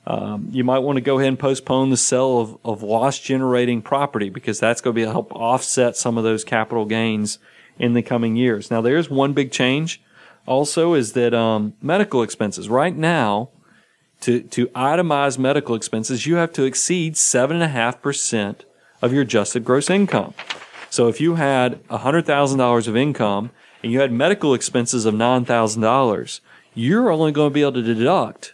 Um, 0.05 0.49
you 0.51 0.63
might 0.63 0.79
want 0.79 0.97
to 0.97 1.01
go 1.01 1.17
ahead 1.17 1.29
and 1.29 1.39
postpone 1.39 1.89
the 1.89 1.97
sale 1.97 2.39
of, 2.39 2.57
of 2.63 2.83
loss 2.83 3.19
generating 3.19 3.81
property 3.81 4.29
because 4.29 4.59
that's 4.59 4.79
going 4.79 4.95
to 4.95 5.01
be 5.01 5.05
help 5.05 5.33
offset 5.33 5.97
some 5.97 6.17
of 6.17 6.23
those 6.23 6.43
capital 6.43 6.85
gains 6.85 7.39
in 7.79 7.93
the 7.93 8.01
coming 8.01 8.35
years. 8.35 8.71
Now, 8.71 8.81
there's 8.81 9.09
one 9.09 9.33
big 9.33 9.51
change 9.51 10.01
also 10.45 10.93
is 10.93 11.13
that 11.13 11.33
um, 11.33 11.73
medical 11.81 12.23
expenses 12.23 12.69
right 12.69 12.95
now 12.95 13.49
to, 14.21 14.41
to 14.41 14.67
itemize 14.67 15.37
medical 15.37 15.75
expenses, 15.75 16.25
you 16.25 16.35
have 16.35 16.53
to 16.53 16.63
exceed 16.63 17.15
7.5% 17.15 18.61
of 19.01 19.13
your 19.13 19.21
adjusted 19.21 19.63
gross 19.63 19.89
income. 19.89 20.33
So 20.89 21.07
if 21.07 21.21
you 21.21 21.35
had 21.35 21.83
$100,000 21.89 22.87
of 22.87 22.97
income 22.97 23.51
and 23.83 23.91
you 23.91 23.99
had 23.99 24.11
medical 24.11 24.53
expenses 24.53 25.05
of 25.05 25.13
$9,000, 25.13 26.39
you're 26.73 27.09
only 27.09 27.31
going 27.31 27.49
to 27.49 27.53
be 27.53 27.61
able 27.61 27.73
to 27.73 27.81
deduct 27.81 28.53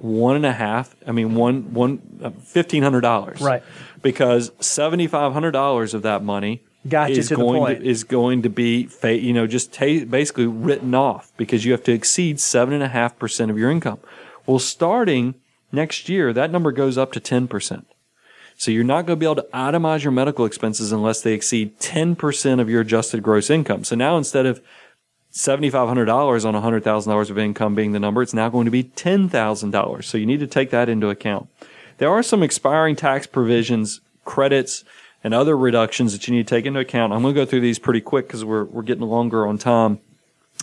one 0.00 0.36
and 0.36 0.46
a 0.46 0.52
half. 0.52 0.94
I 1.06 1.12
mean, 1.12 1.34
one 1.34 1.74
one 1.74 2.00
uh, 2.22 2.30
fifteen 2.30 2.82
hundred 2.82 3.02
dollars, 3.02 3.40
Right. 3.40 3.62
Because 4.02 4.50
seventy 4.60 5.06
five 5.06 5.32
hundred 5.32 5.50
dollars 5.50 5.92
of 5.92 6.02
that 6.02 6.24
money 6.24 6.64
Got 6.88 7.10
is 7.10 7.28
going 7.28 7.76
to 7.76 7.82
is 7.82 8.04
going 8.04 8.42
to 8.42 8.48
be 8.48 8.88
you 9.04 9.32
know 9.34 9.46
just 9.46 9.74
ta- 9.74 10.04
basically 10.08 10.46
written 10.46 10.94
off 10.94 11.32
because 11.36 11.64
you 11.66 11.72
have 11.72 11.82
to 11.84 11.92
exceed 11.92 12.40
seven 12.40 12.72
and 12.72 12.82
a 12.82 12.88
half 12.88 13.18
percent 13.18 13.50
of 13.50 13.58
your 13.58 13.70
income. 13.70 14.00
Well, 14.46 14.58
starting 14.58 15.34
next 15.70 16.08
year, 16.08 16.32
that 16.32 16.50
number 16.50 16.72
goes 16.72 16.96
up 16.96 17.12
to 17.12 17.20
ten 17.20 17.46
percent. 17.46 17.86
So 18.60 18.70
you're 18.70 18.84
not 18.84 19.06
going 19.06 19.18
to 19.18 19.20
be 19.20 19.24
able 19.24 19.36
to 19.36 19.48
itemize 19.54 20.02
your 20.02 20.12
medical 20.12 20.44
expenses 20.44 20.92
unless 20.92 21.22
they 21.22 21.32
exceed 21.32 21.80
10% 21.80 22.60
of 22.60 22.68
your 22.68 22.82
adjusted 22.82 23.22
gross 23.22 23.48
income. 23.48 23.84
So 23.84 23.96
now 23.96 24.18
instead 24.18 24.44
of 24.44 24.60
$7,500 25.32 26.44
on 26.44 26.82
$100,000 26.82 27.30
of 27.30 27.38
income 27.38 27.74
being 27.74 27.92
the 27.92 27.98
number, 27.98 28.20
it's 28.20 28.34
now 28.34 28.50
going 28.50 28.66
to 28.66 28.70
be 28.70 28.84
$10,000. 28.84 30.04
So 30.04 30.18
you 30.18 30.26
need 30.26 30.40
to 30.40 30.46
take 30.46 30.68
that 30.72 30.90
into 30.90 31.08
account. 31.08 31.48
There 31.96 32.10
are 32.10 32.22
some 32.22 32.42
expiring 32.42 32.96
tax 32.96 33.26
provisions, 33.26 34.02
credits, 34.26 34.84
and 35.24 35.32
other 35.32 35.56
reductions 35.56 36.12
that 36.12 36.28
you 36.28 36.34
need 36.34 36.46
to 36.46 36.54
take 36.54 36.66
into 36.66 36.80
account. 36.80 37.14
I'm 37.14 37.22
going 37.22 37.34
to 37.34 37.40
go 37.40 37.46
through 37.46 37.62
these 37.62 37.78
pretty 37.78 38.02
quick 38.02 38.26
because 38.26 38.44
we're, 38.44 38.64
we're 38.64 38.82
getting 38.82 39.04
longer 39.04 39.46
on 39.46 39.56
time. 39.56 40.00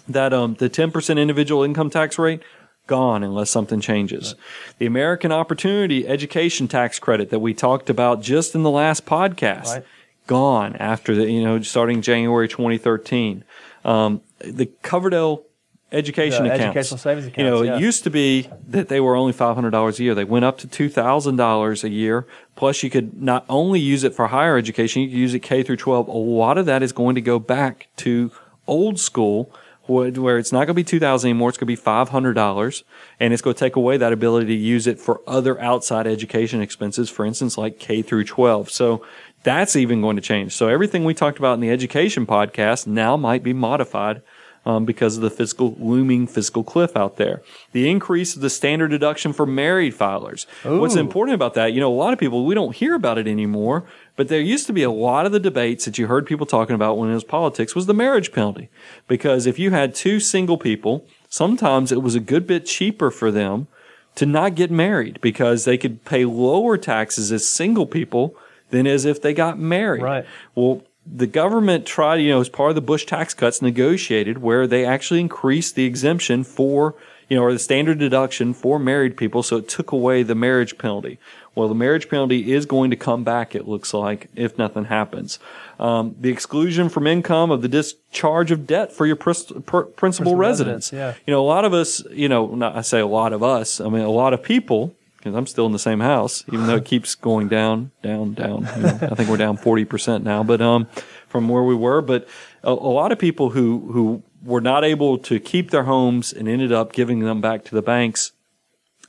That 0.07 0.33
um, 0.33 0.53
the 0.53 0.69
10% 0.69 1.19
individual 1.19 1.63
income 1.63 1.89
tax 1.89 2.19
rate, 2.19 2.43
gone 2.87 3.23
unless 3.23 3.49
something 3.49 3.79
changes. 3.81 4.35
The 4.79 4.85
American 4.85 5.31
Opportunity 5.31 6.07
Education 6.07 6.67
Tax 6.67 6.97
Credit 6.99 7.29
that 7.29 7.39
we 7.39 7.53
talked 7.53 7.89
about 7.89 8.21
just 8.21 8.55
in 8.55 8.63
the 8.63 8.71
last 8.71 9.05
podcast, 9.05 9.65
Right. 9.67 9.83
gone 10.25 10.75
after 10.77 11.13
the, 11.15 11.29
you 11.29 11.43
know, 11.43 11.61
starting 11.61 12.01
January 12.01 12.47
2013. 12.47 13.43
Um, 13.85 14.21
the 14.39 14.65
Coverdell 14.83 15.43
education 15.91 16.43
The 16.43 16.53
accounts. 16.53 16.65
educational 16.65 16.97
savings 16.97 17.31
You 17.37 17.43
know, 17.45 17.61
yeah. 17.61 17.75
it 17.77 17.81
used 17.81 18.03
to 18.03 18.09
be 18.09 18.49
that 18.67 18.89
they 18.89 18.99
were 18.99 19.15
only 19.15 19.31
$500 19.31 19.99
a 19.99 20.03
year. 20.03 20.13
They 20.13 20.25
went 20.25 20.43
up 20.43 20.57
to 20.59 20.67
$2,000 20.67 21.83
a 21.83 21.89
year. 21.89 22.25
Plus, 22.57 22.83
you 22.83 22.89
could 22.89 23.21
not 23.21 23.45
only 23.47 23.79
use 23.79 24.03
it 24.03 24.13
for 24.13 24.27
higher 24.27 24.57
education, 24.57 25.03
you 25.03 25.07
could 25.09 25.17
use 25.17 25.33
it 25.33 25.39
K 25.39 25.63
through 25.63 25.77
12. 25.77 26.07
A 26.09 26.11
lot 26.11 26.57
of 26.57 26.65
that 26.65 26.83
is 26.83 26.91
going 26.91 27.15
to 27.15 27.21
go 27.21 27.39
back 27.39 27.87
to 27.97 28.31
old 28.67 28.99
school 28.99 29.49
where 29.87 30.37
it's 30.37 30.51
not 30.51 30.59
going 30.59 30.67
to 30.67 30.73
be 30.73 30.83
2000 30.83 31.29
anymore. 31.29 31.49
It's 31.49 31.57
going 31.57 31.73
to 31.73 31.81
be 31.81 31.81
$500 31.81 32.83
and 33.19 33.33
it's 33.33 33.41
going 33.41 33.53
to 33.53 33.59
take 33.59 33.75
away 33.75 33.97
that 33.97 34.13
ability 34.13 34.47
to 34.47 34.55
use 34.55 34.87
it 34.87 34.99
for 34.99 35.21
other 35.27 35.59
outside 35.61 36.07
education 36.07 36.61
expenses, 36.61 37.09
for 37.09 37.25
instance, 37.25 37.57
like 37.57 37.79
K 37.79 38.01
through 38.01 38.25
12. 38.25 38.69
So 38.69 39.05
that's 39.43 39.75
even 39.75 40.01
going 40.01 40.15
to 40.15 40.21
change. 40.21 40.53
So 40.53 40.67
everything 40.67 41.05
we 41.05 41.13
talked 41.13 41.39
about 41.39 41.53
in 41.53 41.59
the 41.59 41.69
education 41.69 42.25
podcast 42.25 42.87
now 42.87 43.15
might 43.17 43.43
be 43.43 43.53
modified 43.53 44.21
um, 44.67 44.83
because 44.83 45.15
of 45.15 45.23
the 45.23 45.29
fiscal 45.29 45.75
looming 45.79 46.27
fiscal 46.27 46.61
cliff 46.61 46.97
out 46.97 47.15
there. 47.15 47.41
The 47.71 47.89
increase 47.89 48.35
of 48.35 48.41
the 48.41 48.49
standard 48.49 48.89
deduction 48.89 49.31
for 49.31 49.45
married 49.45 49.93
filers. 49.93 50.45
What's 50.63 50.97
important 50.97 51.35
about 51.35 51.53
that, 51.53 51.71
you 51.71 51.79
know, 51.79 51.91
a 51.91 51.95
lot 51.95 52.11
of 52.11 52.19
people 52.19 52.45
we 52.45 52.53
don't 52.53 52.75
hear 52.75 52.93
about 52.93 53.17
it 53.17 53.29
anymore, 53.29 53.85
but 54.17 54.27
there 54.27 54.41
used 54.41 54.67
to 54.67 54.73
be 54.73 54.83
a 54.83 54.91
lot 54.91 55.25
of 55.25 55.31
the 55.31 55.39
debates 55.39 55.85
that 55.85 55.97
you 55.97 56.07
heard 56.07 56.25
people 56.25 56.45
talking 56.45 56.75
about 56.75 56.97
when 56.97 57.09
it 57.09 57.13
was 57.13 57.23
politics 57.23 57.75
was 57.75 57.85
the 57.85 57.93
marriage 57.93 58.33
penalty. 58.33 58.67
Because 59.07 59.47
if 59.47 59.57
you 59.57 59.71
had 59.71 59.95
two 59.95 60.19
single 60.19 60.57
people, 60.57 61.07
sometimes 61.29 61.93
it 61.93 62.03
was 62.03 62.15
a 62.15 62.19
good 62.19 62.45
bit 62.45 62.65
cheaper 62.65 63.09
for 63.09 63.31
them 63.31 63.67
to 64.15 64.25
not 64.25 64.55
get 64.55 64.69
married 64.69 65.21
because 65.21 65.63
they 65.63 65.77
could 65.77 66.03
pay 66.03 66.25
lower 66.25 66.75
taxes 66.75 67.31
as 67.31 67.47
single 67.47 67.85
people 67.85 68.35
than 68.71 68.85
as 68.85 69.05
if 69.05 69.21
they 69.21 69.33
got 69.33 69.57
married. 69.57 70.03
Right. 70.03 70.25
Well, 70.55 70.83
the 71.09 71.27
government 71.27 71.85
tried, 71.85 72.17
you 72.17 72.29
know, 72.29 72.41
as 72.41 72.49
part 72.49 72.69
of 72.69 72.75
the 72.75 72.81
Bush 72.81 73.05
tax 73.05 73.33
cuts, 73.33 73.61
negotiated 73.61 74.39
where 74.39 74.67
they 74.67 74.85
actually 74.85 75.19
increased 75.19 75.75
the 75.75 75.85
exemption 75.85 76.43
for, 76.43 76.95
you 77.29 77.37
know, 77.37 77.43
or 77.43 77.53
the 77.53 77.59
standard 77.59 77.99
deduction 77.99 78.53
for 78.53 78.77
married 78.77 79.15
people. 79.15 79.43
So 79.43 79.57
it 79.57 79.69
took 79.69 79.91
away 79.91 80.23
the 80.23 80.35
marriage 80.35 80.77
penalty. 80.77 81.19
Well, 81.55 81.67
the 81.67 81.75
marriage 81.75 82.07
penalty 82.07 82.51
is 82.53 82.67
going 82.67 82.91
to 82.91 82.95
come 82.95 83.23
back, 83.23 83.55
it 83.55 83.67
looks 83.67 83.91
like, 83.91 84.27
if 84.35 84.59
nothing 84.59 84.85
happens. 84.85 85.39
Um, 85.79 86.15
the 86.19 86.29
exclusion 86.29 86.87
from 86.87 87.07
income 87.07 87.49
of 87.49 87.63
the 87.63 87.67
discharge 87.67 88.51
of 88.51 88.67
debt 88.67 88.91
for 88.91 89.07
your 89.07 89.15
pris- 89.15 89.51
pr- 89.65 89.81
principal 89.81 90.35
residence. 90.35 90.93
residence, 90.93 91.17
yeah. 91.17 91.23
You 91.25 91.33
know, 91.33 91.41
a 91.41 91.47
lot 91.47 91.65
of 91.65 91.73
us, 91.73 92.03
you 92.11 92.29
know, 92.29 92.53
not, 92.53 92.75
I 92.75 92.81
say 92.81 92.99
a 92.99 93.07
lot 93.07 93.33
of 93.33 93.41
us, 93.41 93.81
I 93.81 93.89
mean, 93.89 94.03
a 94.03 94.11
lot 94.11 94.33
of 94.33 94.43
people, 94.43 94.93
because 95.27 95.37
I'm 95.37 95.47
still 95.47 95.65
in 95.65 95.71
the 95.71 95.79
same 95.79 95.99
house, 95.99 96.43
even 96.51 96.67
though 96.67 96.75
it 96.77 96.85
keeps 96.93 97.15
going 97.15 97.47
down, 97.47 97.91
down, 98.01 98.33
down. 98.33 98.67
You 98.75 98.83
know, 98.83 98.99
I 99.01 99.15
think 99.15 99.29
we're 99.29 99.37
down 99.37 99.57
40% 99.57 100.23
now, 100.23 100.43
but, 100.43 100.61
um, 100.61 100.87
from 101.27 101.49
where 101.49 101.63
we 101.63 101.75
were, 101.75 102.01
but 102.01 102.27
a, 102.63 102.71
a 102.71 102.71
lot 102.71 103.11
of 103.11 103.19
people 103.19 103.51
who, 103.51 103.91
who 103.91 104.23
were 104.43 104.61
not 104.61 104.83
able 104.83 105.17
to 105.17 105.39
keep 105.39 105.71
their 105.71 105.83
homes 105.83 106.31
and 106.31 106.47
ended 106.47 106.71
up 106.71 106.93
giving 106.93 107.19
them 107.19 107.41
back 107.41 107.63
to 107.65 107.75
the 107.75 107.81
banks. 107.81 108.31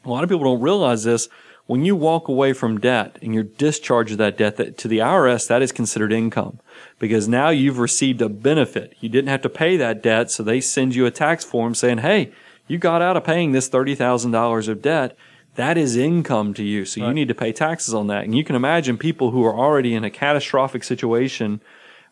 A 0.04 0.10
lot 0.10 0.24
of 0.24 0.30
people 0.30 0.44
don't 0.44 0.60
realize 0.60 1.04
this. 1.04 1.28
When 1.66 1.84
you 1.84 1.94
walk 1.94 2.28
away 2.28 2.54
from 2.54 2.80
debt 2.80 3.18
and 3.20 3.34
you're 3.34 3.42
discharged 3.44 4.12
of 4.12 4.18
that 4.18 4.38
debt 4.38 4.56
that 4.56 4.78
to 4.78 4.88
the 4.88 4.98
IRS, 4.98 5.46
that 5.48 5.60
is 5.60 5.70
considered 5.70 6.14
income 6.14 6.60
because 6.98 7.28
now 7.28 7.50
you've 7.50 7.78
received 7.78 8.22
a 8.22 8.28
benefit. 8.30 8.94
You 9.00 9.10
didn't 9.10 9.28
have 9.28 9.42
to 9.42 9.50
pay 9.50 9.76
that 9.76 10.02
debt. 10.02 10.30
So 10.30 10.42
they 10.42 10.62
send 10.62 10.94
you 10.94 11.04
a 11.04 11.10
tax 11.10 11.44
form 11.44 11.74
saying, 11.74 11.98
Hey, 11.98 12.32
you 12.68 12.78
got 12.78 13.02
out 13.02 13.18
of 13.18 13.24
paying 13.24 13.52
this 13.52 13.68
$30,000 13.68 14.68
of 14.68 14.80
debt. 14.82 15.16
That 15.58 15.76
is 15.76 15.96
income 15.96 16.54
to 16.54 16.62
you. 16.62 16.84
So 16.84 17.04
you 17.04 17.12
need 17.12 17.26
to 17.26 17.34
pay 17.34 17.50
taxes 17.50 17.92
on 17.92 18.06
that. 18.06 18.22
And 18.22 18.32
you 18.32 18.44
can 18.44 18.54
imagine 18.54 18.96
people 18.96 19.32
who 19.32 19.44
are 19.44 19.52
already 19.52 19.92
in 19.92 20.04
a 20.04 20.10
catastrophic 20.10 20.84
situation 20.84 21.60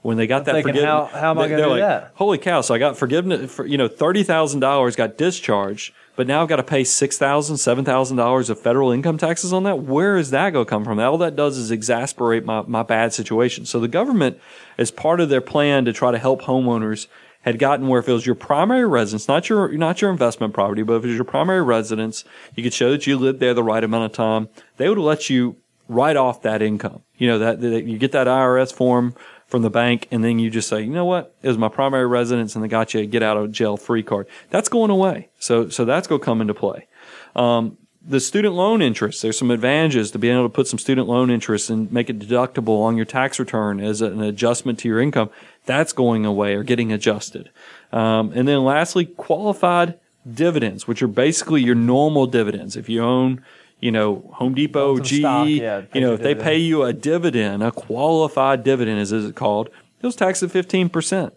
when 0.02 0.16
they 0.16 0.26
got 0.26 0.46
that 0.46 0.52
thinking, 0.56 0.72
forgiveness. 0.74 1.12
how- 1.12 1.20
how 1.20 1.30
am 1.30 1.38
I 1.38 1.46
gonna 1.46 1.62
do 1.62 1.68
like, 1.70 1.80
that? 1.80 2.10
Holy 2.14 2.38
cow. 2.38 2.60
So 2.60 2.74
I 2.74 2.78
got 2.78 2.96
forgiveness 2.96 3.54
for, 3.54 3.64
you 3.64 3.78
know, 3.78 3.86
$30,000 3.86 4.96
got 4.96 5.16
discharged, 5.16 5.92
but 6.16 6.26
now 6.26 6.42
I've 6.42 6.48
got 6.48 6.56
to 6.56 6.64
pay 6.64 6.82
$6,000, 6.82 7.60
$7,000 7.60 8.50
of 8.50 8.58
federal 8.58 8.90
income 8.90 9.16
taxes 9.16 9.52
on 9.52 9.62
that. 9.62 9.78
Where 9.78 10.16
is 10.16 10.30
that 10.32 10.52
going 10.52 10.66
to 10.66 10.68
come 10.68 10.84
from? 10.84 10.98
All 10.98 11.18
that 11.18 11.36
does 11.36 11.56
is 11.56 11.70
exasperate 11.70 12.44
my, 12.44 12.62
my 12.66 12.82
bad 12.82 13.12
situation. 13.12 13.64
So 13.64 13.78
the 13.78 13.86
government, 13.86 14.38
as 14.76 14.90
part 14.90 15.20
of 15.20 15.28
their 15.28 15.40
plan 15.40 15.84
to 15.84 15.92
try 15.92 16.10
to 16.10 16.18
help 16.18 16.42
homeowners, 16.42 17.06
had 17.46 17.60
gotten 17.60 17.86
where 17.86 18.00
if 18.00 18.08
it 18.08 18.12
was 18.12 18.26
your 18.26 18.34
primary 18.34 18.86
residence, 18.86 19.28
not 19.28 19.48
your 19.48 19.68
not 19.72 20.02
your 20.02 20.10
investment 20.10 20.52
property, 20.52 20.82
but 20.82 20.94
if 20.94 21.04
it 21.04 21.06
was 21.06 21.16
your 21.16 21.24
primary 21.24 21.62
residence, 21.62 22.24
you 22.56 22.62
could 22.62 22.74
show 22.74 22.90
that 22.90 23.06
you 23.06 23.16
lived 23.16 23.38
there 23.38 23.54
the 23.54 23.62
right 23.62 23.84
amount 23.84 24.04
of 24.04 24.12
time. 24.12 24.48
They 24.78 24.88
would 24.88 24.98
let 24.98 25.30
you 25.30 25.56
write 25.88 26.16
off 26.16 26.42
that 26.42 26.60
income. 26.60 27.02
You 27.16 27.28
know 27.28 27.38
that, 27.38 27.60
that 27.60 27.84
you 27.84 27.98
get 27.98 28.12
that 28.12 28.26
IRS 28.26 28.74
form 28.74 29.14
from 29.46 29.62
the 29.62 29.70
bank, 29.70 30.08
and 30.10 30.24
then 30.24 30.40
you 30.40 30.50
just 30.50 30.68
say, 30.68 30.82
you 30.82 30.90
know 30.90 31.04
what, 31.04 31.36
it 31.40 31.46
was 31.46 31.56
my 31.56 31.68
primary 31.68 32.08
residence, 32.08 32.56
and 32.56 32.64
they 32.64 32.68
got 32.68 32.92
you 32.92 33.00
a 33.00 33.06
get 33.06 33.22
out 33.22 33.36
of 33.36 33.52
jail 33.52 33.76
free 33.76 34.02
card. 34.02 34.26
That's 34.50 34.68
going 34.68 34.90
away. 34.90 35.28
So 35.38 35.68
so 35.68 35.84
that's 35.84 36.08
going 36.08 36.20
to 36.20 36.24
come 36.24 36.40
into 36.40 36.54
play. 36.54 36.88
Um, 37.36 37.78
the 38.08 38.20
student 38.20 38.54
loan 38.54 38.82
interest, 38.82 39.22
there's 39.22 39.38
some 39.38 39.50
advantages 39.50 40.12
to 40.12 40.18
being 40.18 40.34
able 40.34 40.44
to 40.44 40.52
put 40.52 40.68
some 40.68 40.78
student 40.78 41.08
loan 41.08 41.28
interest 41.30 41.70
and 41.70 41.90
make 41.90 42.08
it 42.08 42.20
deductible 42.20 42.82
on 42.82 42.96
your 42.96 43.04
tax 43.04 43.38
return 43.38 43.80
as 43.80 44.00
an 44.00 44.22
adjustment 44.22 44.78
to 44.80 44.88
your 44.88 45.00
income. 45.00 45.28
That's 45.66 45.92
going 45.92 46.24
away 46.24 46.54
or 46.54 46.62
getting 46.62 46.92
adjusted. 46.92 47.50
Um, 47.92 48.32
and 48.34 48.48
then 48.48 48.64
lastly, 48.64 49.04
qualified 49.04 49.98
dividends, 50.30 50.88
which 50.88 51.02
are 51.02 51.08
basically 51.08 51.62
your 51.62 51.74
normal 51.74 52.26
dividends. 52.26 52.76
If 52.76 52.88
you 52.88 53.02
own, 53.02 53.44
you 53.80 53.92
know, 53.92 54.30
Home 54.34 54.54
Depot, 54.54 54.98
GE, 54.98 55.20
yeah, 55.20 55.82
you 55.92 56.00
know, 56.00 56.14
if 56.14 56.20
they 56.20 56.34
dividend. 56.34 56.40
pay 56.40 56.58
you 56.58 56.82
a 56.82 56.92
dividend, 56.92 57.62
a 57.62 57.72
qualified 57.72 58.64
dividend, 58.64 59.00
is, 59.00 59.12
is 59.12 59.26
it 59.26 59.36
called, 59.36 59.68
it 60.00 60.06
was 60.06 60.16
taxed 60.16 60.42
at 60.42 60.50
15%. 60.50 61.32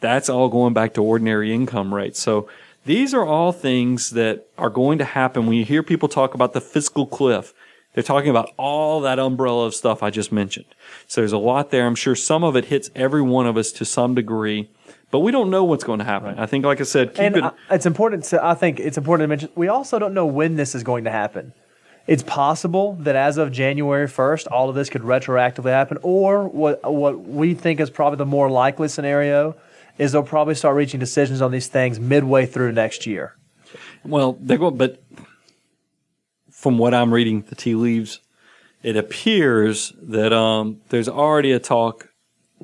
That's 0.00 0.28
all 0.28 0.48
going 0.48 0.74
back 0.74 0.94
to 0.94 1.02
ordinary 1.02 1.52
income 1.52 1.94
rates. 1.94 2.20
So 2.20 2.48
these 2.84 3.14
are 3.14 3.24
all 3.24 3.52
things 3.52 4.10
that 4.10 4.46
are 4.58 4.70
going 4.70 4.98
to 4.98 5.04
happen 5.04 5.46
when 5.46 5.56
you 5.56 5.64
hear 5.64 5.82
people 5.82 6.08
talk 6.08 6.34
about 6.34 6.52
the 6.52 6.60
fiscal 6.60 7.06
cliff. 7.06 7.54
They're 7.94 8.02
talking 8.02 8.30
about 8.30 8.50
all 8.56 9.00
that 9.02 9.18
umbrella 9.18 9.66
of 9.66 9.74
stuff 9.74 10.02
I 10.02 10.10
just 10.10 10.32
mentioned. 10.32 10.66
So 11.06 11.20
there's 11.20 11.32
a 11.32 11.38
lot 11.38 11.70
there. 11.70 11.86
I'm 11.86 11.94
sure 11.94 12.14
some 12.16 12.42
of 12.44 12.56
it 12.56 12.66
hits 12.66 12.90
every 12.94 13.22
one 13.22 13.46
of 13.46 13.56
us 13.56 13.70
to 13.72 13.84
some 13.84 14.14
degree, 14.14 14.68
but 15.12 15.20
we 15.20 15.30
don't 15.30 15.48
know 15.48 15.62
what's 15.64 15.84
going 15.84 16.00
to 16.00 16.04
happen. 16.04 16.36
I 16.38 16.46
think, 16.46 16.64
like 16.64 16.80
I 16.80 16.84
said, 16.84 17.10
keep 17.14 17.20
and 17.20 17.36
it. 17.36 17.44
I- 17.44 17.52
it's 17.70 17.86
important 17.86 18.24
to 18.24 18.44
I 18.44 18.54
think 18.54 18.80
it's 18.80 18.98
important 18.98 19.24
to 19.24 19.28
mention 19.28 19.48
we 19.54 19.68
also 19.68 19.98
don't 19.98 20.12
know 20.12 20.26
when 20.26 20.56
this 20.56 20.74
is 20.74 20.82
going 20.82 21.04
to 21.04 21.10
happen. 21.10 21.52
It's 22.06 22.22
possible 22.22 22.96
that 23.00 23.16
as 23.16 23.38
of 23.38 23.50
January 23.50 24.06
1st, 24.06 24.48
all 24.50 24.68
of 24.68 24.74
this 24.74 24.90
could 24.90 25.00
retroactively 25.02 25.70
happen, 25.70 25.96
or 26.02 26.46
what 26.48 26.82
what 26.92 27.20
we 27.20 27.54
think 27.54 27.80
is 27.80 27.90
probably 27.90 28.18
the 28.18 28.26
more 28.26 28.50
likely 28.50 28.88
scenario 28.88 29.56
is 29.98 30.10
they'll 30.12 30.24
probably 30.24 30.56
start 30.56 30.74
reaching 30.74 30.98
decisions 30.98 31.40
on 31.40 31.52
these 31.52 31.68
things 31.68 32.00
midway 32.00 32.44
through 32.44 32.72
next 32.72 33.06
year. 33.06 33.36
Well, 34.04 34.36
they're 34.40 34.58
going, 34.58 34.76
but 34.76 35.00
from 36.64 36.78
what 36.78 36.94
I'm 36.94 37.12
reading 37.12 37.42
the 37.42 37.54
tea 37.54 37.74
leaves, 37.74 38.20
it 38.82 38.96
appears 38.96 39.92
that 40.00 40.32
um, 40.32 40.80
there's 40.88 41.10
already 41.10 41.52
a 41.52 41.58
talk 41.58 42.08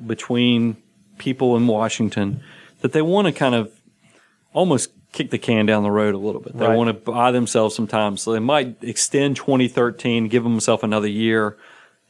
between 0.03 0.75
people 1.19 1.55
in 1.55 1.67
Washington 1.67 2.41
that 2.79 2.93
they 2.93 3.03
want 3.03 3.27
to 3.27 3.31
kind 3.31 3.53
of 3.53 3.71
almost 4.53 4.89
kick 5.11 5.29
the 5.29 5.37
can 5.37 5.67
down 5.67 5.83
the 5.83 5.91
road 5.91 6.15
a 6.15 6.17
little 6.17 6.41
bit. 6.41 6.57
They 6.57 6.65
Right. 6.65 6.75
want 6.75 6.87
to 6.87 6.93
buy 6.93 7.31
themselves 7.31 7.75
some 7.75 7.85
time, 7.85 8.17
so 8.17 8.31
they 8.31 8.39
might 8.39 8.75
extend 8.81 9.35
2013, 9.35 10.29
give 10.29 10.41
themselves 10.41 10.81
another 10.81 11.07
year. 11.07 11.57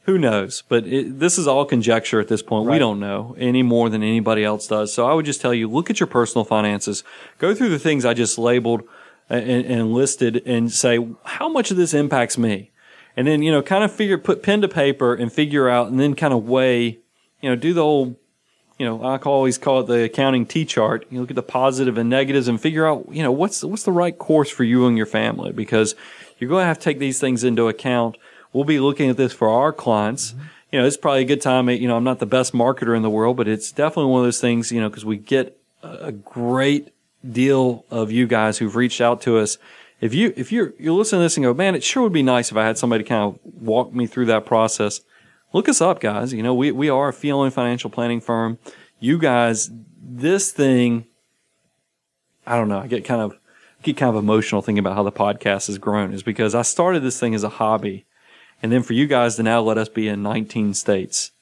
Who 0.04 0.16
knows? 0.16 0.62
But 0.70 0.86
it, 0.86 1.18
this 1.20 1.36
is 1.36 1.46
all 1.46 1.66
conjecture 1.66 2.20
at 2.20 2.28
this 2.28 2.42
point. 2.42 2.70
We 2.70 2.78
don't 2.78 3.00
know 3.00 3.36
any 3.38 3.62
more 3.62 3.90
than 3.90 4.02
anybody 4.02 4.44
else 4.44 4.66
does. 4.66 4.94
So 4.94 5.06
I 5.06 5.12
would 5.12 5.26
just 5.26 5.42
tell 5.42 5.52
you, 5.52 5.68
look 5.68 5.90
at 5.90 6.00
your 6.00 6.06
personal 6.06 6.46
finances, 6.46 7.04
go 7.38 7.54
through 7.54 7.68
the 7.68 7.78
things 7.78 8.06
I 8.06 8.14
just 8.14 8.38
labeled 8.38 8.82
and, 9.28 9.64
and 9.64 9.92
listed, 9.92 10.42
and 10.46 10.72
say 10.72 10.98
how 11.24 11.48
much 11.48 11.70
of 11.70 11.76
this 11.76 11.94
impacts 11.94 12.36
me, 12.36 12.70
and 13.16 13.26
then 13.26 13.42
you 13.42 13.50
know, 13.50 13.62
kind 13.62 13.84
of 13.84 13.92
figure, 13.92 14.18
put 14.18 14.42
pen 14.42 14.60
to 14.62 14.68
paper, 14.68 15.14
and 15.14 15.32
figure 15.32 15.68
out, 15.68 15.88
and 15.88 15.98
then 15.98 16.14
kind 16.14 16.32
of 16.34 16.48
weigh, 16.48 16.98
you 17.40 17.48
know, 17.48 17.56
do 17.56 17.72
the 17.72 17.82
old 17.82 18.16
you 18.82 18.88
know, 18.88 19.04
I 19.04 19.18
call- 19.18 19.34
always 19.34 19.58
call 19.58 19.80
it 19.80 19.86
the 19.86 20.02
accounting 20.02 20.44
T 20.44 20.64
chart. 20.64 21.06
You 21.08 21.20
look 21.20 21.30
at 21.30 21.36
the 21.36 21.42
positive 21.42 21.96
and 21.98 22.10
negatives 22.10 22.48
and 22.48 22.60
figure 22.60 22.84
out, 22.84 23.06
you 23.12 23.22
know, 23.22 23.30
what's 23.30 23.62
what's 23.62 23.84
the 23.84 23.92
right 23.92 24.18
course 24.18 24.50
for 24.50 24.64
you 24.64 24.88
and 24.88 24.96
your 24.96 25.06
family 25.06 25.52
because 25.52 25.94
you're 26.38 26.48
going 26.48 26.62
to 26.62 26.66
have 26.66 26.78
to 26.78 26.82
take 26.82 26.98
these 26.98 27.20
things 27.20 27.44
into 27.44 27.68
account. 27.68 28.16
We'll 28.52 28.64
be 28.64 28.80
looking 28.80 29.08
at 29.08 29.16
this 29.16 29.32
for 29.32 29.48
our 29.48 29.72
clients. 29.72 30.32
Mm-hmm. 30.32 30.42
You 30.72 30.80
know, 30.80 30.86
it's 30.86 30.96
probably 30.96 31.22
a 31.22 31.26
good 31.26 31.40
time. 31.40 31.68
You 31.70 31.86
know, 31.86 31.96
I'm 31.96 32.02
not 32.02 32.18
the 32.18 32.26
best 32.26 32.54
marketer 32.54 32.96
in 32.96 33.02
the 33.02 33.10
world, 33.10 33.36
but 33.36 33.46
it's 33.46 33.70
definitely 33.70 34.10
one 34.10 34.22
of 34.22 34.26
those 34.26 34.40
things. 34.40 34.72
You 34.72 34.80
know, 34.80 34.88
because 34.88 35.04
we 35.04 35.16
get 35.16 35.56
a 35.84 36.10
great 36.10 36.92
deal 37.30 37.84
of 37.90 38.10
you 38.10 38.26
guys 38.26 38.58
who've 38.58 38.74
reached 38.74 39.00
out 39.00 39.20
to 39.22 39.38
us. 39.38 39.58
If 40.00 40.14
you 40.14 40.32
if 40.36 40.50
you're 40.50 40.74
you're 40.78 40.94
listening 40.94 41.20
to 41.20 41.24
this 41.24 41.36
and 41.36 41.44
go, 41.44 41.54
man, 41.54 41.74
it 41.74 41.84
sure 41.84 42.02
would 42.02 42.12
be 42.12 42.22
nice 42.22 42.50
if 42.50 42.56
I 42.56 42.66
had 42.66 42.78
somebody 42.78 43.04
kind 43.04 43.22
of 43.22 43.38
walk 43.44 43.92
me 43.92 44.06
through 44.06 44.26
that 44.26 44.46
process 44.46 45.00
look 45.52 45.68
us 45.68 45.80
up, 45.80 46.00
guys. 46.00 46.32
You 46.32 46.42
know, 46.42 46.54
we, 46.54 46.72
we 46.72 46.88
are 46.88 47.08
a 47.08 47.12
fee-only 47.12 47.50
financial 47.50 47.90
planning 47.90 48.20
firm. 48.20 48.58
You 48.98 49.18
guys, 49.18 49.70
this 50.00 50.52
thing, 50.52 51.06
I 52.46 52.56
don't 52.56 52.68
know. 52.68 52.78
I 52.78 52.86
get 52.86 53.04
kind 53.04 53.20
of 53.20 53.38
get 53.82 53.96
kind 53.96 54.10
of 54.10 54.22
emotional 54.22 54.62
thinking 54.62 54.78
about 54.78 54.94
how 54.94 55.02
the 55.02 55.12
podcast 55.12 55.66
has 55.66 55.78
grown 55.78 56.14
is 56.14 56.22
because 56.22 56.54
I 56.54 56.62
started 56.62 57.02
this 57.02 57.18
thing 57.18 57.34
as 57.34 57.42
a 57.42 57.48
hobby. 57.48 58.06
And 58.62 58.70
then 58.70 58.82
for 58.82 58.92
you 58.92 59.08
guys 59.08 59.36
to 59.36 59.42
now 59.42 59.60
let 59.60 59.76
us 59.76 59.88
be 59.88 60.06
in 60.06 60.22
19 60.22 60.74
states, 60.74 61.32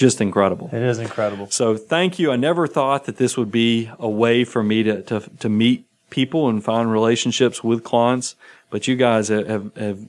just 0.00 0.22
incredible. 0.22 0.70
It 0.72 0.82
is 0.82 0.98
incredible. 0.98 1.50
So 1.50 1.76
thank 1.76 2.18
you. 2.18 2.32
I 2.32 2.36
never 2.36 2.66
thought 2.66 3.04
that 3.04 3.18
this 3.18 3.36
would 3.36 3.52
be 3.52 3.90
a 3.98 4.08
way 4.08 4.44
for 4.44 4.62
me 4.62 4.82
to, 4.82 5.02
to, 5.02 5.20
to 5.40 5.48
meet 5.50 5.86
people 6.08 6.48
and 6.48 6.64
find 6.64 6.90
relationships 6.90 7.62
with 7.62 7.84
clients. 7.84 8.34
But 8.70 8.88
you 8.88 8.96
guys 8.96 9.28
have, 9.28 9.46
have, 9.46 9.76
have, 9.76 10.06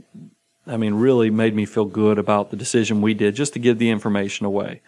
I 0.65 0.77
mean, 0.77 0.93
really 0.93 1.29
made 1.29 1.53
me 1.53 1.65
feel 1.65 1.83
good 1.83 2.17
about 2.17 2.51
the 2.51 2.55
decision 2.55 3.01
we 3.01 3.13
did 3.13 3.35
just 3.35 3.51
to 3.53 3.59
give 3.59 3.79
the 3.79 3.89
information 3.89 4.45
away. 4.45 4.81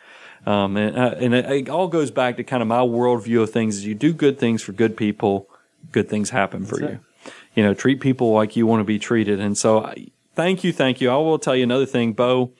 Um, 0.46 0.78
and, 0.78 0.98
uh, 0.98 1.16
and 1.18 1.34
it, 1.34 1.52
it 1.52 1.70
all 1.70 1.90
goes 1.90 2.10
back 2.10 2.38
to 2.38 2.44
kind 2.46 2.62
of 2.62 2.70
my 2.70 2.80
worldview 2.80 3.44
of 3.44 3.50
things 3.50 3.76
is 3.78 3.86
you 3.86 3.96
do 3.96 4.14
good 4.14 4.40
things 4.40 4.62
for 4.62 4.72
good 4.72 4.96
people, 4.96 5.50
good 5.92 6.08
things 6.08 6.30
happen 6.30 6.66
for 6.66 6.78
That's 6.78 6.94
you. 6.94 7.32
You 7.56 7.64
know, 7.64 7.74
treat 7.74 8.00
people 8.00 8.32
like 8.32 8.56
you 8.56 8.66
want 8.66 8.80
to 8.80 8.86
be 8.86 9.00
treated. 9.00 9.42
And 9.42 9.58
so 9.58 9.84
I, 9.84 10.08
thank 10.34 10.64
you. 10.64 10.72
Thank 10.72 11.02
you. 11.02 11.10
I 11.10 11.18
will 11.18 11.40
tell 11.40 11.58
you 11.58 11.64
another 11.64 11.86
thing. 11.86 12.14
Bo 12.14 12.54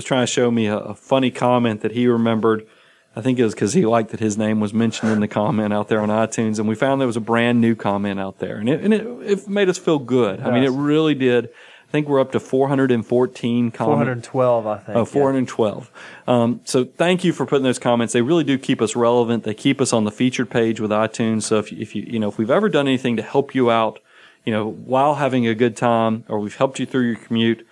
was 0.00 0.04
trying 0.06 0.22
to 0.22 0.32
show 0.32 0.50
me 0.50 0.66
a, 0.66 0.78
a 0.78 0.94
funny 0.94 1.30
comment 1.30 1.82
that 1.82 1.92
he 1.92 2.06
remembered. 2.06 2.66
I 3.14 3.20
think 3.20 3.38
it 3.38 3.44
was 3.44 3.54
because 3.54 3.74
he 3.74 3.84
liked 3.84 4.10
that 4.12 4.20
his 4.20 4.38
name 4.38 4.60
was 4.60 4.72
mentioned 4.72 5.12
in 5.12 5.20
the 5.20 5.28
comment 5.28 5.74
out 5.74 5.88
there 5.88 6.00
on 6.00 6.08
iTunes, 6.08 6.58
and 6.58 6.66
we 6.66 6.74
found 6.74 7.00
there 7.00 7.06
was 7.06 7.16
a 7.16 7.20
brand 7.20 7.60
new 7.60 7.74
comment 7.74 8.18
out 8.18 8.38
there, 8.38 8.56
and 8.56 8.68
it 8.68 8.80
and 8.82 8.94
it, 8.94 9.06
it 9.22 9.48
made 9.48 9.68
us 9.68 9.78
feel 9.78 9.98
good. 9.98 10.40
I 10.40 10.50
mean, 10.50 10.62
it 10.62 10.70
really 10.70 11.14
did. 11.14 11.46
I 11.46 11.90
think 11.90 12.08
we're 12.08 12.20
up 12.20 12.30
to 12.32 12.40
414 12.40 13.72
comments. 13.72 14.28
412, 14.28 14.66
I 14.66 14.78
think. 14.78 14.96
Oh, 14.96 15.00
yeah. 15.00 15.04
412. 15.04 15.90
Um, 16.28 16.60
so 16.62 16.84
thank 16.84 17.24
you 17.24 17.32
for 17.32 17.44
putting 17.44 17.64
those 17.64 17.80
comments. 17.80 18.12
They 18.12 18.22
really 18.22 18.44
do 18.44 18.58
keep 18.58 18.80
us 18.80 18.94
relevant. 18.94 19.42
They 19.42 19.54
keep 19.54 19.80
us 19.80 19.92
on 19.92 20.04
the 20.04 20.12
featured 20.12 20.50
page 20.50 20.78
with 20.78 20.92
iTunes. 20.92 21.42
So 21.42 21.58
if 21.58 21.72
you, 21.72 21.78
if 21.80 21.96
you, 21.96 22.04
you 22.06 22.20
know, 22.20 22.28
if 22.28 22.38
we've 22.38 22.50
ever 22.50 22.68
done 22.68 22.86
anything 22.86 23.16
to 23.16 23.22
help 23.24 23.56
you 23.56 23.72
out, 23.72 23.98
you 24.44 24.52
know, 24.52 24.70
while 24.70 25.16
having 25.16 25.48
a 25.48 25.54
good 25.54 25.76
time 25.76 26.22
or 26.28 26.38
we've 26.38 26.54
helped 26.54 26.78
you 26.78 26.86
through 26.86 27.08
your 27.08 27.16
commute, 27.16 27.66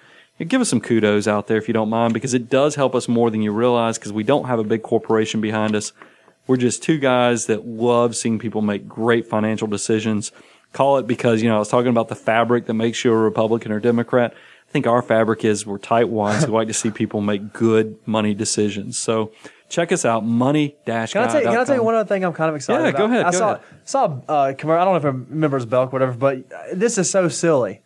give 0.47 0.61
us 0.61 0.69
some 0.69 0.81
kudos 0.81 1.27
out 1.27 1.47
there 1.49 1.57
if 1.57 1.67
you 1.69 1.75
don't 1.75 1.89
mind 1.91 2.15
because 2.15 2.35
it 2.35 2.49
does 2.49 2.77
help 2.77 2.95
us 2.95 3.09
more 3.09 3.31
than 3.31 3.43
you 3.43 3.53
realize 3.53 3.99
because 3.99 4.13
we 4.13 4.23
don't 4.23 4.45
have 4.47 4.59
a 4.59 4.65
big 4.65 4.83
corporation 4.83 5.41
behind 5.41 5.75
us. 5.75 5.93
We're 6.47 6.57
just 6.57 6.83
two 6.83 6.99
guys 6.99 7.47
that 7.47 7.67
love 7.67 8.17
seeing 8.17 8.39
people 8.39 8.63
make 8.63 8.89
great 8.89 9.27
financial 9.27 9.67
decisions. 9.69 10.33
Call 10.73 10.99
it 10.99 11.07
because, 11.07 11.43
you 11.43 11.49
know, 11.49 11.57
I 11.57 11.59
was 11.59 11.69
talking 11.69 11.91
about 11.91 12.09
the 12.09 12.15
fabric 12.15 12.67
that 12.67 12.75
makes 12.75 13.05
you 13.05 13.13
a 13.13 13.17
Republican 13.17 13.73
or 13.73 13.81
Democrat. 13.81 14.33
I 14.33 14.71
think 14.71 14.87
our 14.87 15.03
fabric 15.03 15.45
is 15.45 15.67
we're 15.67 15.79
tightwads 15.79 16.45
who 16.45 16.53
like 16.53 16.69
to 16.69 16.75
see 16.75 16.91
people 16.91 17.21
make 17.21 17.53
good 17.53 17.97
money 18.07 18.35
decisions. 18.35 18.99
So 18.99 19.33
check 19.69 19.93
us 19.93 20.05
out, 20.05 20.25
money 20.25 20.77
dash. 20.85 21.13
Can 21.13 21.23
I, 21.23 21.27
tell 21.27 21.41
you, 21.41 21.49
can 21.49 21.59
I 21.59 21.65
tell 21.65 21.75
you 21.75 21.83
one 21.83 21.95
other 21.95 22.07
thing 22.09 22.25
I'm 22.25 22.33
kind 22.35 22.51
of 22.51 22.57
excited 22.57 22.83
Yeah, 22.83 22.89
about? 22.91 22.99
go 22.99 23.05
ahead, 23.07 23.27
I 23.27 23.31
go 23.31 23.39
saw 23.39 23.53
ahead. 23.55 23.65
saw 23.85 24.21
uh, 24.29 24.43
I 24.43 24.53
don't 24.53 24.67
know 24.67 24.97
if 24.97 25.05
I 25.05 25.09
it 25.09 25.13
remembers 25.13 25.65
Belk 25.65 25.89
or 25.89 25.93
whatever, 25.93 26.13
but 26.13 26.39
uh, 26.53 26.63
this 26.75 26.99
is 26.99 27.11
so 27.11 27.29
silly. 27.29 27.81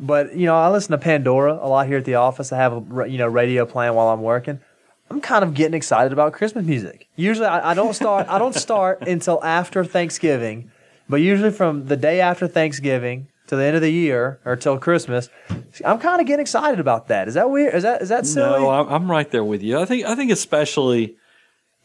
But 0.00 0.34
you 0.34 0.46
know, 0.46 0.56
I 0.56 0.68
listen 0.70 0.92
to 0.92 0.98
Pandora 0.98 1.54
a 1.54 1.68
lot 1.68 1.86
here 1.86 1.98
at 1.98 2.04
the 2.04 2.16
office. 2.16 2.52
I 2.52 2.56
have 2.56 2.72
a 2.72 3.08
you 3.08 3.18
know 3.18 3.28
radio 3.28 3.66
playing 3.66 3.94
while 3.94 4.08
I'm 4.08 4.22
working. 4.22 4.60
I'm 5.10 5.20
kind 5.20 5.44
of 5.44 5.52
getting 5.52 5.74
excited 5.74 6.10
about 6.12 6.32
Christmas 6.32 6.64
music. 6.64 7.06
Usually, 7.16 7.46
I, 7.46 7.72
I 7.72 7.74
don't 7.74 7.92
start. 7.94 8.28
I 8.28 8.38
don't 8.38 8.54
start 8.54 9.02
until 9.06 9.44
after 9.44 9.84
Thanksgiving, 9.84 10.70
but 11.06 11.16
usually 11.16 11.50
from 11.50 11.86
the 11.86 11.96
day 11.96 12.20
after 12.20 12.48
Thanksgiving 12.48 13.28
to 13.48 13.56
the 13.56 13.64
end 13.64 13.76
of 13.76 13.82
the 13.82 13.92
year 13.92 14.40
or 14.46 14.56
till 14.56 14.78
Christmas, 14.78 15.28
I'm 15.84 15.98
kind 15.98 16.22
of 16.22 16.26
getting 16.26 16.40
excited 16.40 16.80
about 16.80 17.08
that. 17.08 17.28
Is 17.28 17.34
that 17.34 17.50
weird? 17.50 17.74
Is 17.74 17.82
that 17.82 18.00
is 18.00 18.08
that 18.08 18.24
silly? 18.24 18.60
No, 18.60 18.70
I'm, 18.70 19.10
right 19.10 19.30
there 19.30 19.44
with 19.44 19.62
you. 19.62 19.78
I 19.78 19.84
think 19.84 20.06
I 20.06 20.14
think 20.14 20.32
especially, 20.32 21.16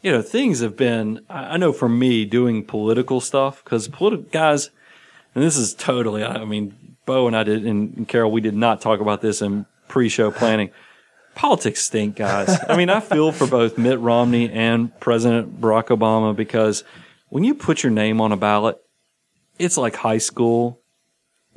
you 0.00 0.10
know, 0.10 0.22
things 0.22 0.60
have 0.60 0.76
been. 0.76 1.20
I 1.28 1.40
I 1.40 1.56
know 1.58 1.74
for 1.74 1.88
me 1.88 2.24
doing 2.24 2.64
political 2.64 3.20
stuff 3.20 3.62
because 3.62 3.88
political 3.88 4.24
guys, 4.30 4.70
and 5.34 5.44
this 5.44 5.58
is 5.58 5.74
totally. 5.74 6.24
I 6.24 6.46
mean, 6.46 6.77
Bo 7.08 7.26
and 7.26 7.34
I 7.34 7.42
did, 7.42 7.64
and, 7.64 8.06
Carol, 8.06 8.30
we 8.30 8.42
did 8.42 8.54
not 8.54 8.82
talk 8.82 9.00
about 9.00 9.22
this 9.22 9.40
in 9.40 9.64
pre-show 9.88 10.30
planning. 10.30 10.68
Politics 11.34 11.82
stink, 11.82 12.16
guys. 12.16 12.54
I 12.68 12.76
mean, 12.76 12.90
I 12.90 13.00
feel 13.00 13.32
for 13.32 13.46
both 13.46 13.78
Mitt 13.78 13.98
Romney 13.98 14.50
and 14.50 14.92
President 15.00 15.58
Barack 15.58 15.86
Obama 15.86 16.36
because 16.36 16.84
when 17.30 17.44
you 17.44 17.54
put 17.54 17.82
your 17.82 17.92
name 17.92 18.20
on 18.20 18.30
a 18.30 18.36
ballot, 18.36 18.76
it's 19.58 19.78
like 19.78 19.96
high 19.96 20.18
school, 20.18 20.80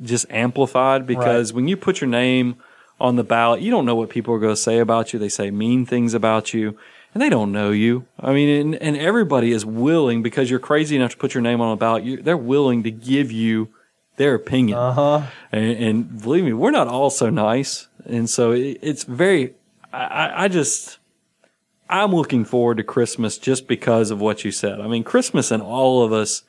just 0.00 0.24
amplified 0.30 1.06
because 1.06 1.52
when 1.52 1.68
you 1.68 1.76
put 1.76 2.00
your 2.00 2.08
name 2.08 2.56
on 2.98 3.16
the 3.16 3.24
ballot, 3.24 3.60
you 3.60 3.70
don't 3.70 3.84
know 3.84 3.94
what 3.94 4.08
people 4.08 4.32
are 4.32 4.38
going 4.38 4.54
to 4.54 4.60
say 4.60 4.78
about 4.78 5.12
you. 5.12 5.18
They 5.18 5.28
say 5.28 5.50
mean 5.50 5.84
things 5.84 6.14
about 6.14 6.54
you 6.54 6.78
and 7.12 7.22
they 7.22 7.28
don't 7.28 7.52
know 7.52 7.72
you. 7.72 8.06
I 8.18 8.32
mean, 8.32 8.48
and, 8.48 8.74
and 8.76 8.96
everybody 8.96 9.52
is 9.52 9.66
willing 9.66 10.22
because 10.22 10.48
you're 10.48 10.60
crazy 10.60 10.96
enough 10.96 11.10
to 11.10 11.18
put 11.18 11.34
your 11.34 11.42
name 11.42 11.60
on 11.60 11.72
a 11.72 11.76
ballot. 11.76 12.04
You, 12.04 12.22
they're 12.22 12.38
willing 12.38 12.84
to 12.84 12.90
give 12.90 13.30
you 13.30 13.68
their 14.16 14.34
opinion. 14.34 14.78
Uh 14.78 14.92
huh. 14.92 15.22
And, 15.50 15.64
and 15.84 16.22
believe 16.22 16.44
me, 16.44 16.52
we're 16.52 16.70
not 16.70 16.88
all 16.88 17.10
so 17.10 17.30
nice. 17.30 17.88
And 18.04 18.28
so 18.28 18.52
it, 18.52 18.78
it's 18.82 19.04
very, 19.04 19.54
I, 19.92 20.04
I- 20.04 20.44
I 20.44 20.48
just, 20.48 20.98
I'm 21.88 22.12
looking 22.14 22.44
forward 22.44 22.78
to 22.78 22.84
Christmas 22.84 23.36
just 23.38 23.66
because 23.66 24.10
of 24.10 24.20
what 24.20 24.44
you 24.44 24.50
said. 24.50 24.80
I 24.80 24.86
mean, 24.88 25.04
Christmas 25.04 25.50
and 25.50 25.62
all 25.62 26.02
of 26.02 26.12
us, 26.12 26.42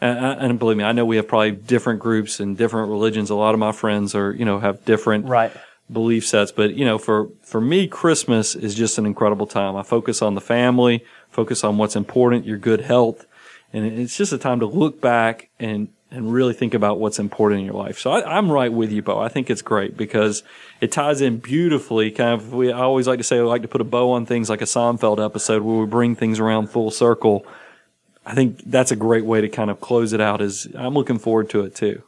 and, 0.00 0.18
and 0.18 0.58
believe 0.58 0.76
me, 0.76 0.84
I 0.84 0.92
know 0.92 1.04
we 1.06 1.16
have 1.16 1.26
probably 1.28 1.52
different 1.52 2.00
groups 2.00 2.38
and 2.40 2.56
different 2.56 2.90
religions. 2.90 3.30
A 3.30 3.34
lot 3.34 3.54
of 3.54 3.60
my 3.60 3.72
friends 3.72 4.14
are, 4.14 4.32
you 4.32 4.44
know, 4.44 4.58
have 4.58 4.84
different 4.84 5.26
Right. 5.26 5.52
belief 5.90 6.26
sets. 6.26 6.52
But 6.52 6.74
you 6.74 6.84
know, 6.84 6.98
for 6.98 7.28
for 7.42 7.60
me, 7.60 7.86
Christmas 7.86 8.54
is 8.54 8.74
just 8.74 8.98
an 8.98 9.06
incredible 9.06 9.46
time. 9.46 9.74
I 9.76 9.82
focus 9.82 10.20
on 10.22 10.34
the 10.34 10.40
family, 10.40 11.04
focus 11.30 11.64
on 11.64 11.78
what's 11.78 11.96
important, 11.96 12.44
your 12.46 12.58
good 12.58 12.82
health, 12.82 13.26
and 13.72 13.84
it's 13.86 14.16
just 14.16 14.32
a 14.32 14.38
time 14.38 14.60
to 14.60 14.66
look 14.66 15.00
back 15.00 15.48
and 15.58 15.88
and 16.10 16.32
really 16.32 16.52
think 16.52 16.74
about 16.74 16.98
what's 16.98 17.18
important 17.18 17.60
in 17.60 17.66
your 17.66 17.74
life. 17.74 17.98
So 17.98 18.10
I, 18.10 18.36
I'm 18.36 18.50
right 18.50 18.72
with 18.72 18.90
you, 18.90 19.02
Bo. 19.02 19.20
I 19.20 19.28
think 19.28 19.48
it's 19.48 19.62
great 19.62 19.96
because 19.96 20.42
it 20.80 20.90
ties 20.90 21.20
in 21.20 21.38
beautifully. 21.38 22.10
Kind 22.10 22.40
of, 22.40 22.52
we 22.52 22.72
I 22.72 22.80
always 22.80 23.06
like 23.06 23.18
to 23.18 23.24
say 23.24 23.38
we 23.38 23.46
like 23.46 23.62
to 23.62 23.68
put 23.68 23.80
a 23.80 23.84
bow 23.84 24.12
on 24.12 24.26
things 24.26 24.50
like 24.50 24.60
a 24.60 24.66
Seinfeld 24.66 25.24
episode 25.24 25.62
where 25.62 25.78
we 25.78 25.86
bring 25.86 26.16
things 26.16 26.40
around 26.40 26.70
full 26.70 26.90
circle. 26.90 27.46
I 28.26 28.34
think 28.34 28.62
that's 28.66 28.90
a 28.90 28.96
great 28.96 29.24
way 29.24 29.40
to 29.40 29.48
kind 29.48 29.70
of 29.70 29.80
close 29.80 30.12
it 30.12 30.20
out. 30.20 30.40
Is 30.40 30.68
I'm 30.74 30.94
looking 30.94 31.18
forward 31.18 31.48
to 31.50 31.64
it 31.64 31.74
too. 31.74 32.02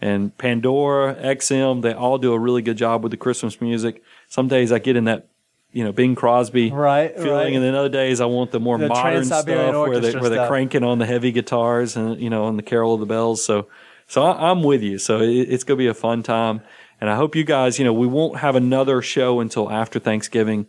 And 0.00 0.36
Pandora, 0.38 1.16
XM, 1.16 1.82
they 1.82 1.92
all 1.92 2.18
do 2.18 2.32
a 2.32 2.38
really 2.38 2.62
good 2.62 2.76
job 2.76 3.02
with 3.02 3.10
the 3.10 3.16
Christmas 3.16 3.60
music. 3.60 4.02
Some 4.28 4.46
days 4.46 4.70
I 4.70 4.78
get 4.78 4.94
in 4.94 5.04
that, 5.04 5.26
you 5.72 5.84
know, 5.84 5.92
Bing 5.92 6.14
Crosby 6.14 6.70
Right, 6.70 7.14
feeling, 7.14 7.30
right. 7.32 7.52
and 7.52 7.62
then 7.62 7.74
other 7.74 7.88
days 7.88 8.20
I 8.20 8.26
want 8.26 8.50
the 8.50 8.60
more 8.60 8.78
The 8.78 8.88
modern 8.88 9.24
stuff 9.24 9.46
where 9.46 10.00
they 10.00 10.18
where 10.18 10.30
they're 10.30 10.48
cranking 10.48 10.82
on 10.82 10.98
the 10.98 11.06
heavy 11.06 11.32
guitars 11.32 11.96
and 11.96 12.18
you 12.20 12.30
know, 12.30 12.44
on 12.44 12.56
the 12.56 12.62
Carol 12.62 12.94
of 12.94 13.00
the 13.00 13.06
Bells. 13.06 13.44
So, 13.44 13.66
so 14.06 14.22
I, 14.22 14.50
I'm 14.50 14.62
with 14.62 14.82
you. 14.82 14.98
So 14.98 15.20
it, 15.20 15.28
it's 15.28 15.64
going 15.64 15.76
to 15.76 15.82
be 15.82 15.86
a 15.86 15.94
fun 15.94 16.22
time, 16.22 16.62
and 17.00 17.10
I 17.10 17.16
hope 17.16 17.36
you 17.36 17.44
guys, 17.44 17.78
you 17.78 17.84
know, 17.84 17.92
we 17.92 18.06
won't 18.06 18.38
have 18.38 18.56
another 18.56 19.02
show 19.02 19.40
until 19.40 19.70
after 19.70 19.98
Thanksgiving. 19.98 20.66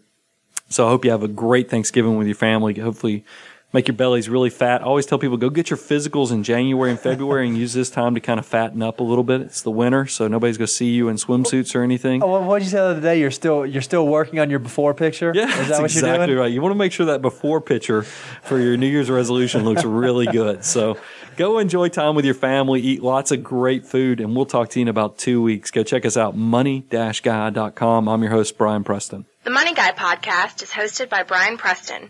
So 0.68 0.86
I 0.86 0.90
hope 0.90 1.04
you 1.04 1.12
have 1.12 1.24
a 1.24 1.28
great 1.28 1.70
Thanksgiving 1.70 2.18
with 2.18 2.28
your 2.28 2.36
family. 2.36 2.76
Hopefully, 2.76 3.26
make 3.72 3.88
your 3.88 3.96
bellies 3.96 4.28
really 4.30 4.50
fat. 4.50 4.82
I 4.82 4.86
always 4.86 5.06
tell 5.06 5.20
people 5.20 5.38
go 5.38 5.50
get 5.50 5.70
your 5.70 5.78
physicals 5.78 6.32
in 6.32 6.44
January 6.44 6.90
and 6.90 7.00
February 7.00 7.48
and 7.48 7.58
use 7.58 7.74
this 7.74 7.90
time 7.90 8.16
to 8.16 8.22
kind 8.22 8.40
of 8.40 8.46
fatten 8.46 8.82
up 8.82 9.00
a 9.00 9.04
little 9.04 9.24
bit. 9.24 9.42
It's 9.42 9.62
the 9.62 9.72
winter, 9.72 10.08
so 10.08 10.28
nobody's 10.28 10.58
going 10.58 10.68
to 10.68 10.74
see 10.74 10.92
you 10.92 11.08
in 11.10 11.18
swimsuits 11.18 11.76
or 11.76 11.84
anything. 11.84 12.24
Oh, 12.24 12.42
what 12.42 12.60
did 12.60 12.66
you 12.66 12.72
say 12.72 12.78
the 12.78 12.84
other 12.84 13.02
day? 13.02 13.20
You're 13.20 13.32
still 13.32 13.66
you're 13.66 13.82
still 13.82 14.08
working 14.08 14.40
on 14.40 14.50
your 14.50 14.60
before 14.60 14.94
picture. 14.94 15.32
Yeah, 15.36 15.48
is 15.50 15.56
that's 15.56 15.70
that 15.70 15.82
what 15.82 15.92
exactly 15.92 16.10
you're 16.18 16.28
doing? 16.28 16.38
right. 16.40 16.52
You 16.52 16.62
want 16.62 16.72
to 16.72 16.78
make 16.78 16.92
sure 16.92 17.06
that 17.08 17.22
before 17.22 17.62
picture 17.62 18.04
for 18.04 18.60
your 18.60 18.76
New 18.78 18.88
Year's 18.88 19.10
resolution 19.10 19.64
looks 19.66 19.84
really 19.84 20.26
good. 20.26 20.66
So 20.66 20.98
go 21.38 21.60
enjoy 21.60 21.90
time 21.90 22.16
with 22.16 22.26
your 22.26 22.34
family, 22.34 22.82
eat 22.82 23.04
lots 23.04 23.32
of 23.32 23.44
great 23.44 23.86
food, 23.86 24.20
and 24.20 24.36
we'll 24.36 24.46
talk 24.46 24.70
to 24.70 24.80
you 24.80 24.84
in 24.84 24.88
about 24.88 25.18
two 25.18 25.42
weeks. 25.42 25.70
Go 25.72 25.84
check 25.84 26.06
us 26.06 26.18
out, 26.18 26.36
money-guy.com. 26.36 28.08
I'm 28.08 28.22
your 28.22 28.32
host, 28.32 28.58
Brian 28.58 28.84
Preston. 28.84 29.26
The 29.44 29.50
Money 29.52 29.74
Guy 29.74 29.92
podcast 29.92 30.62
is 30.64 30.70
hosted 30.70 31.10
by 31.10 31.24
Brian 31.24 31.58
Preston, 31.58 32.10